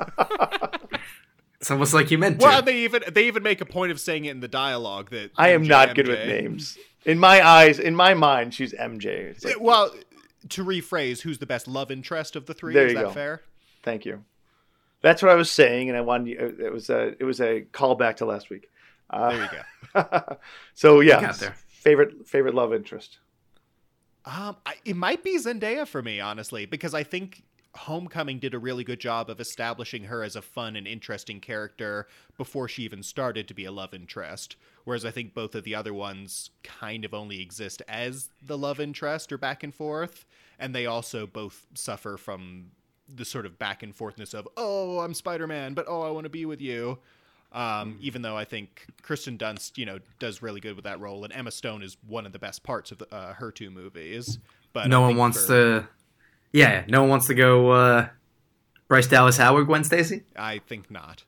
[1.60, 2.46] it's almost like you meant to.
[2.46, 5.30] Well, they even they even make a point of saying it in the dialogue that
[5.36, 5.94] I am not MJ.
[5.94, 6.78] good with names.
[7.04, 9.42] In my eyes, in my mind, she's MJ.
[9.44, 9.94] Like, well,
[10.48, 12.72] to rephrase, who's the best love interest of the three?
[12.72, 13.10] There Is that go.
[13.10, 13.42] fair?
[13.82, 14.24] Thank you.
[15.02, 18.16] That's what I was saying, and I wanted it was a it was a callback
[18.16, 18.70] to last week.
[19.10, 20.38] Uh, there you go.
[20.74, 21.32] so yeah,
[21.84, 23.18] favorite favorite love interest?
[24.24, 27.44] Um, I, it might be Zendaya for me, honestly, because I think
[27.74, 32.06] Homecoming did a really good job of establishing her as a fun and interesting character
[32.38, 34.56] before she even started to be a love interest.
[34.84, 38.80] Whereas I think both of the other ones kind of only exist as the love
[38.80, 40.24] interest or back and forth,
[40.58, 42.70] and they also both suffer from
[43.14, 46.24] the sort of back and forthness of oh I'm Spider Man, but oh I want
[46.24, 46.98] to be with you.
[47.54, 51.22] Um, even though I think Kirsten Dunst, you know, does really good with that role,
[51.22, 54.38] and Emma Stone is one of the best parts of the, uh, her two movies.
[54.72, 55.80] But no one wants for...
[55.82, 55.88] to.
[56.52, 57.70] Yeah, no one wants to go.
[57.70, 58.08] Uh,
[58.88, 60.24] Bryce Dallas Howard, Gwen Stacy.
[60.36, 61.24] I think not.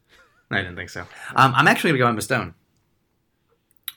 [0.51, 1.03] I didn't think so.
[1.35, 2.55] Um, I'm actually gonna go Emma Stone.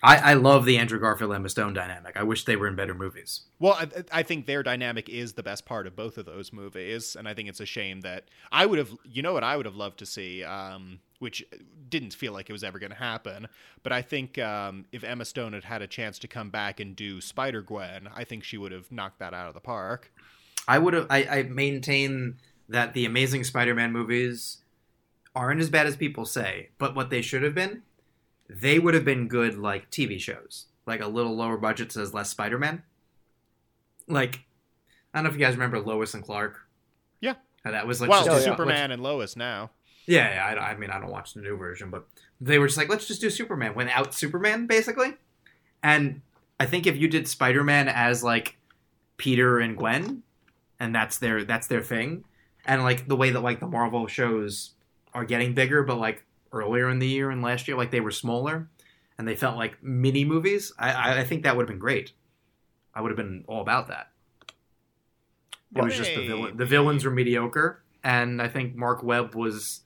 [0.02, 2.16] I, I love the Andrew Garfield Emma Stone dynamic.
[2.16, 3.42] I wish they were in better movies.
[3.60, 7.18] Well, I, I, think their dynamic is the best part of both of those movies,
[7.18, 8.92] and I think it's a shame that I would have.
[9.04, 11.44] You know what I would have loved to see, um, which
[11.90, 13.48] didn't feel like it was ever going to happen.
[13.84, 16.96] But I think um, if Emma Stone had had a chance to come back and
[16.96, 20.14] do Spider Gwen, I think she would have knocked that out of the park.
[20.68, 21.08] I would have.
[21.10, 22.38] I, I maintain
[22.70, 24.60] that the Amazing Spider-Man movies
[25.36, 27.82] aren't as bad as people say, but what they should have been
[28.50, 32.30] they would have been good like TV shows, like a little lower budget says less
[32.30, 32.82] Spider Man.
[34.08, 34.42] Like,
[35.14, 36.60] I don't know if you guys remember Lois and Clark.
[37.22, 39.70] Yeah, and that was like well, just, Superman and Lois now.
[40.08, 42.08] Yeah, yeah I, I, mean, I don't watch the new version, but
[42.42, 45.14] they were just like, let's just do Superman without Superman, basically.
[45.84, 46.22] And
[46.60, 48.58] I think if you did Spider Man as like
[49.18, 50.24] Peter and Gwen,
[50.80, 52.24] and that's their that's their thing,
[52.66, 54.72] and like the way that like the Marvel shows
[55.14, 58.12] are getting bigger, but like earlier in the year and last year, like they were
[58.12, 58.70] smaller
[59.18, 62.14] and they felt like mini movies, I, I think that would have been great.
[62.94, 64.12] I would have been all about that.
[65.76, 66.58] It was just the villain.
[66.58, 69.82] The villains were mediocre, and I think Marc Webb was.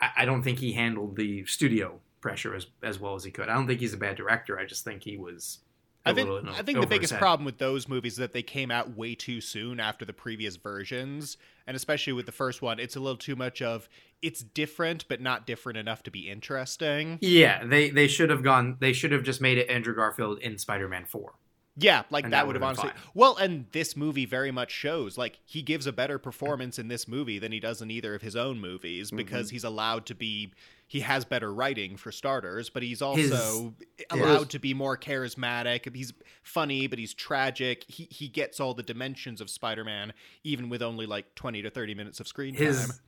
[0.00, 3.50] I, I don't think he handled the studio pressure as as well as he could.
[3.50, 4.58] I don't think he's a bad director.
[4.58, 5.58] I just think he was
[6.06, 8.96] I think I think the biggest problem with those movies is that they came out
[8.96, 11.36] way too soon after the previous versions,
[11.66, 13.88] and especially with the first one, it's a little too much of
[14.22, 17.18] it's different but not different enough to be interesting.
[17.20, 18.76] Yeah, they they should have gone.
[18.80, 21.34] They should have just made it Andrew Garfield in Spider-Man Four.
[21.78, 22.88] Yeah, like that, that would have honestly.
[22.88, 22.98] Fine.
[23.12, 27.06] Well, and this movie very much shows like he gives a better performance in this
[27.06, 29.18] movie than he does in either of his own movies mm-hmm.
[29.18, 30.52] because he's allowed to be.
[30.88, 34.96] He has better writing for starters, but he's also his, allowed his, to be more
[34.96, 35.94] charismatic.
[35.94, 36.14] He's
[36.44, 37.84] funny, but he's tragic.
[37.88, 40.14] He he gets all the dimensions of Spider-Man,
[40.44, 42.66] even with only like twenty to thirty minutes of screen time.
[42.66, 43.00] His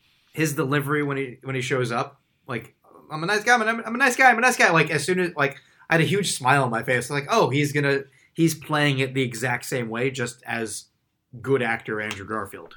[0.53, 2.75] delivery when he when he shows up, like
[3.11, 4.71] I'm a nice guy, I'm a, I'm a nice guy, I'm a nice guy.
[4.71, 5.61] Like as soon as like
[5.91, 8.03] I had a huge smile on my face, like oh he's gonna
[8.33, 10.87] he's playing it the exact same way, just as
[11.43, 12.77] good actor Andrew Garfield.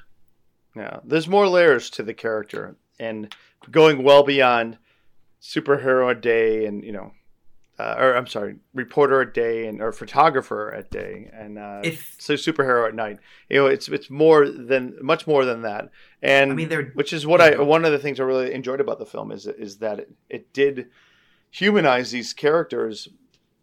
[0.74, 3.34] Yeah, there's more layers to the character, and
[3.70, 4.78] going well beyond
[5.40, 7.12] superhero day, and you know,
[7.78, 12.16] uh, or I'm sorry, reporter at day, and or photographer at day, and uh, if,
[12.18, 13.18] so superhero at night.
[13.48, 15.90] You know, it's it's more than much more than that,
[16.22, 18.98] and I mean, which is what I one of the things I really enjoyed about
[18.98, 20.88] the film is is that it, it did
[21.50, 23.08] humanize these characters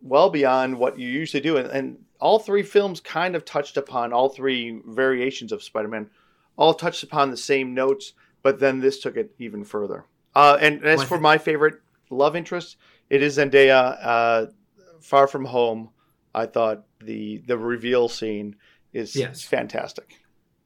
[0.02, 1.57] well beyond what you usually do.
[1.57, 6.10] And, and all three films kind of touched upon all three variations of Spider-Man,
[6.56, 8.14] all touched upon the same notes,
[8.44, 10.06] but then this took it even further.
[10.36, 12.77] Uh, and as for my favorite love interest,
[13.10, 13.98] it is Zendaya.
[14.02, 14.45] Uh,
[15.02, 15.90] Far From Home.
[16.36, 18.56] I thought the the reveal scene
[18.94, 19.44] is yes.
[19.44, 20.19] fantastic.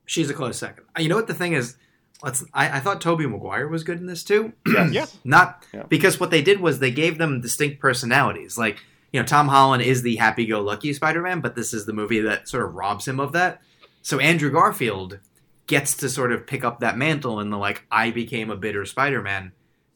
[0.05, 0.85] She's a close second.
[0.99, 1.77] You know what the thing is?
[2.21, 2.43] Let's.
[2.53, 4.53] I, I thought Tobey Maguire was good in this too.
[4.67, 4.91] Yes.
[4.91, 5.05] yeah.
[5.23, 5.83] Not yeah.
[5.87, 8.57] because what they did was they gave them distinct personalities.
[8.57, 8.79] Like
[9.13, 12.65] you know, Tom Holland is the happy-go-lucky Spider-Man, but this is the movie that sort
[12.65, 13.61] of robs him of that.
[14.01, 15.19] So Andrew Garfield
[15.67, 18.85] gets to sort of pick up that mantle and the like, I became a bitter
[18.85, 19.51] Spider-Man,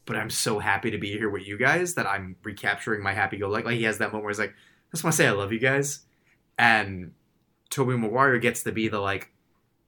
[0.07, 3.65] but I'm so happy to be here with you guys that I'm recapturing my happy-go-lucky.
[3.65, 5.51] Like he has that moment where he's like, I just want to say I love
[5.51, 5.99] you guys,
[6.57, 7.11] and
[7.69, 9.31] Tobey Maguire gets to be the like,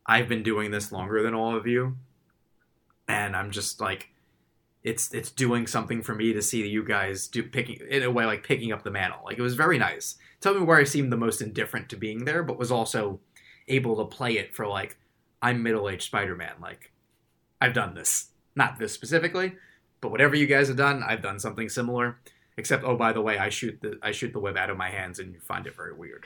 [0.05, 1.97] I've been doing this longer than all of you,
[3.07, 4.09] and I'm just like
[4.83, 8.25] it's it's doing something for me to see you guys do picking in a way
[8.25, 9.21] like picking up the mantle.
[9.25, 10.15] Like it was very nice.
[10.41, 13.19] Tobey Maguire seemed the most indifferent to being there, but was also
[13.67, 14.97] able to play it for like
[15.41, 16.55] I'm middle aged Spider Man.
[16.61, 16.91] Like
[17.61, 19.55] I've done this, not this specifically,
[20.01, 22.19] but whatever you guys have done, I've done something similar.
[22.57, 24.89] Except oh by the way, I shoot the I shoot the web out of my
[24.89, 26.25] hands, and you find it very weird.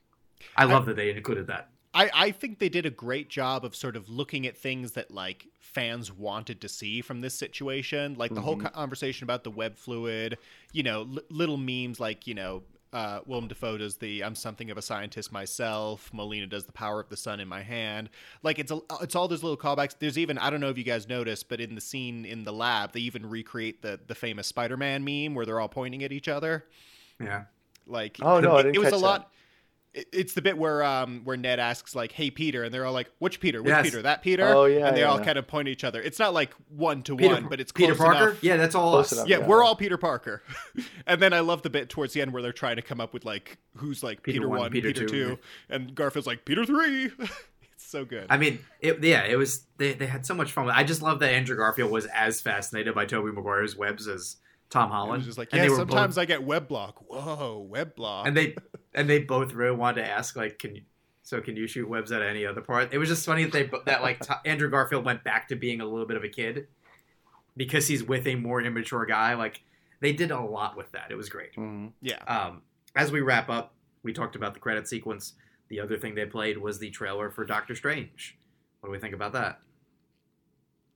[0.56, 1.70] I love I, that they included that.
[1.94, 5.10] I, I think they did a great job of sort of looking at things that
[5.10, 8.44] like fans wanted to see from this situation like the mm-hmm.
[8.44, 10.36] whole conversation about the web fluid
[10.72, 12.62] you know l- little memes like you know
[12.92, 17.00] uh, Willem Dafoe does the "I'm something of a scientist myself." Molina does the "Power
[17.00, 18.10] of the Sun in my hand."
[18.42, 19.94] Like it's a, it's all those little callbacks.
[19.98, 22.52] There's even I don't know if you guys noticed, but in the scene in the
[22.52, 26.28] lab, they even recreate the the famous Spider-Man meme where they're all pointing at each
[26.28, 26.66] other.
[27.20, 27.44] Yeah,
[27.86, 29.32] like oh no, it, it was a lot.
[29.94, 32.92] That it's the bit where um where Ned asks like, "Hey Peter," and they're all
[32.92, 33.62] like, "Which Peter?
[33.62, 33.84] Which yes.
[33.84, 34.02] Peter?
[34.02, 35.24] That Peter?" Oh yeah, and they yeah, all yeah.
[35.24, 36.00] kind of point at each other.
[36.00, 38.30] It's not like one to one, but it's Peter Parker.
[38.30, 38.42] Enough.
[38.42, 39.18] Yeah, that's all close us.
[39.18, 40.42] Enough, yeah, we're all Peter Parker.
[41.06, 43.12] and then I love the bit towards the end where they're trying to come up
[43.12, 45.38] with like who's like Peter, Peter one, Peter, Peter two, two,
[45.68, 47.10] and Garfield's like Peter three.
[47.18, 48.26] it's so good.
[48.30, 49.66] I mean, it, yeah, it was.
[49.76, 50.70] They they had so much fun.
[50.70, 54.36] I just love that Andrew Garfield was as fascinated by Tobey Maguire's webs as
[54.72, 55.22] Tom Holland.
[55.22, 56.22] just like, yeah, sometimes both...
[56.22, 57.04] I get web block.
[57.06, 58.26] Whoa, web block.
[58.26, 58.56] And they
[58.94, 60.82] and they both really wanted to ask, like, can you?
[61.24, 62.92] So can you shoot webs at any other part?
[62.92, 65.80] It was just funny that they that like t- Andrew Garfield went back to being
[65.80, 66.66] a little bit of a kid
[67.56, 69.34] because he's with a more immature guy.
[69.34, 69.62] Like
[70.00, 71.10] they did a lot with that.
[71.10, 71.52] It was great.
[71.52, 71.88] Mm-hmm.
[72.00, 72.24] Yeah.
[72.26, 72.62] Um,
[72.96, 75.34] as we wrap up, we talked about the credit sequence.
[75.68, 78.36] The other thing they played was the trailer for Doctor Strange.
[78.80, 79.60] What do we think about that?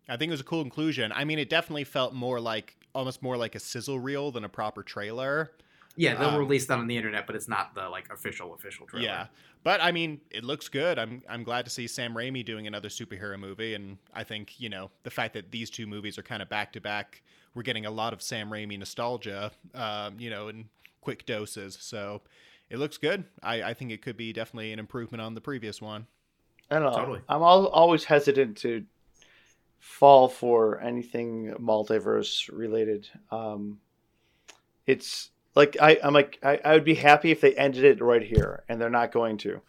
[0.08, 1.12] I think it was a cool inclusion.
[1.12, 4.48] I mean, it definitely felt more like almost more like a sizzle reel than a
[4.48, 5.52] proper trailer.
[5.96, 8.86] Yeah, they'll um, release that on the internet, but it's not the like official official
[8.86, 9.06] trailer.
[9.06, 9.26] Yeah,
[9.64, 10.98] but I mean, it looks good.
[10.98, 14.68] I'm I'm glad to see Sam Raimi doing another superhero movie, and I think you
[14.68, 17.22] know the fact that these two movies are kind of back to back,
[17.54, 20.68] we're getting a lot of Sam Raimi nostalgia, um, you know, in
[21.00, 21.78] quick doses.
[21.80, 22.20] So
[22.68, 23.24] it looks good.
[23.42, 26.06] I I think it could be definitely an improvement on the previous one.
[26.70, 26.98] I don't know.
[26.98, 27.20] Totally.
[27.28, 28.84] I'm always hesitant to
[29.78, 33.08] fall for anything multiverse related.
[33.30, 33.78] Um,
[34.86, 38.22] it's like I, I'm like I, I would be happy if they ended it right
[38.22, 39.60] here, and they're not going to.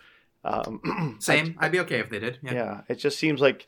[0.43, 2.39] Um, Same, I, I'd be okay if they did.
[2.43, 2.53] Yeah.
[2.53, 2.81] yeah.
[2.87, 3.67] it just seems like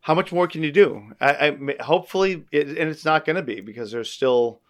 [0.00, 1.12] how much more can you do?
[1.20, 4.60] I, I hopefully, it, and it's not going to be because there's still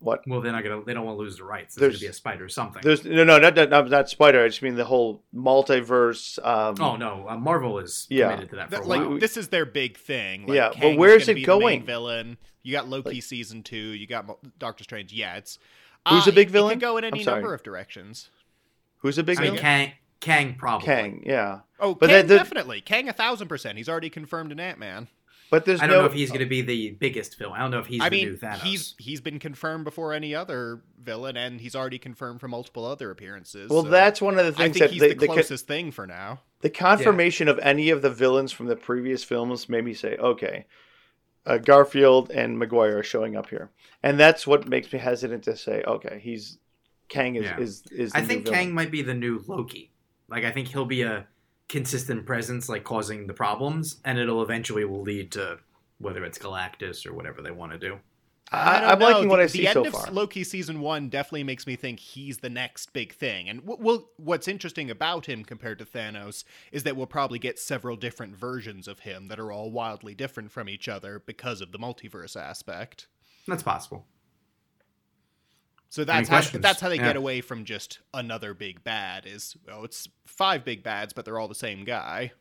[0.00, 0.26] what?
[0.26, 0.82] Well, they're not gonna.
[0.82, 1.74] They don't want to lose the rights.
[1.74, 2.80] There's, there's gonna be a spider or something.
[2.82, 4.42] There's no, no, not, not, not spider.
[4.42, 6.38] I just mean the whole multiverse.
[6.44, 8.30] Um, oh no, uh, Marvel is yeah.
[8.30, 8.70] committed to that.
[8.70, 9.18] For like while.
[9.18, 10.46] this is their big thing.
[10.46, 11.84] Like, yeah, Kang's but where's it going?
[11.84, 12.38] villain.
[12.62, 13.76] You got Loki like, season two.
[13.76, 15.12] You got Doctor Strange.
[15.12, 15.58] Yeah, it's
[16.08, 16.72] who's uh, a big villain?
[16.72, 18.30] It can go in any number of directions.
[18.98, 19.54] Who's a big I villain?
[19.54, 19.92] Mean, Kang.
[20.20, 20.86] Kang probably.
[20.86, 21.60] Kang, yeah.
[21.78, 22.82] Oh, but Kang, definitely.
[22.82, 23.78] Kang a thousand percent.
[23.78, 25.08] He's already confirmed in Ant Man.
[25.50, 27.54] But there's I don't no, know if he's going to be the biggest villain.
[27.58, 28.60] I don't know if he's I the mean, new Thanos.
[28.60, 33.10] he's he's been confirmed before any other villain, and he's already confirmed for multiple other
[33.10, 33.68] appearances.
[33.68, 35.26] Well, so that's one of the things I things think that he's the, the the,
[35.26, 36.40] co- closest thing for now.
[36.60, 40.66] the confirmation of any of the villains from the previous films made me say, okay,
[41.46, 43.70] uh, Garfield and Maguire are showing up here,
[44.02, 46.58] and that's what makes me hesitant to say, okay, he's
[47.08, 47.58] Kang is Yeah.
[47.60, 48.12] is is.
[48.12, 48.46] The I think.
[48.46, 49.90] Kang might be the new Loki.
[50.28, 51.26] Like I think he'll be a
[51.68, 55.58] consistent presence, like causing the problems, and it'll eventually will lead to
[55.98, 57.98] whether it's Galactus or whatever they want to do.
[58.52, 59.28] I, don't I'm liking know.
[59.30, 59.74] what the, I see so far.
[59.74, 60.10] the end of far.
[60.12, 63.48] Loki season one definitely makes me think he's the next big thing.
[63.48, 67.58] And w- well, what's interesting about him compared to Thanos is that we'll probably get
[67.60, 71.70] several different versions of him that are all wildly different from each other because of
[71.70, 73.06] the multiverse aspect.
[73.46, 74.04] That's possible.
[75.88, 77.06] So that's how, that's how they Yeah.
[77.08, 79.26] get away from just another big bad.
[79.26, 82.32] Is oh, it's five big bads, but they're all the same guy.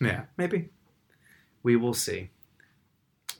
[0.00, 0.68] Yeah, maybe.
[1.64, 2.30] We will see.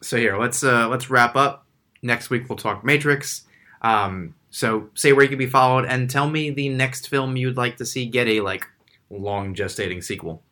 [0.00, 1.66] So here, let's uh let's wrap up.
[2.02, 3.42] Next week we'll talk Matrix.
[3.80, 7.56] Um, so say where you can be followed, and tell me the next film you'd
[7.56, 8.66] like to see get a like
[9.10, 10.42] long gestating sequel.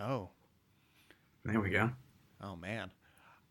[0.00, 0.30] Oh,
[1.44, 1.90] There we go.
[2.40, 2.90] Oh man.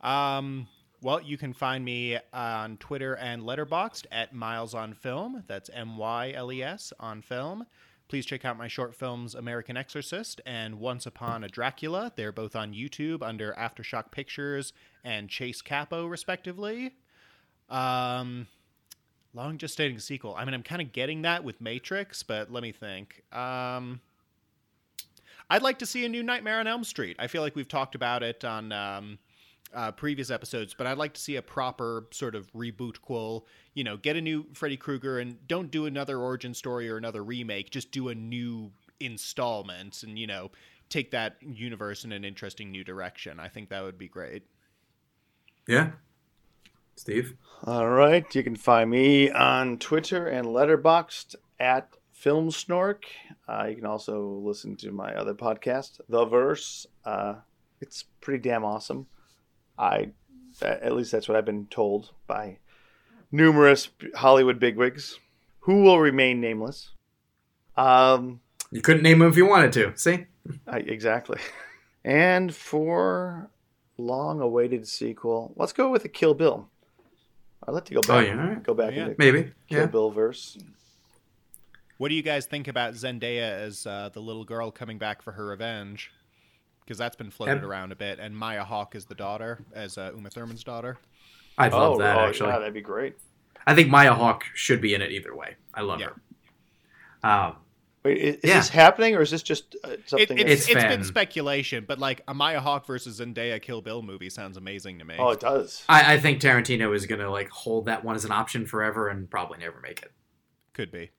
[0.01, 0.67] Um
[1.01, 5.43] well, you can find me on Twitter and Letterboxd at Miles on Film.
[5.47, 7.65] That's M Y L E S on film.
[8.07, 12.11] Please check out my short films American Exorcist and Once Upon a Dracula.
[12.15, 14.71] They're both on YouTube under Aftershock Pictures
[15.03, 16.95] and Chase Capo, respectively.
[17.69, 18.47] Um,
[19.33, 20.35] long gestating sequel.
[20.37, 23.23] I mean, I'm kind of getting that with Matrix, but let me think.
[23.33, 23.99] Um,
[25.49, 27.17] I'd like to see a new Nightmare on Elm Street.
[27.19, 29.19] I feel like we've talked about it on um,
[29.73, 33.45] uh, previous episodes, but I'd like to see a proper sort of reboot quill.
[33.73, 37.23] You know, get a new Freddy Krueger and don't do another origin story or another
[37.23, 37.69] remake.
[37.69, 40.51] Just do a new installment and, you know,
[40.89, 43.39] take that universe in an interesting new direction.
[43.39, 44.43] I think that would be great.
[45.67, 45.91] Yeah.
[46.95, 47.35] Steve.
[47.63, 53.03] All right, you can find me on Twitter and Letterboxd at Film Snork.
[53.47, 56.87] Uh, you can also listen to my other podcast, The Verse.
[57.05, 57.35] Uh,
[57.81, 59.05] it's pretty damn awesome.
[59.77, 60.11] I,
[60.61, 62.57] at least that's what I've been told by
[63.31, 65.19] numerous Hollywood bigwigs,
[65.59, 66.91] who will remain nameless.
[67.75, 68.39] Um,
[68.71, 69.93] You couldn't name him if you wanted to.
[69.97, 70.25] See?
[70.67, 71.39] I, exactly.
[72.03, 73.49] And for
[73.97, 76.69] long-awaited sequel, let's go with a Kill Bill.
[77.67, 78.09] I'd like to go back.
[78.09, 78.63] Oh, yeah, all right.
[78.63, 79.03] Go back Yeah.
[79.07, 79.51] into Maybe.
[79.69, 79.85] Kill Yeah.
[79.87, 80.57] Bill verse.
[81.97, 85.31] What do you guys think about Zendaya as uh, the little girl coming back for
[85.33, 86.11] her revenge?
[86.87, 87.63] Because that's been floated Yep.
[87.63, 90.97] around a bit, and Maya Hawke is the daughter, as uh, Uma Thurman's daughter.
[91.57, 92.49] I'd love oh, that oh, actually.
[92.51, 93.17] yeah, that'd be great.
[93.65, 95.55] I think Maya Hawke should be in it either way.
[95.73, 96.11] I love Yeah.
[97.23, 97.29] her.
[97.29, 97.55] Um,
[98.05, 98.57] Wait, is, is Yeah.
[98.59, 100.37] this happening or is this just uh, It, something?
[100.37, 100.89] it's, It's it's fan.
[100.89, 105.03] been speculation, but like a Maya Hawke versus Zendaya Kill Bill movie sounds amazing to
[105.05, 105.15] me.
[105.19, 105.83] oh, it does.
[105.89, 109.29] I, I think Tarantino is gonna like hold that one as an option forever and
[109.29, 110.13] probably never make it.
[110.71, 111.09] Could be.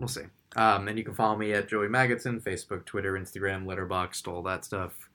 [0.00, 0.22] We'll see.
[0.56, 4.64] Um, and you can follow me at Joey Magidson, Facebook, Twitter, Instagram, Letterboxd, all that
[4.64, 5.08] stuff.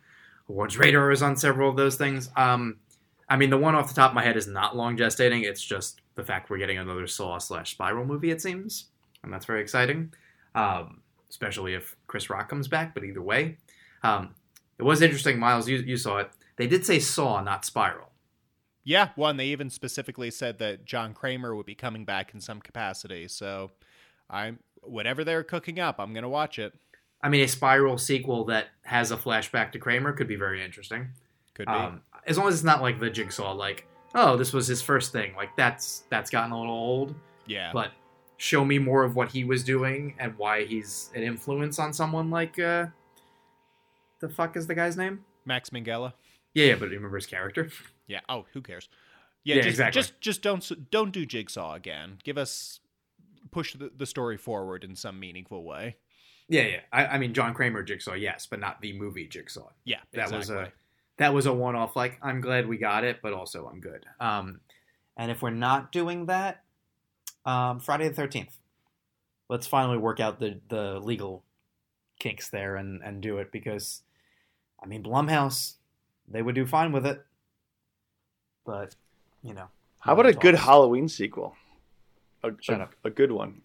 [0.48, 2.30] Awards Radar is on several of those things.
[2.38, 2.78] Um,
[3.28, 5.44] I mean, the one off the top of my head is not long gestating.
[5.44, 8.86] It's just the fact we're getting another Saw slash Spiral movie, it seems,
[9.24, 10.14] and that's very exciting.
[10.54, 12.94] Um, especially if Chris Rock comes back.
[12.94, 13.58] But either way,
[14.04, 14.36] um,
[14.78, 15.40] it was interesting.
[15.40, 16.30] Miles, you, you saw it.
[16.56, 18.10] They did say Saw, not Spiral.
[18.84, 19.38] Yeah, one.
[19.38, 23.28] They even specifically said that John Kramer would be coming back in some capacity.
[23.28, 23.72] So,
[24.30, 26.74] I'm whatever they're cooking up, I'm gonna watch it.
[27.22, 31.08] I mean, a Spiral sequel that has a flashback to Kramer could be very interesting.
[31.54, 31.72] Could be.
[31.72, 35.12] Um, as long as it's not like the Jigsaw, like oh, this was his first
[35.12, 35.36] thing.
[35.36, 37.16] Like that's that's gotten a little old.
[37.46, 37.72] yeah.
[37.74, 37.92] But
[38.38, 42.30] show me more of what he was doing and why he's an influence on someone
[42.30, 42.88] like uh,
[44.20, 45.24] the fuck is the guy's name?
[45.46, 46.14] Max Minghella.
[46.54, 47.70] Yeah, yeah, but remember his character.
[48.08, 48.20] Yeah.
[48.30, 48.88] Oh, who cares?
[49.44, 49.56] Yeah.
[49.56, 50.00] Yeah, just, exactly.
[50.00, 52.20] just just don't don't do Jigsaw again.
[52.24, 52.80] Give us
[53.56, 55.96] push the, the story forward in some meaningful way.
[56.50, 56.82] Yeah, yeah.
[56.92, 59.70] I, I mean, John Kramer Jigsaw, yes, but not the movie Jigsaw.
[59.86, 60.00] Yeah.
[60.12, 60.74] That was a
[61.18, 61.96] that was a one off.
[61.96, 64.06] Like, I'm glad we got it, but also I'm good.
[64.20, 64.60] Um,
[65.16, 66.64] and if we're not doing that,
[67.46, 68.58] um, Friday the Thirteenth.
[69.48, 71.46] Let's finally work out the the legal
[72.20, 74.02] kinks there and and do it because,
[74.84, 75.76] I mean, Blumhouse,
[76.28, 77.24] they would do fine with it,
[78.66, 78.96] but
[79.42, 79.68] you know.
[80.00, 80.56] How about a good.
[80.56, 81.56] Halloween sequel?
[82.46, 82.96] A, Shut a, up.
[83.04, 83.62] a good one.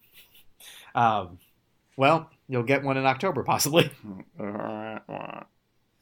[0.95, 1.39] Um,
[1.97, 3.91] well, you'll get one in October possibly.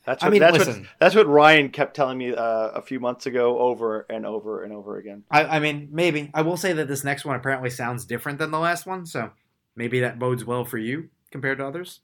[0.07, 0.81] That's what, I mean, that's listen.
[0.81, 4.63] what that's what Ryan kept telling me uh, a few months ago, over and over
[4.63, 5.25] and over again.
[5.31, 6.31] I, I mean, maybe.
[6.33, 9.33] I will say that this next one apparently sounds different than the last one, so
[9.77, 12.01] maybe that bodes well for you compared to others.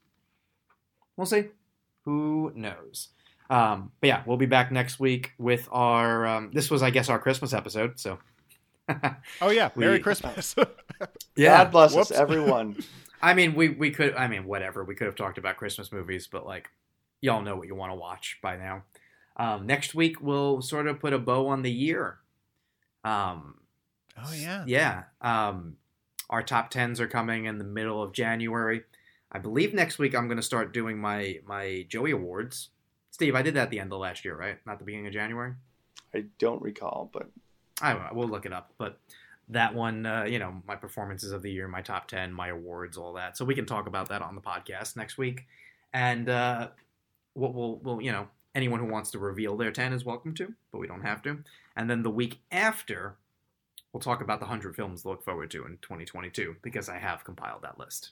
[1.17, 1.45] We'll see.
[2.03, 3.09] Who knows?
[3.49, 6.27] Um, but yeah, we'll be back next week with our.
[6.27, 7.99] Um, this was, I guess, our Christmas episode.
[7.99, 8.19] So.
[9.41, 10.55] oh yeah, Merry we, Christmas.
[11.35, 12.11] yeah, God bless Whoops.
[12.11, 12.83] us, everyone.
[13.21, 14.13] I mean, we we could.
[14.15, 14.83] I mean, whatever.
[14.83, 16.69] We could have talked about Christmas movies, but like,
[17.21, 18.83] y'all know what you want to watch by now.
[19.37, 22.19] Um, next week we'll sort of put a bow on the year.
[23.03, 23.55] Um,
[24.17, 25.03] oh yeah, yeah.
[25.21, 25.77] Um,
[26.29, 28.83] our top tens are coming in the middle of January.
[29.31, 32.69] I believe next week I'm going to start doing my my Joey Awards.
[33.11, 34.57] Steve, I did that at the end of last year, right?
[34.65, 35.53] Not the beginning of January.
[36.13, 37.29] I don't recall, but
[37.81, 38.09] I don't know.
[38.13, 38.73] We'll look it up.
[38.77, 38.99] But
[39.49, 42.97] that one, uh, you know, my performances of the year, my top ten, my awards,
[42.97, 43.37] all that.
[43.37, 45.45] So we can talk about that on the podcast next week.
[45.93, 46.69] And uh,
[47.33, 50.53] what we'll, we'll, you know, anyone who wants to reveal their ten is welcome to,
[50.71, 51.39] but we don't have to.
[51.75, 53.15] And then the week after,
[53.93, 57.23] we'll talk about the 100 films to look forward to in 2022 because I have
[57.23, 58.11] compiled that list.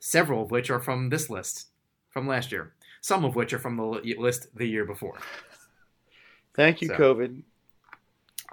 [0.00, 1.68] Several of which are from this list
[2.10, 5.18] from last year, some of which are from the list the year before.
[6.54, 7.42] Thank you, so, COVID.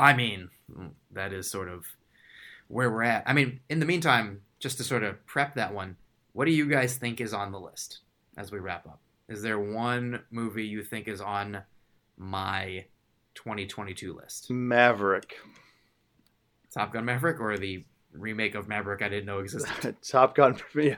[0.01, 0.49] I mean,
[1.11, 1.85] that is sort of
[2.67, 3.23] where we're at.
[3.27, 5.95] I mean, in the meantime, just to sort of prep that one,
[6.33, 7.99] what do you guys think is on the list
[8.35, 8.99] as we wrap up?
[9.29, 11.61] Is there one movie you think is on
[12.17, 12.85] my
[13.35, 14.49] 2022 list?
[14.49, 15.35] Maverick.
[16.73, 19.97] Top Gun Maverick or the remake of Maverick I didn't know existed?
[20.07, 20.95] Top Gun, yeah,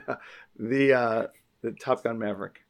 [0.58, 1.26] the uh,
[1.60, 2.60] the Top Gun Maverick.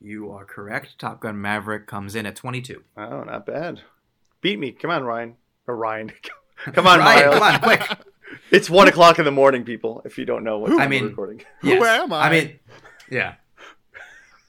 [0.00, 0.98] You are correct.
[0.98, 2.82] Top Gun Maverick comes in at 22.
[2.96, 3.82] Oh, not bad.
[4.46, 4.70] Beat me.
[4.70, 5.34] Come on, Ryan.
[5.66, 6.12] Or Ryan.
[6.66, 7.32] come on, Ryan.
[7.32, 7.82] Come on, quick.
[8.52, 10.02] It's one o'clock in the morning, people.
[10.04, 11.42] If you don't know what I mean, recording.
[11.64, 11.78] Yes.
[11.78, 12.20] Who am I?
[12.20, 12.58] I mean,
[13.10, 13.34] yeah.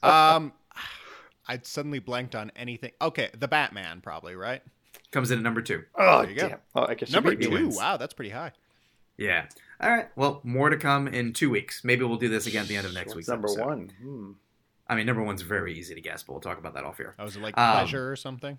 [0.04, 0.52] um,
[1.48, 2.92] I suddenly blanked on anything.
[3.00, 4.62] Okay, the Batman, probably right.
[5.10, 5.82] Comes in at number two.
[5.96, 6.50] Oh, there you damn.
[6.50, 6.56] go.
[6.76, 7.70] Oh, I guess number two.
[7.70, 8.52] Wow, that's pretty high.
[9.16, 9.46] Yeah.
[9.80, 10.08] All right.
[10.14, 11.82] Well, more to come in two weeks.
[11.82, 13.26] Maybe we'll do this again at the end of next week.
[13.26, 13.66] Number episode.
[13.66, 13.92] one.
[14.00, 14.30] Hmm.
[14.86, 17.16] I mean, number one's very easy to guess, but we'll talk about that off here.
[17.18, 18.58] Oh, was it like um, pleasure or something?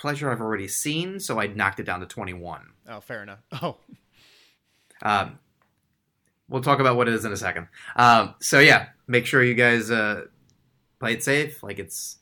[0.00, 2.62] Pleasure I've already seen, so I knocked it down to 21.
[2.88, 3.40] Oh, fair enough.
[3.62, 3.76] Oh.
[5.02, 5.38] Um,
[6.48, 7.68] we'll talk about what it is in a second.
[7.96, 10.24] Um, so yeah, make sure you guys uh,
[10.98, 11.62] play it safe.
[11.62, 12.18] Like it's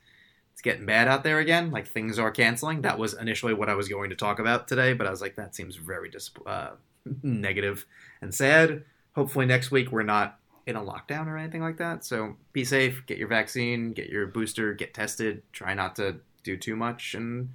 [0.53, 1.71] it's getting bad out there again.
[1.71, 2.83] Like things are canceling.
[2.83, 5.37] That was initially what I was going to talk about today, but I was like,
[5.37, 6.71] that seems very dis- uh,
[7.23, 7.87] negative
[8.21, 8.85] and sad.
[9.15, 12.05] Hopefully next week we're not in a lockdown or anything like that.
[12.05, 15.43] So be safe, get your vaccine, get your booster, get tested.
[15.53, 17.51] Try not to do too much, and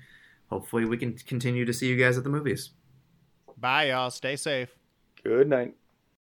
[0.53, 2.71] hopefully we can continue to see you guys at the movies.
[3.57, 4.11] Bye, y'all.
[4.11, 4.69] Stay safe.
[5.23, 5.73] Good night.